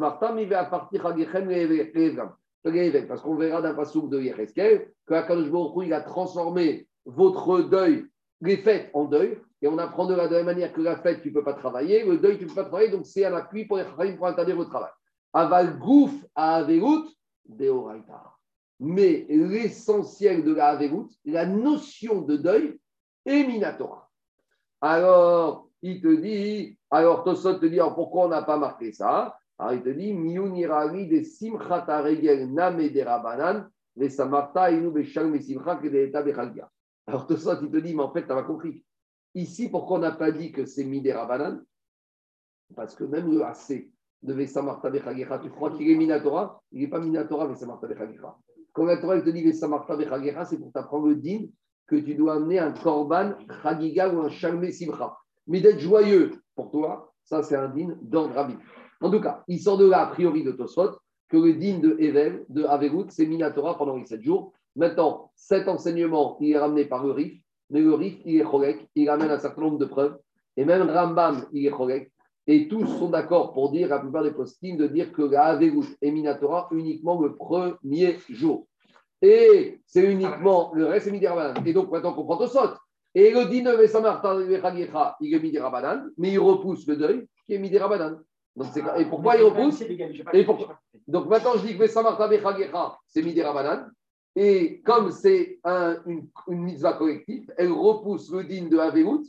[3.21, 5.49] qu'on verra d'un passage de Yereskel que Akadosh
[5.85, 8.05] il a transformé votre deuil,
[8.41, 9.39] les fêtes en deuil.
[9.61, 12.05] Et on apprend de la même manière que la fête, tu ne peux pas travailler,
[12.05, 14.27] le deuil, tu ne peux pas travailler, donc c'est un appui pour les Chachamim pour
[14.27, 14.91] interdire le travail.
[15.33, 17.09] Aval gouf à Averout.
[18.79, 22.79] Mais l'essentiel de la Averout, la notion de deuil,
[23.25, 24.09] est Minatora.
[24.81, 29.37] Alors, il te dit, alors Tosot te dit, alors pourquoi on n'a pas marqué ça?
[29.57, 36.69] Alors, il te dit, Miunirari de Simchat Aregel Name de Rabanan, Inu Bechalgia.
[37.07, 38.83] Alors, Tosot, il te dit, mais en fait, tu pas compris.
[39.35, 41.63] Ici, pourquoi on n'a pas dit que c'est Midé Rabanan
[42.75, 43.89] Parce que même le AC
[44.23, 46.61] de Vesamarta Bechalgia, tu crois qu'il est Minatora?
[46.71, 48.35] Il n'est pas Minatora, Vesamarta Bechalgia.
[48.71, 51.45] Quand la Torah te dit Vesamarta Bechalgia, c'est pour t'apprendre le din
[51.87, 55.15] que tu dois amener un korban chagiga ou un shalmé simcha.
[55.47, 58.57] Mais d'être joyeux pour toi, ça c'est un din d'ordre rabbin.
[59.01, 60.91] En tout cas, il sort de là, a priori, de Tosfot,
[61.27, 64.53] que le din de Evel, de Averout, c'est Minatora pendant les sept jours.
[64.77, 68.87] Maintenant, cet enseignement, il est ramené par le Rif, mais le Rif, il est chorek,
[68.95, 70.17] il ramène un certain nombre de preuves.
[70.55, 72.12] Et même Rambam, il est chorek.
[72.45, 75.85] Et tous sont d'accord pour dire, la plupart des postines, de dire que la Averout
[76.01, 78.67] est Minatora uniquement le premier jour.
[79.21, 81.25] Et c'est uniquement le reste, c'est midi
[81.65, 82.73] Et donc maintenant qu'on prend Tosot.
[83.15, 85.59] Et le din de Samartan il est midi
[86.17, 89.81] mais il repousse le deuil qui est midi Donc, c'est- et pourquoi il repousse
[90.33, 93.89] Et pourquoi Donc maintenant, je dis que Vesamarta Bechagecha, c'est Midi Rabanan.
[94.35, 99.23] Et comme c'est un- une, une mitzvah collective, elle repousse le din de Averout,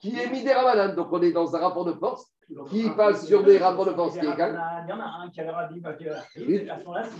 [0.00, 0.94] qui est Midi Rabanan.
[0.94, 2.26] Donc on est dans un rapport de force
[2.70, 4.60] qui passe sur des rapports de force qui est égal.
[4.86, 5.94] Il y en a un qui a dit bah,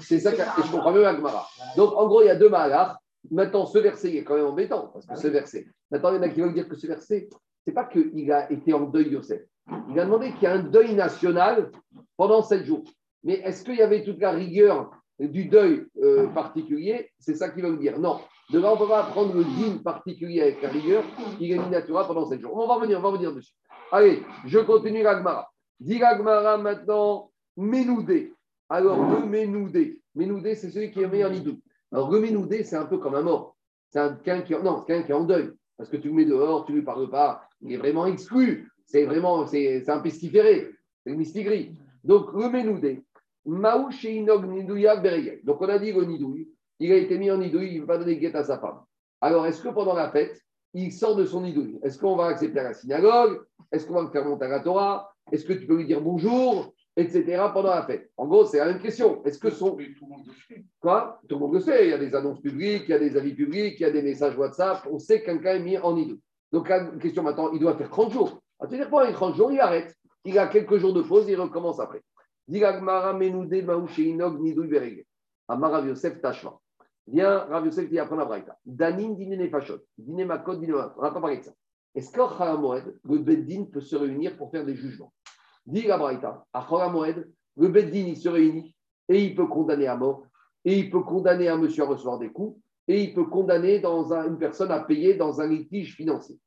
[0.01, 1.47] C'est ça que et je comprends mieux Agmara.
[1.77, 2.99] Donc en gros, il y a deux mahalars.
[3.31, 5.67] Maintenant, ce verset est quand même embêtant, parce que ce verset.
[5.91, 7.29] Maintenant, il y en a qui veulent dire que ce verset,
[7.67, 9.43] c'est pas qu'il a été en deuil, Yosef.
[9.91, 11.71] Il a demandé qu'il y ait un deuil national
[12.17, 12.85] pendant sept jours.
[13.23, 14.91] Mais est-ce qu'il y avait toute la rigueur
[15.29, 17.99] du deuil euh, particulier C'est ça qu'ils veulent dire.
[17.99, 18.21] Non.
[18.51, 21.05] De là, on ne peut pas prendre le digne particulier avec la rigueur
[21.39, 22.57] qui est minatura pendant sept jours.
[22.57, 23.53] On va revenir, on va revenir dessus.
[23.93, 25.49] Allez, je continue l'Agmara.
[25.79, 28.33] Dis l'Agmara maintenant, Ménoudé.
[28.69, 30.01] Alors, le Ménoudé.
[30.15, 31.61] Ménoudé, c'est celui qui est mis en idou.
[31.93, 33.57] Alors, le Ménoudé, c'est un peu comme un mort.
[33.91, 35.51] C'est un- quelqu'un qui, non, c'est quelqu'un qui est en deuil.
[35.77, 37.43] Parce que tu le mets dehors, tu ne lui parles pas.
[37.63, 38.71] Il est vraiment exclu.
[38.87, 40.69] C'est vraiment, c'est un pestiféré.
[41.05, 41.75] C'est une mistigris.
[42.05, 43.05] Donc, le Ménoudé.
[43.47, 44.97] Maou Nidouya.
[45.45, 46.49] Donc, on a dit le Nidouille.
[46.81, 48.81] Il a été mis en nidouille, il ne veut pas donner guette à sa femme.
[49.21, 50.41] Alors, est-ce que pendant la fête,
[50.73, 51.79] il sort de son nidouille?
[51.83, 53.43] Est-ce qu'on va accepter à la synagogue?
[53.71, 55.13] Est-ce qu'on va le faire monter à la Torah?
[55.31, 56.73] Est-ce que tu peux lui dire bonjour?
[56.97, 57.23] Etc.
[57.53, 58.11] pendant la fête.
[58.17, 59.23] En gros, c'est la même question.
[59.25, 59.77] Est-ce que son.
[59.77, 60.65] Mais tout le monde le sait.
[60.81, 61.21] Quoi?
[61.29, 61.87] Tout le monde le sait.
[61.87, 63.91] Il y a des annonces publiques, il y a des avis publics, il y a
[63.91, 64.87] des messages WhatsApp.
[64.91, 66.21] On sait que quelqu'un est mis en nidouille.
[66.51, 68.41] Donc, la question maintenant, il doit faire 30 jours.
[68.59, 69.95] À te dire, pendant les 30 jours, il arrête.
[70.25, 72.03] Il a quelques jours de pause, il recommence après.
[72.49, 75.07] Digagmara Menoudé Maoucheinog Nidouille Berege.
[75.49, 76.59] Amara Yosef Tashva.
[77.07, 78.57] Viens, Rav Yosef qui apprend la braïta.
[78.65, 79.81] Danin dîner nefashot.
[79.99, 81.01] Dîner makot, dîner makot.
[81.01, 81.53] On attend parler de ça.
[81.95, 85.13] Est-ce qu'en Chalamoed, le Beddin peut se réunir pour faire des jugements?
[85.67, 86.45] Dit la braïta.
[86.53, 88.75] À Chalamoed, le Beddin, il se réunit
[89.09, 90.25] et il peut condamner à mort,
[90.65, 94.13] et il peut condamner un monsieur à recevoir des coups, et il peut condamner dans
[94.13, 96.39] un- une personne à payer dans un litige financier.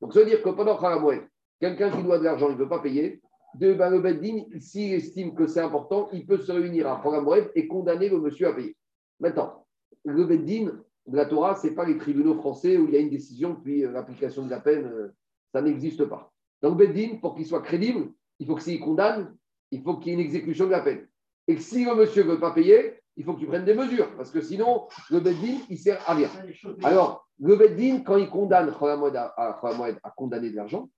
[0.00, 1.26] Donc, ça veut dire que pendant Chalamoed,
[1.58, 3.20] quelqu'un qui doit de l'argent, il ne veut pas payer,
[3.54, 7.66] de, ben, le s'il estime que c'est important, il peut se réunir à Chalamoed et
[7.66, 8.76] condamner le monsieur à payer.
[9.20, 9.66] Maintenant,
[10.04, 10.72] le Beddin
[11.06, 13.56] de la Torah, ce n'est pas les tribunaux français où il y a une décision,
[13.56, 15.08] puis euh, l'application de la peine, euh,
[15.52, 16.32] ça n'existe pas.
[16.62, 19.36] Le Beddin, pour qu'il soit crédible, il faut que s'il condamne,
[19.70, 21.06] il faut qu'il y ait une exécution de la peine.
[21.48, 24.16] Et si le monsieur ne veut pas payer, il faut que tu prennes des mesures,
[24.16, 26.30] parce que sinon, le Beddin, il sert à rien.
[26.82, 30.88] Alors, le Beddin, quand il condamne Kholamoued à condamner de l'argent,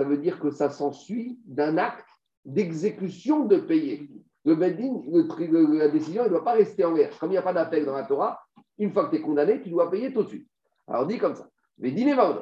[0.00, 2.08] ça veut dire que ça s'ensuit d'un acte
[2.46, 4.08] d'exécution de payer.
[4.46, 7.18] Le le- la décision, elle ne doit pas rester en l'air.
[7.18, 8.40] Comme il n'y a pas d'appel dans la Torah,
[8.78, 10.48] une fois que tu es condamné, tu dois payer tout de suite.
[10.86, 11.50] Alors, dit comme ça.
[11.76, 12.32] Dina.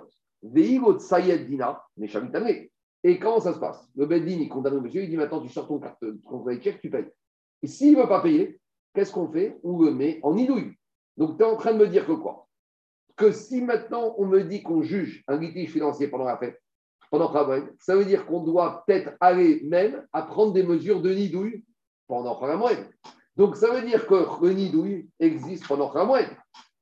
[3.02, 3.90] Et comment ça se passe?
[3.96, 6.80] Le Beddin, il condamne le monsieur, il dit maintenant, tu sors ton carte, ton chèque,
[6.80, 7.10] tu payes.
[7.64, 8.60] Et s'il ne veut pas payer,
[8.94, 9.58] qu'est-ce qu'on fait?
[9.64, 10.74] On le met en idouille.
[11.16, 12.46] Donc, tu es en train de me dire que quoi?
[13.16, 16.62] Que si maintenant on me dit qu'on juge un litige financier pendant la fête,
[17.10, 21.12] pendant Khamoued, ça veut dire qu'on doit peut-être aller même à prendre des mesures de
[21.12, 21.64] nidouille
[22.06, 22.88] pendant Khamoued.
[23.36, 26.26] Donc, ça veut dire que le nidouille existe pendant Khamoued.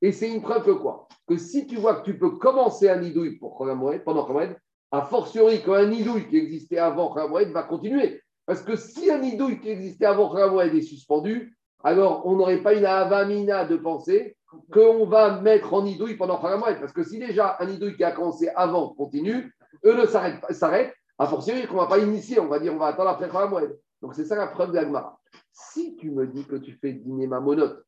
[0.01, 1.07] Et c'est une preuve que quoi?
[1.27, 4.55] Que si tu vois que tu peux commencer un nidouille pour Khamoued, pendant Khamoued,
[4.91, 8.21] a fortiori qu'un nidouille qui existait avant Khamoued va continuer.
[8.45, 12.73] Parce que si un nidouille qui existait avant Khamoued est suspendu, alors on n'aurait pas
[12.73, 14.35] une avamina de penser
[14.71, 16.79] qu'on va mettre en nidouille pendant Khamoued.
[16.79, 19.53] Parce que si déjà un nidouille qui a commencé avant continue,
[19.85, 22.87] eux ne s'arrêtent a fortiori qu'on ne va pas initier, on va dire on va
[22.87, 23.79] attendre après Khamoued.
[24.01, 25.19] Donc c'est ça la preuve de l'Agmara.
[25.51, 27.83] Si tu me dis que tu fais dîner ma monote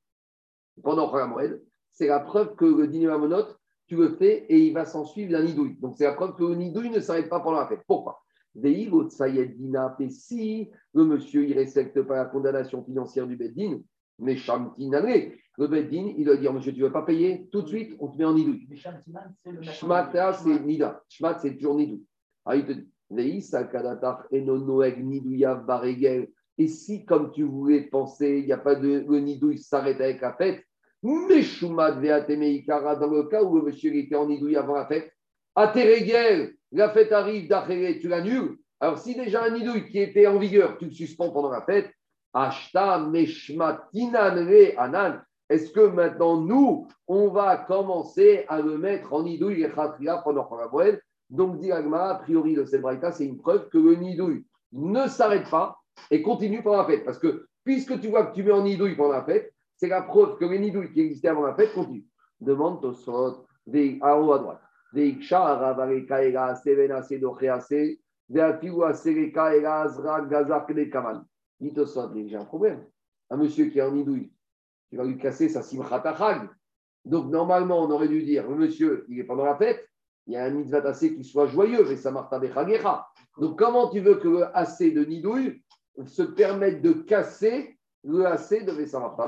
[0.84, 1.62] pendant Khamoued,
[1.92, 5.06] c'est la preuve que le dîner ma monote, tu le fais et il va s'en
[5.06, 5.78] suivre d'un nidouille.
[5.80, 7.82] Donc c'est la preuve que le nidouille ne s'arrête pas pendant la fête.
[7.88, 8.22] Pourquoi?
[8.56, 13.80] Veilot Sayed Dina, si le monsieur ne respecte pas la condamnation financière du Beddin,
[14.20, 17.68] mais Shamtinane, le Beddin, il doit dire Monsieur, tu ne veux pas payer Tout de
[17.68, 18.58] suite, on te met en le
[19.62, 21.04] Shmata, c'est Nida.
[21.10, 22.02] Shmat, c'est toujours Nidou.
[22.46, 26.30] Alors, il te dit Veïsa Kadatar Enonoeg Nidouya Baregel.
[26.58, 29.06] Et si, comme tu voulais penser, il n'y a pas de.
[29.08, 30.64] Le Nidou, il s'arrête avec la fête,
[31.04, 35.12] mais Shumat Veatemeikara, dans le cas où le monsieur était en Nidouille avant la fête,
[35.56, 38.58] à Teregel, la fête arrive d'Achere, tu l'annules.
[38.80, 41.92] Alors, si déjà un Nidouille qui était en vigueur, tu le suspends pendant la fête,
[44.78, 45.22] Anan.
[45.50, 50.44] Est-ce que maintenant, nous, on va commencer à le mettre en nidouille et khatria pendant
[50.44, 51.02] Khamoued
[51.32, 55.50] Donc, dit Agma, a priori, le Sebraïta, c'est une preuve que le nidouille ne s'arrête
[55.50, 55.80] pas
[56.12, 57.04] et continue pendant la fête.
[57.04, 60.04] Parce que puisque tu vois que tu mets en nidouille pendant la fête, c'est la
[60.04, 62.06] preuve que les nidouilles qui existaient avant la fête continuent.
[62.40, 64.62] Demande Tosfot, des à haut à droite.
[71.60, 72.86] Dit Tosfot, j'ai un problème.
[73.30, 74.32] Un monsieur qui est en nidouille,
[74.90, 76.50] tu vas lui casser sa simchatachag.
[77.06, 79.88] Donc, normalement, on aurait dû dire, le monsieur, il est pendant la fête,
[80.28, 82.40] il y a un mitzvah qui soit joyeux, et ça marta.
[83.38, 85.62] Donc, comment tu veux que le assez de nidouille
[86.06, 89.28] se permettent de casser le AC de Vesamata.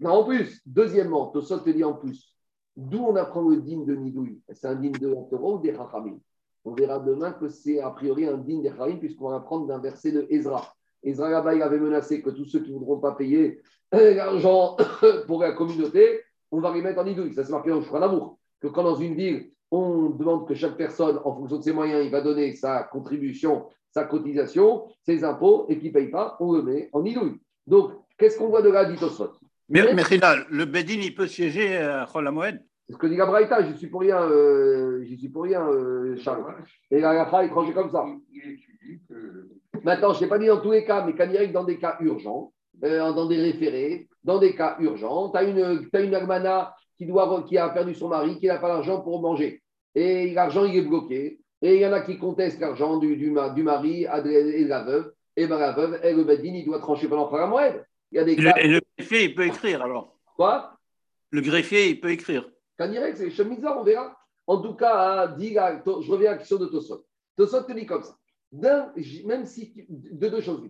[0.00, 2.34] Non, en plus, deuxièmement, Tosot te dit en plus,
[2.76, 4.42] d'où on apprend le digne de Nidouille?
[4.52, 6.18] C'est un digne de Torah ou des Chachamim
[6.66, 9.78] On verra demain que c'est a priori un digne des Chachamim, puisqu'on va apprendre d'un
[9.78, 10.74] verset de Ezra.
[11.04, 13.60] Ezra là il avait menacé que tous ceux qui ne voudront pas payer
[13.92, 14.76] l'argent
[15.28, 17.34] pour la communauté, on va les mettre en Nidouille.
[17.34, 18.40] Ça, c'est marqué dans le d'amour.
[18.60, 22.04] Que quand dans une ville, on demande que chaque personne, en fonction de ses moyens,
[22.04, 26.52] il va donner sa contribution, sa cotisation, ses impôts, et qu'il ne paye pas, on
[26.52, 27.40] le met en idouille.
[27.68, 29.34] Donc, qu'est-ce qu'on voit de là, dit Osot
[29.68, 30.02] Mais, mais
[30.50, 34.02] le Bedin, il peut siéger à Cholamoed C'est ce que dit Gabraïta, je suis pour
[34.02, 36.44] rien, euh, je suis pour rien, euh, Charles.
[36.90, 38.04] Et la Gafa est tranché comme ça.
[39.82, 41.96] Maintenant, je n'ai pas dit dans tous les cas, mais quand il dans des cas
[42.00, 42.52] urgents,
[42.84, 47.06] euh, dans des référés, dans des cas urgents, tu as une, as une almana qui,
[47.06, 49.62] doit, qui a perdu son mari, qui n'a pas d'argent pour manger.
[49.96, 51.40] Et l'argent, il est bloqué.
[51.62, 54.84] Et il y en a qui contestent l'argent du, du, du, mari et de la
[54.84, 55.12] veuve.
[55.36, 57.84] Et bien la veuve, elle, le badin, il doit trancher pendant la moelle.
[58.12, 58.54] Il y a des cas...
[58.58, 60.78] Et le greffier, il peut écrire alors Quoi?
[61.30, 62.48] Le greffier, il peut écrire.
[62.78, 64.16] Quand direct, c'est chemisard, on verra.
[64.46, 67.04] En tout cas, je reviens à la question de Tosot.
[67.36, 68.16] Tosot te dit comme ça.
[68.52, 70.62] Même si, de deux choses.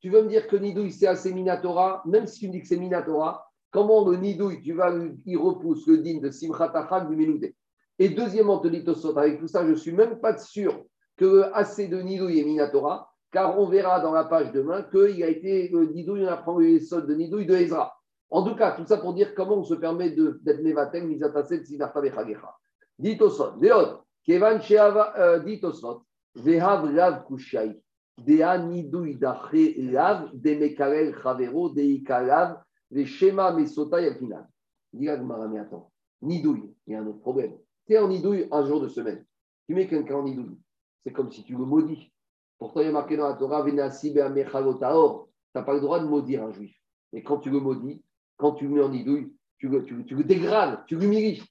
[0.00, 2.66] Tu veux me dire que Nidouille, c'est assez Minatora, même si tu me dis que
[2.66, 4.94] c'est Minatora, comment le Nidouille, tu vas,
[5.24, 7.56] il repousse le din de Simchatachak du Méloudé?
[7.98, 10.84] Et deuxièmement, te dit Tosot, avec tout ça, je ne suis même pas sûr
[11.16, 15.28] que assez de Nidouille est Minatora, car on verra dans la page demain qu'il a
[15.28, 17.96] été, le Nidouille, on apprend les soldes de Nidouille de Ezra.
[18.30, 22.00] En tout cas, tout ça pour dire comment on se permet d'être Nevatel, Misatasel, Sidarta,
[22.00, 22.54] Bechagecha.
[22.98, 27.80] Dit Tosot, Léon, Kevan Sheava, euh, dit Tosot, Vehav Lav Kushai.
[28.18, 34.46] Dea nidouy daché lav, de mekarel chavero, de ikalav, de shema mesota yalkinal.
[34.92, 35.90] Dis mais attends,
[36.22, 37.58] nidouille, il y a un autre problème.
[37.86, 39.24] Tu es en nidouille un jour de semaine.
[39.66, 40.58] Tu mets quelqu'un en nidouille.
[41.04, 42.10] C'est comme si tu le maudis.
[42.58, 45.26] Pourtant, il y a marqué dans la Torah, Venasi be'amechalotaor.
[45.26, 46.74] Tu n'as pas le droit de maudire un juif.
[47.12, 48.02] Et quand tu le maudis,
[48.36, 51.42] quand tu le mets en nidouille, tu le, tu, tu dégrades, tu l'humilies.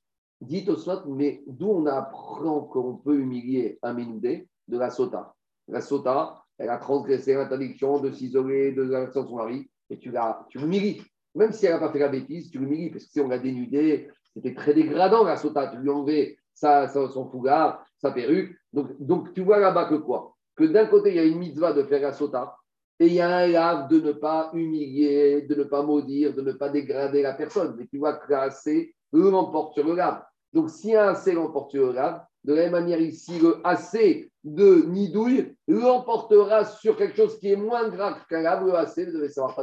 [0.42, 5.34] Dites au soit, mais d'où on apprend qu'on peut humilier un ménoudé De la sota.
[5.70, 10.14] La sota, elle a transgressé l'interdiction de s'isoler de l'action de son mari, et tu,
[10.56, 11.02] l'humilies.
[11.36, 13.40] Même si elle n'a pas fait la bêtise, tu l'humilies, parce que si on l'a
[13.40, 18.56] dénudé, c'était très dégradant la sota, tu lui enlevé sa, son foulard, sa perruque.
[18.74, 20.36] Donc, donc tu vois là-bas que quoi?
[20.56, 22.56] Que d'un côté, il y a une mitzvah de faire la sota,
[23.00, 26.42] et il y a un lave de ne pas humilier, de ne pas maudire, de
[26.42, 27.76] ne pas dégrader la personne.
[27.78, 30.24] Mais tu vois là, c'est l'emporte sur le lave.
[30.54, 34.32] Donc, si un assez l'emporte sur le lave, de la même manière ici, le assez
[34.44, 39.30] de Nidouille l'emportera sur quelque chose qui est moins grave qu'un lave, le assez devait
[39.30, 39.56] savoir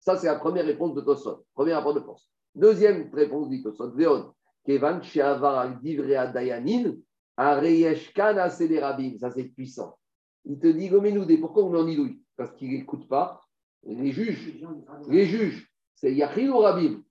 [0.00, 1.44] Ça, c'est la première réponse de Tosot.
[1.54, 2.28] Première rapport de force.
[2.54, 3.92] Deuxième réponse dit Tosot.
[3.92, 4.32] Véon,
[4.64, 6.94] Kevan, Sheavar, Divrea Dayanin,
[7.36, 9.16] Areyeshkan, assez des rabbins.
[9.18, 9.96] Ça, c'est puissant.
[10.44, 12.20] Il te dit, Gomenoudé, pourquoi on met en Nidouille?
[12.36, 13.40] Parce qu'il n'écoute pas
[13.84, 14.52] les juges.
[15.08, 17.02] Les juges, c'est Yachil ou Rabim?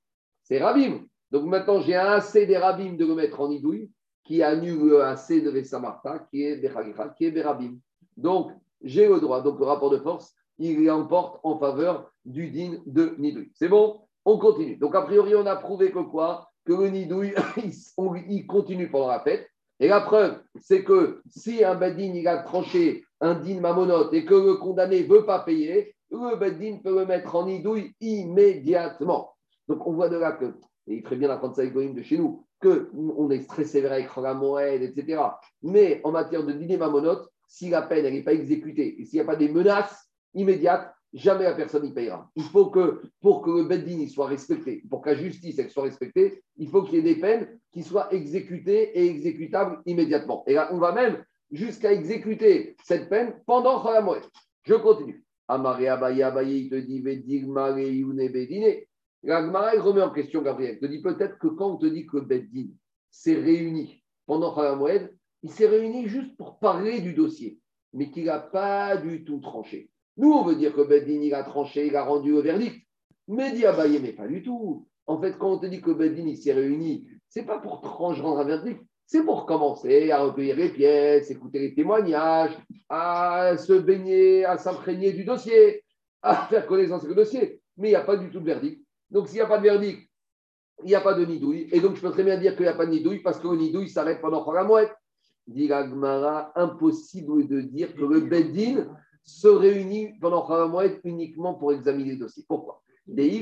[0.43, 1.05] C'est Rabim.
[1.31, 3.89] Donc maintenant, j'ai un assez des Rabim de le mettre en Nidouille
[4.25, 6.59] qui annule un C de Vesamarta, qui est
[7.15, 7.77] qui est Berabim.
[8.17, 9.41] Donc, j'ai le droit.
[9.41, 13.51] Donc, le rapport de force, il emporte en faveur du din de Nidouille.
[13.53, 14.01] C'est bon?
[14.25, 14.77] On continue.
[14.77, 16.49] Donc, a priori, on a prouvé que quoi?
[16.65, 17.35] Que le Nidouille,
[18.27, 19.47] il continue pendant la fête.
[19.79, 24.25] Et la preuve, c'est que si un Bedin il a tranché un din mamonote et
[24.25, 29.33] que le condamné ne veut pas payer, le Bedin peut le mettre en nidouille immédiatement.
[29.67, 30.45] Donc on voit de là que,
[30.87, 34.15] et il ferait bien d'apprendre ça avec de chez nous, qu'on est très sévère avec
[34.15, 35.21] la etc.
[35.61, 39.23] Mais en matière de dîner mamonote, si la peine n'est pas exécutée et s'il n'y
[39.23, 42.29] a pas des menaces immédiates, jamais la personne n'y payera.
[42.35, 46.43] Il faut que, pour que le bedding soit respecté, pour que la justice soit respectée,
[46.57, 50.43] il faut qu'il y ait des peines qui soient exécutées et exécutables immédiatement.
[50.47, 54.21] Et là, on va même jusqu'à exécuter cette peine pendant la.
[54.63, 55.23] Je continue.
[55.47, 58.81] Amaré Abaye Abaye, il te dit Vedigmare Yune Bedine.
[59.23, 60.79] La remet en question, Gabriel.
[60.79, 62.67] te dit peut-être que quand on te dit que Beddin
[63.09, 65.11] s'est réuni pendant Khalamoued,
[65.43, 67.59] il s'est réuni juste pour parler du dossier,
[67.93, 69.89] mais qu'il n'a pas du tout tranché.
[70.17, 72.85] Nous, on veut dire que Beddin, il a tranché, il a rendu le verdict.
[73.27, 74.87] Mais dit Abaye, mais pas du tout.
[75.07, 78.21] En fait, quand on te dit que Beddin, il s'est réuni, c'est pas pour trancher,
[78.23, 82.57] un verdict, c'est pour commencer à recueillir les pièces, écouter les témoignages,
[82.89, 85.83] à se baigner, à s'imprégner du dossier,
[86.21, 87.61] à faire connaissance avec le dossier.
[87.77, 88.81] Mais il n'y a pas du tout de verdict.
[89.11, 90.09] Donc, s'il n'y a pas de verdict,
[90.83, 91.69] il n'y a pas de nidouille.
[91.71, 93.47] Et donc, je peux très bien dire qu'il n'y a pas de nidouille parce que
[93.47, 94.93] le nidouille s'arrête pendant la mouette.
[95.47, 98.87] Dit Gmara, impossible de dire que le Beddin
[99.25, 102.45] se réunit pendant mouette uniquement pour examiner le dossier.
[102.47, 102.83] Pourquoi?
[103.07, 103.41] Des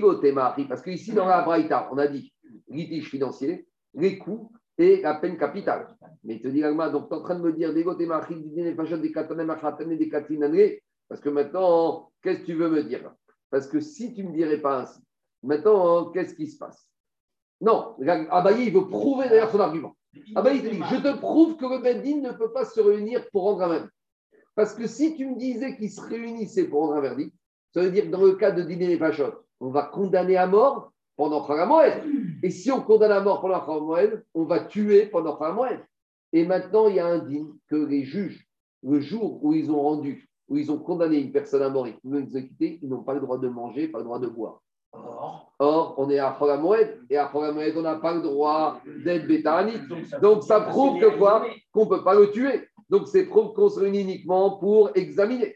[0.67, 2.33] parce qu'ici, dans la Braïta, on a dit
[2.67, 5.87] litige financier, les coûts et la peine capitale.
[6.23, 8.05] Mais il te dit, donc tu es en train de me dire, des des des
[9.97, 13.13] des Parce que maintenant, qu'est-ce que tu veux me dire?
[13.49, 14.99] Parce que si tu ne me dirais pas ainsi,
[15.43, 16.89] maintenant, qu'est-ce qui se passe?
[17.61, 17.95] Non,
[18.31, 19.95] Abaye, il veut prouver d'ailleurs son argument.
[20.35, 23.43] Abaye, il dit Je te prouve que le Bendin ne peut pas se réunir pour
[23.43, 23.92] rendre un verdict.
[24.55, 27.33] Parce que si tu me disais qu'ils se réunissaient pour rendre un verdict,
[27.73, 30.45] ça veut dire que dans le cas de dîner et Pachot, on va condamner à
[30.45, 32.03] mort pendant Moed.
[32.43, 35.79] Et si on condamne à mort pendant Moed, on va tuer pendant Moed.
[36.33, 38.47] Et maintenant, il y a un dîme que les juges,
[38.83, 41.95] le jour où ils ont rendu, où ils ont condamné une personne à mort et
[41.95, 44.61] qu'ils l'ont exécuté, ils n'ont pas le droit de manger, pas le droit de boire.
[45.59, 49.81] Or, on est à Moed, et à Moed, on n'a pas le droit d'être bétanite.
[50.21, 51.45] Donc, ça prouve que quoi?
[51.71, 52.67] Qu'on ne peut pas le tuer.
[52.93, 55.55] Donc, c'est prouve qu'on se uniquement pour examiner.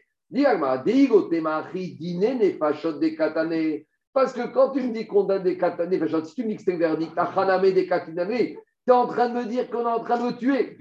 [4.12, 6.62] Parce que quand tu me dis qu'on donne des katané, si tu me dis que
[6.62, 10.18] c'est verdict, des katané, tu es en train de me dire qu'on est en train
[10.18, 10.76] de me tuer.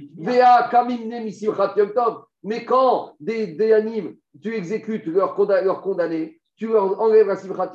[2.48, 7.72] Mais quand des, des tu exécutes leurs condamnés, tu leur enlèves la simchat.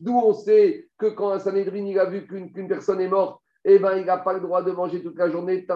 [0.00, 3.78] D'où on sait que quand un Sanedrin il a vu qu'une personne est morte, eh
[3.78, 5.66] ben, il n'a pas le droit de manger toute la journée.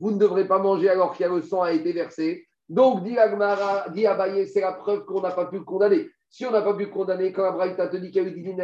[0.00, 2.46] Vous ne devrez pas manger alors que le sang a été versé.
[2.68, 3.16] Donc, dit
[3.92, 6.08] dit Abaye, c'est la preuve qu'on n'a pas pu le condamner.
[6.28, 8.56] Si on n'a pas pu le condamner, quand Abraïta te dit qu'il y a eu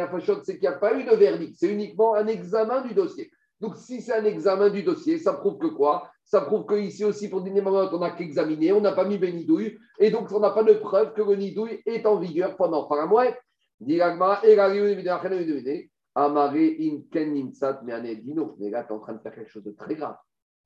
[0.45, 1.57] c'est qu'il n'y a pas eu de verdict.
[1.59, 3.29] C'est uniquement un examen du dossier.
[3.59, 6.11] Donc, si c'est un examen du dossier, ça prouve que quoi?
[6.23, 10.11] Ça prouve qu'ici aussi, pour Dîner on n'a qu'examiné, on n'a pas mis Benidouille, et
[10.11, 13.25] donc on n'a pas de preuve que le nidouille est en vigueur pendant un mois.
[13.79, 14.55] Mais là, tu es
[18.91, 20.17] en train de faire quelque chose de très grave.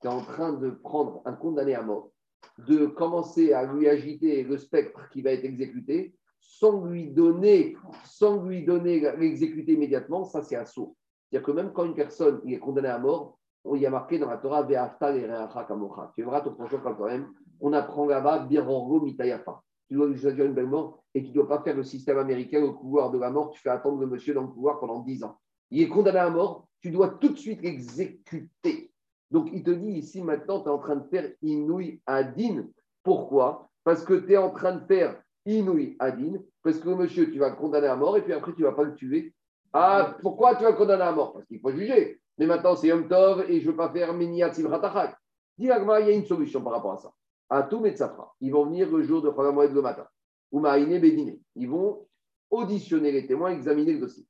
[0.02, 2.12] Tu es en train de prendre un condamné à mort,
[2.58, 8.44] de commencer à lui agiter le spectre qui va être exécuté sans lui donner, sans
[8.44, 10.26] lui donner l'exécuter immédiatement.
[10.26, 10.96] Ça, c'est assaut.
[11.32, 14.30] C'est-à-dire que même quand une personne est condamnée à mort, on y a marqué dans
[14.30, 17.32] la Torah Tu verras ton prochain quand même.
[17.60, 19.62] On apprend là-bas Birango Mitayafa.
[19.88, 22.18] Tu dois lui choisir une belle mort et tu ne dois pas faire le système
[22.18, 23.52] américain au pouvoir de la mort.
[23.52, 25.38] Tu fais attendre le monsieur dans le pouvoir pendant 10 ans
[25.72, 28.92] il est condamné à mort, tu dois tout de suite l'exécuter.
[29.32, 32.66] Donc il te dit ici maintenant, tu es en train de faire Inouï Adin.
[33.04, 33.70] Pourquoi?
[33.84, 37.50] Parce que tu es en train de faire Inouï Adin, parce que monsieur, tu vas
[37.50, 39.34] le condamner à mort et puis après tu ne vas pas le tuer.
[39.74, 41.34] Ah, pourquoi tu vas condamner à mort?
[41.34, 42.20] Parce qu'il faut juger.
[42.38, 45.16] Mais maintenant c'est Yom Tov et je ne veux pas faire Miniat Simratachak.
[45.58, 47.12] Dis il y a une solution par rapport à ça.
[47.50, 50.08] À tout Metsafra, ils vont venir le jour de Chagamoed le matin.
[50.52, 51.40] Ou Marine Bédiné.
[51.56, 52.08] Ils vont
[52.50, 54.26] auditionner les témoins, examiner le dossier.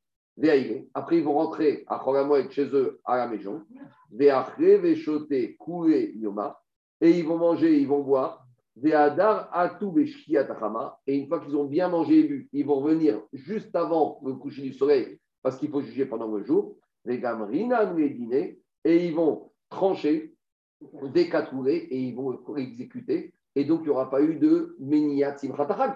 [0.93, 3.61] Après, ils vont rentrer à Chogamoed chez eux à la maison.
[7.01, 8.45] Et ils vont manger, ils vont boire.
[8.83, 8.89] Et
[11.15, 14.63] une fois qu'ils ont bien mangé et bu, ils vont revenir juste avant le coucher
[14.63, 16.75] du soleil parce qu'il faut juger pendant le jour.
[17.07, 17.15] Et
[19.05, 20.35] ils vont trancher,
[21.13, 23.33] décatouler et ils vont exécuter.
[23.55, 25.35] Et donc, il n'y aura pas eu de Meniat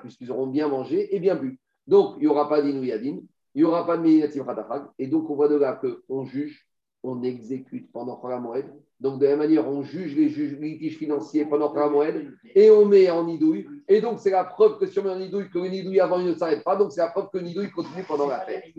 [0.01, 1.59] puisqu'ils auront bien mangé et bien bu.
[1.87, 3.19] Donc, il n'y aura pas d'Inouyadin,
[3.53, 4.87] il n'y aura pas de Méninatim Khatafag.
[4.99, 6.67] Et donc, on voit de là qu'on juge,
[7.03, 8.65] on exécute pendant Moed.
[8.99, 12.85] Donc, de la même manière, on juge les, juges, litiges financiers pendant Moed et on
[12.85, 13.67] met en nidouille.
[13.87, 16.27] Et donc, c'est la preuve que si on met en nidouille, que le avant, il
[16.27, 16.75] ne s'arrête pas.
[16.75, 18.73] Donc, c'est la preuve que le continue pendant la fête.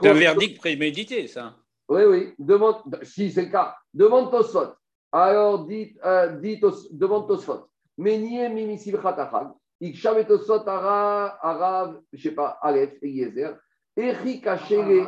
[0.00, 1.54] C'est un verdict prémédité, ça.
[1.88, 2.34] Oui, oui.
[2.38, 4.74] Demande, si c'est le cas, demande Tosfot.
[5.12, 7.68] Alors, dites, euh, dites demande Tosfot.
[7.98, 9.48] Menier Mimisil Khatafag.
[9.80, 13.56] Iksham Tosfot Arav, je ne sais pas, Aleph, Eliezer.
[13.96, 15.06] Eric Achele,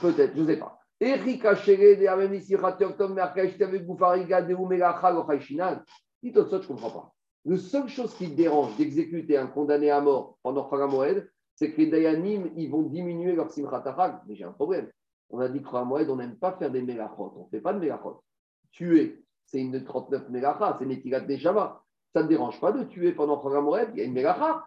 [0.00, 0.78] peut-être, je ne sais pas.
[1.00, 2.56] Eric Achele, de Amemisi
[2.96, 5.82] Tom Merkash, avec Boufariga, de Umelacha, Lochaishinan.
[6.22, 7.12] Dit chose, je ne comprends pas.
[7.44, 11.86] La seule chose qui dérange d'exécuter un condamné à mort pendant Moed, c'est que les
[11.88, 14.20] Dayanim, ils vont diminuer leur Simchatachag.
[14.26, 14.88] Mais j'ai un problème.
[15.30, 17.32] On a dit que Moed, on n'aime pas faire des Melachot.
[17.36, 18.22] On ne fait pas de Melachot.
[18.70, 21.82] Tuer, c'est une 39 Melacha, c'est Netilat Neshama.
[22.12, 24.64] Ça ne dérange pas de tuer pendant Moed, il y a une Melacha.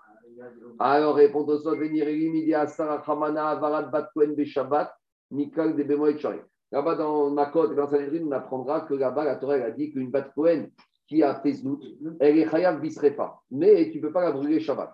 [0.79, 4.93] Alors, répond au soit venir midi à Sarah Hamana, Avarat Batkoen Beshabbat,
[5.31, 6.19] Mikal de Bemoed
[6.71, 10.09] Là-bas, dans Makot et dans Sanhedrin, on apprendra que là-bas, la Torah a dit qu'une
[10.09, 10.69] Batkoen
[11.07, 11.81] qui a fait Znout,
[12.19, 12.81] elle est Chayav
[13.15, 13.41] pas.
[13.51, 14.93] Mais tu ne peux pas la brûler Shabbat.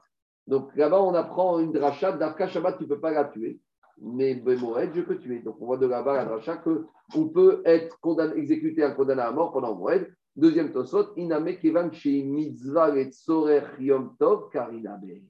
[0.52, 3.62] Donc là-bas, on apprend une dracha, d'Afka Shabbat, tu ne peux pas la tuer.
[4.02, 5.40] Mais Bemoed, je peux tuer.
[5.40, 9.32] Donc on voit de là-bas la dracha qu'on peut être condamné, exécuter un condamné à
[9.32, 10.14] mort pendant Moed.
[10.36, 15.22] Deuxième tosot, iname kevan chez mitzvah et tsorech yom tov karinabe.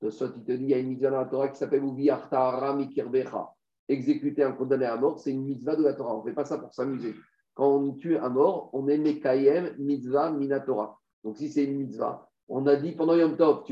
[0.00, 2.40] Tosot, il te dit, il y a une mitzvah dans la Torah qui s'appelle Uviarta
[2.40, 3.50] Arami Kirbecha.
[3.86, 6.14] Exécuter un condamné à mort, c'est une mitzvah de la Torah.
[6.14, 7.14] On ne fait pas ça pour s'amuser.
[7.52, 10.98] Quand on tue un mort, on est Mekayem mitzvah minatora.
[11.22, 13.64] Donc si c'est une mitzvah, on a dit pendant Yom Tov,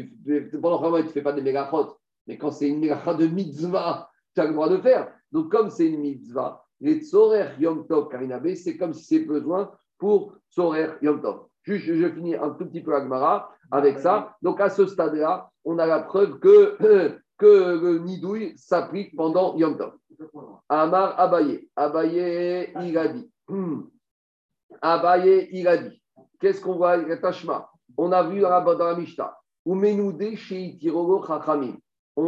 [0.61, 1.97] pendant Ramadan, tu ne fais pas des mégachot,
[2.27, 5.13] mais quand c'est une mégacha de mitzvah, tu as le droit de faire.
[5.31, 9.71] Donc comme c'est une mitzvah, les Tzorer Yom Tov Karinabe, c'est comme si c'est besoin
[9.99, 11.47] pour Tzorer Yom Tov.
[11.63, 14.37] Juste, je finis un tout petit peu Agmara avec ça.
[14.43, 16.77] Donc, à ce stade-là, on a la preuve que,
[17.39, 19.93] que le nidouille s'applique pendant Yom Tov.
[20.69, 21.69] Amar Abaye.
[21.77, 23.31] Abaye, il dit.
[24.81, 25.99] Abaye, il.
[26.41, 27.72] Qu'est-ce qu'on voit Tashma?
[27.97, 29.37] On a vu dans la, dans la Mishnah.
[29.65, 29.77] On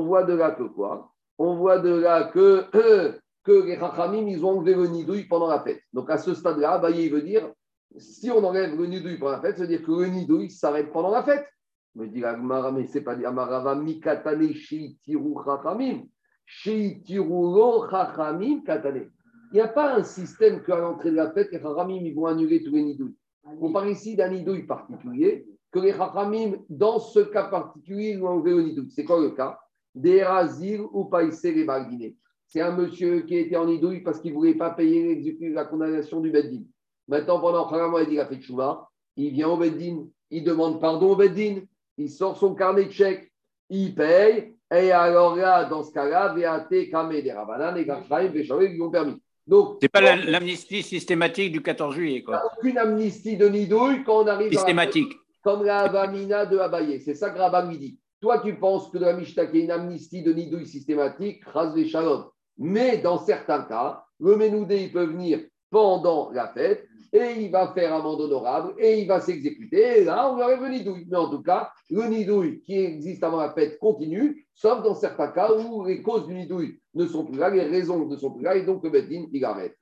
[0.03, 1.11] voit de là que quoi?
[1.36, 2.65] On voit de là que,
[3.45, 5.81] que les Chachamim, ils ont enlevé le nidouille pendant la fête.
[5.93, 7.51] Donc à ce stade-là, Abaye veut dire
[7.97, 10.93] si on enlève le nidouille pendant la fête, ça veut dire que le nidouille s'arrête
[10.93, 11.47] pendant la fête.
[11.95, 16.03] Me dit Agmara, mais c'est pas dit Amarava mikatane sheitiru chachamim.
[16.45, 19.11] Sheitiru lo chachamim katane.
[19.53, 22.27] Il n'y a pas un système qu'à l'entrée de la fête, les chachamim ils vont
[22.27, 23.16] annuler tous les nidouilles.
[23.61, 28.28] On parle ici d'un nidouille particulier, que les chachamim, dans ce cas particulier, ils vont
[28.28, 28.90] enlever le nidouille.
[28.92, 29.59] C'est quoi le cas?
[29.92, 32.14] Des razir ou païsé les barguinés.
[32.46, 35.20] C'est un monsieur qui était en nidouille parce qu'il ne voulait pas payer
[35.52, 36.62] la condamnation du Beddin.
[37.09, 41.16] Maintenant, pendant mois, il a fait chouva, il vient au Beddin, il demande pardon au
[41.16, 41.62] Beddin,
[41.98, 43.32] il sort son carnet de chèques,
[43.68, 48.68] il paye, et alors là, dans ce cas-là, VAT, Kamé, des Ravanan, et Gafraïm, Véchavé,
[48.68, 49.16] lui ont permis.
[49.46, 52.22] Donc, c'est pas l'amnistie systématique du 14 juillet.
[52.22, 52.40] Quoi.
[52.56, 55.12] Aucune amnistie de Nidouille quand on arrive systématique.
[55.44, 57.00] Comme la Avamina de Abaye.
[57.00, 57.98] C'est ça que Rabban lui dit.
[58.20, 61.44] Toi, tu penses que de la Mishnah, qu'il y a une amnistie de Nidouille systématique,
[61.44, 62.24] ras Shalom.
[62.56, 65.40] Mais dans certains cas, le Ménoudé, il peut venir
[65.70, 70.00] pendant la fête et il va faire amende honorable et il va s'exécuter.
[70.00, 71.06] Et là, on enlève le nidouille.
[71.08, 75.28] Mais en tout cas, le nidouille qui existe avant la fête continue, sauf dans certains
[75.28, 78.44] cas où les causes du nidouille ne sont plus là, les raisons ne sont plus
[78.44, 79.76] là, et donc le Beddin, il arrête.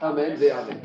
[0.00, 0.80] Amen et Amen.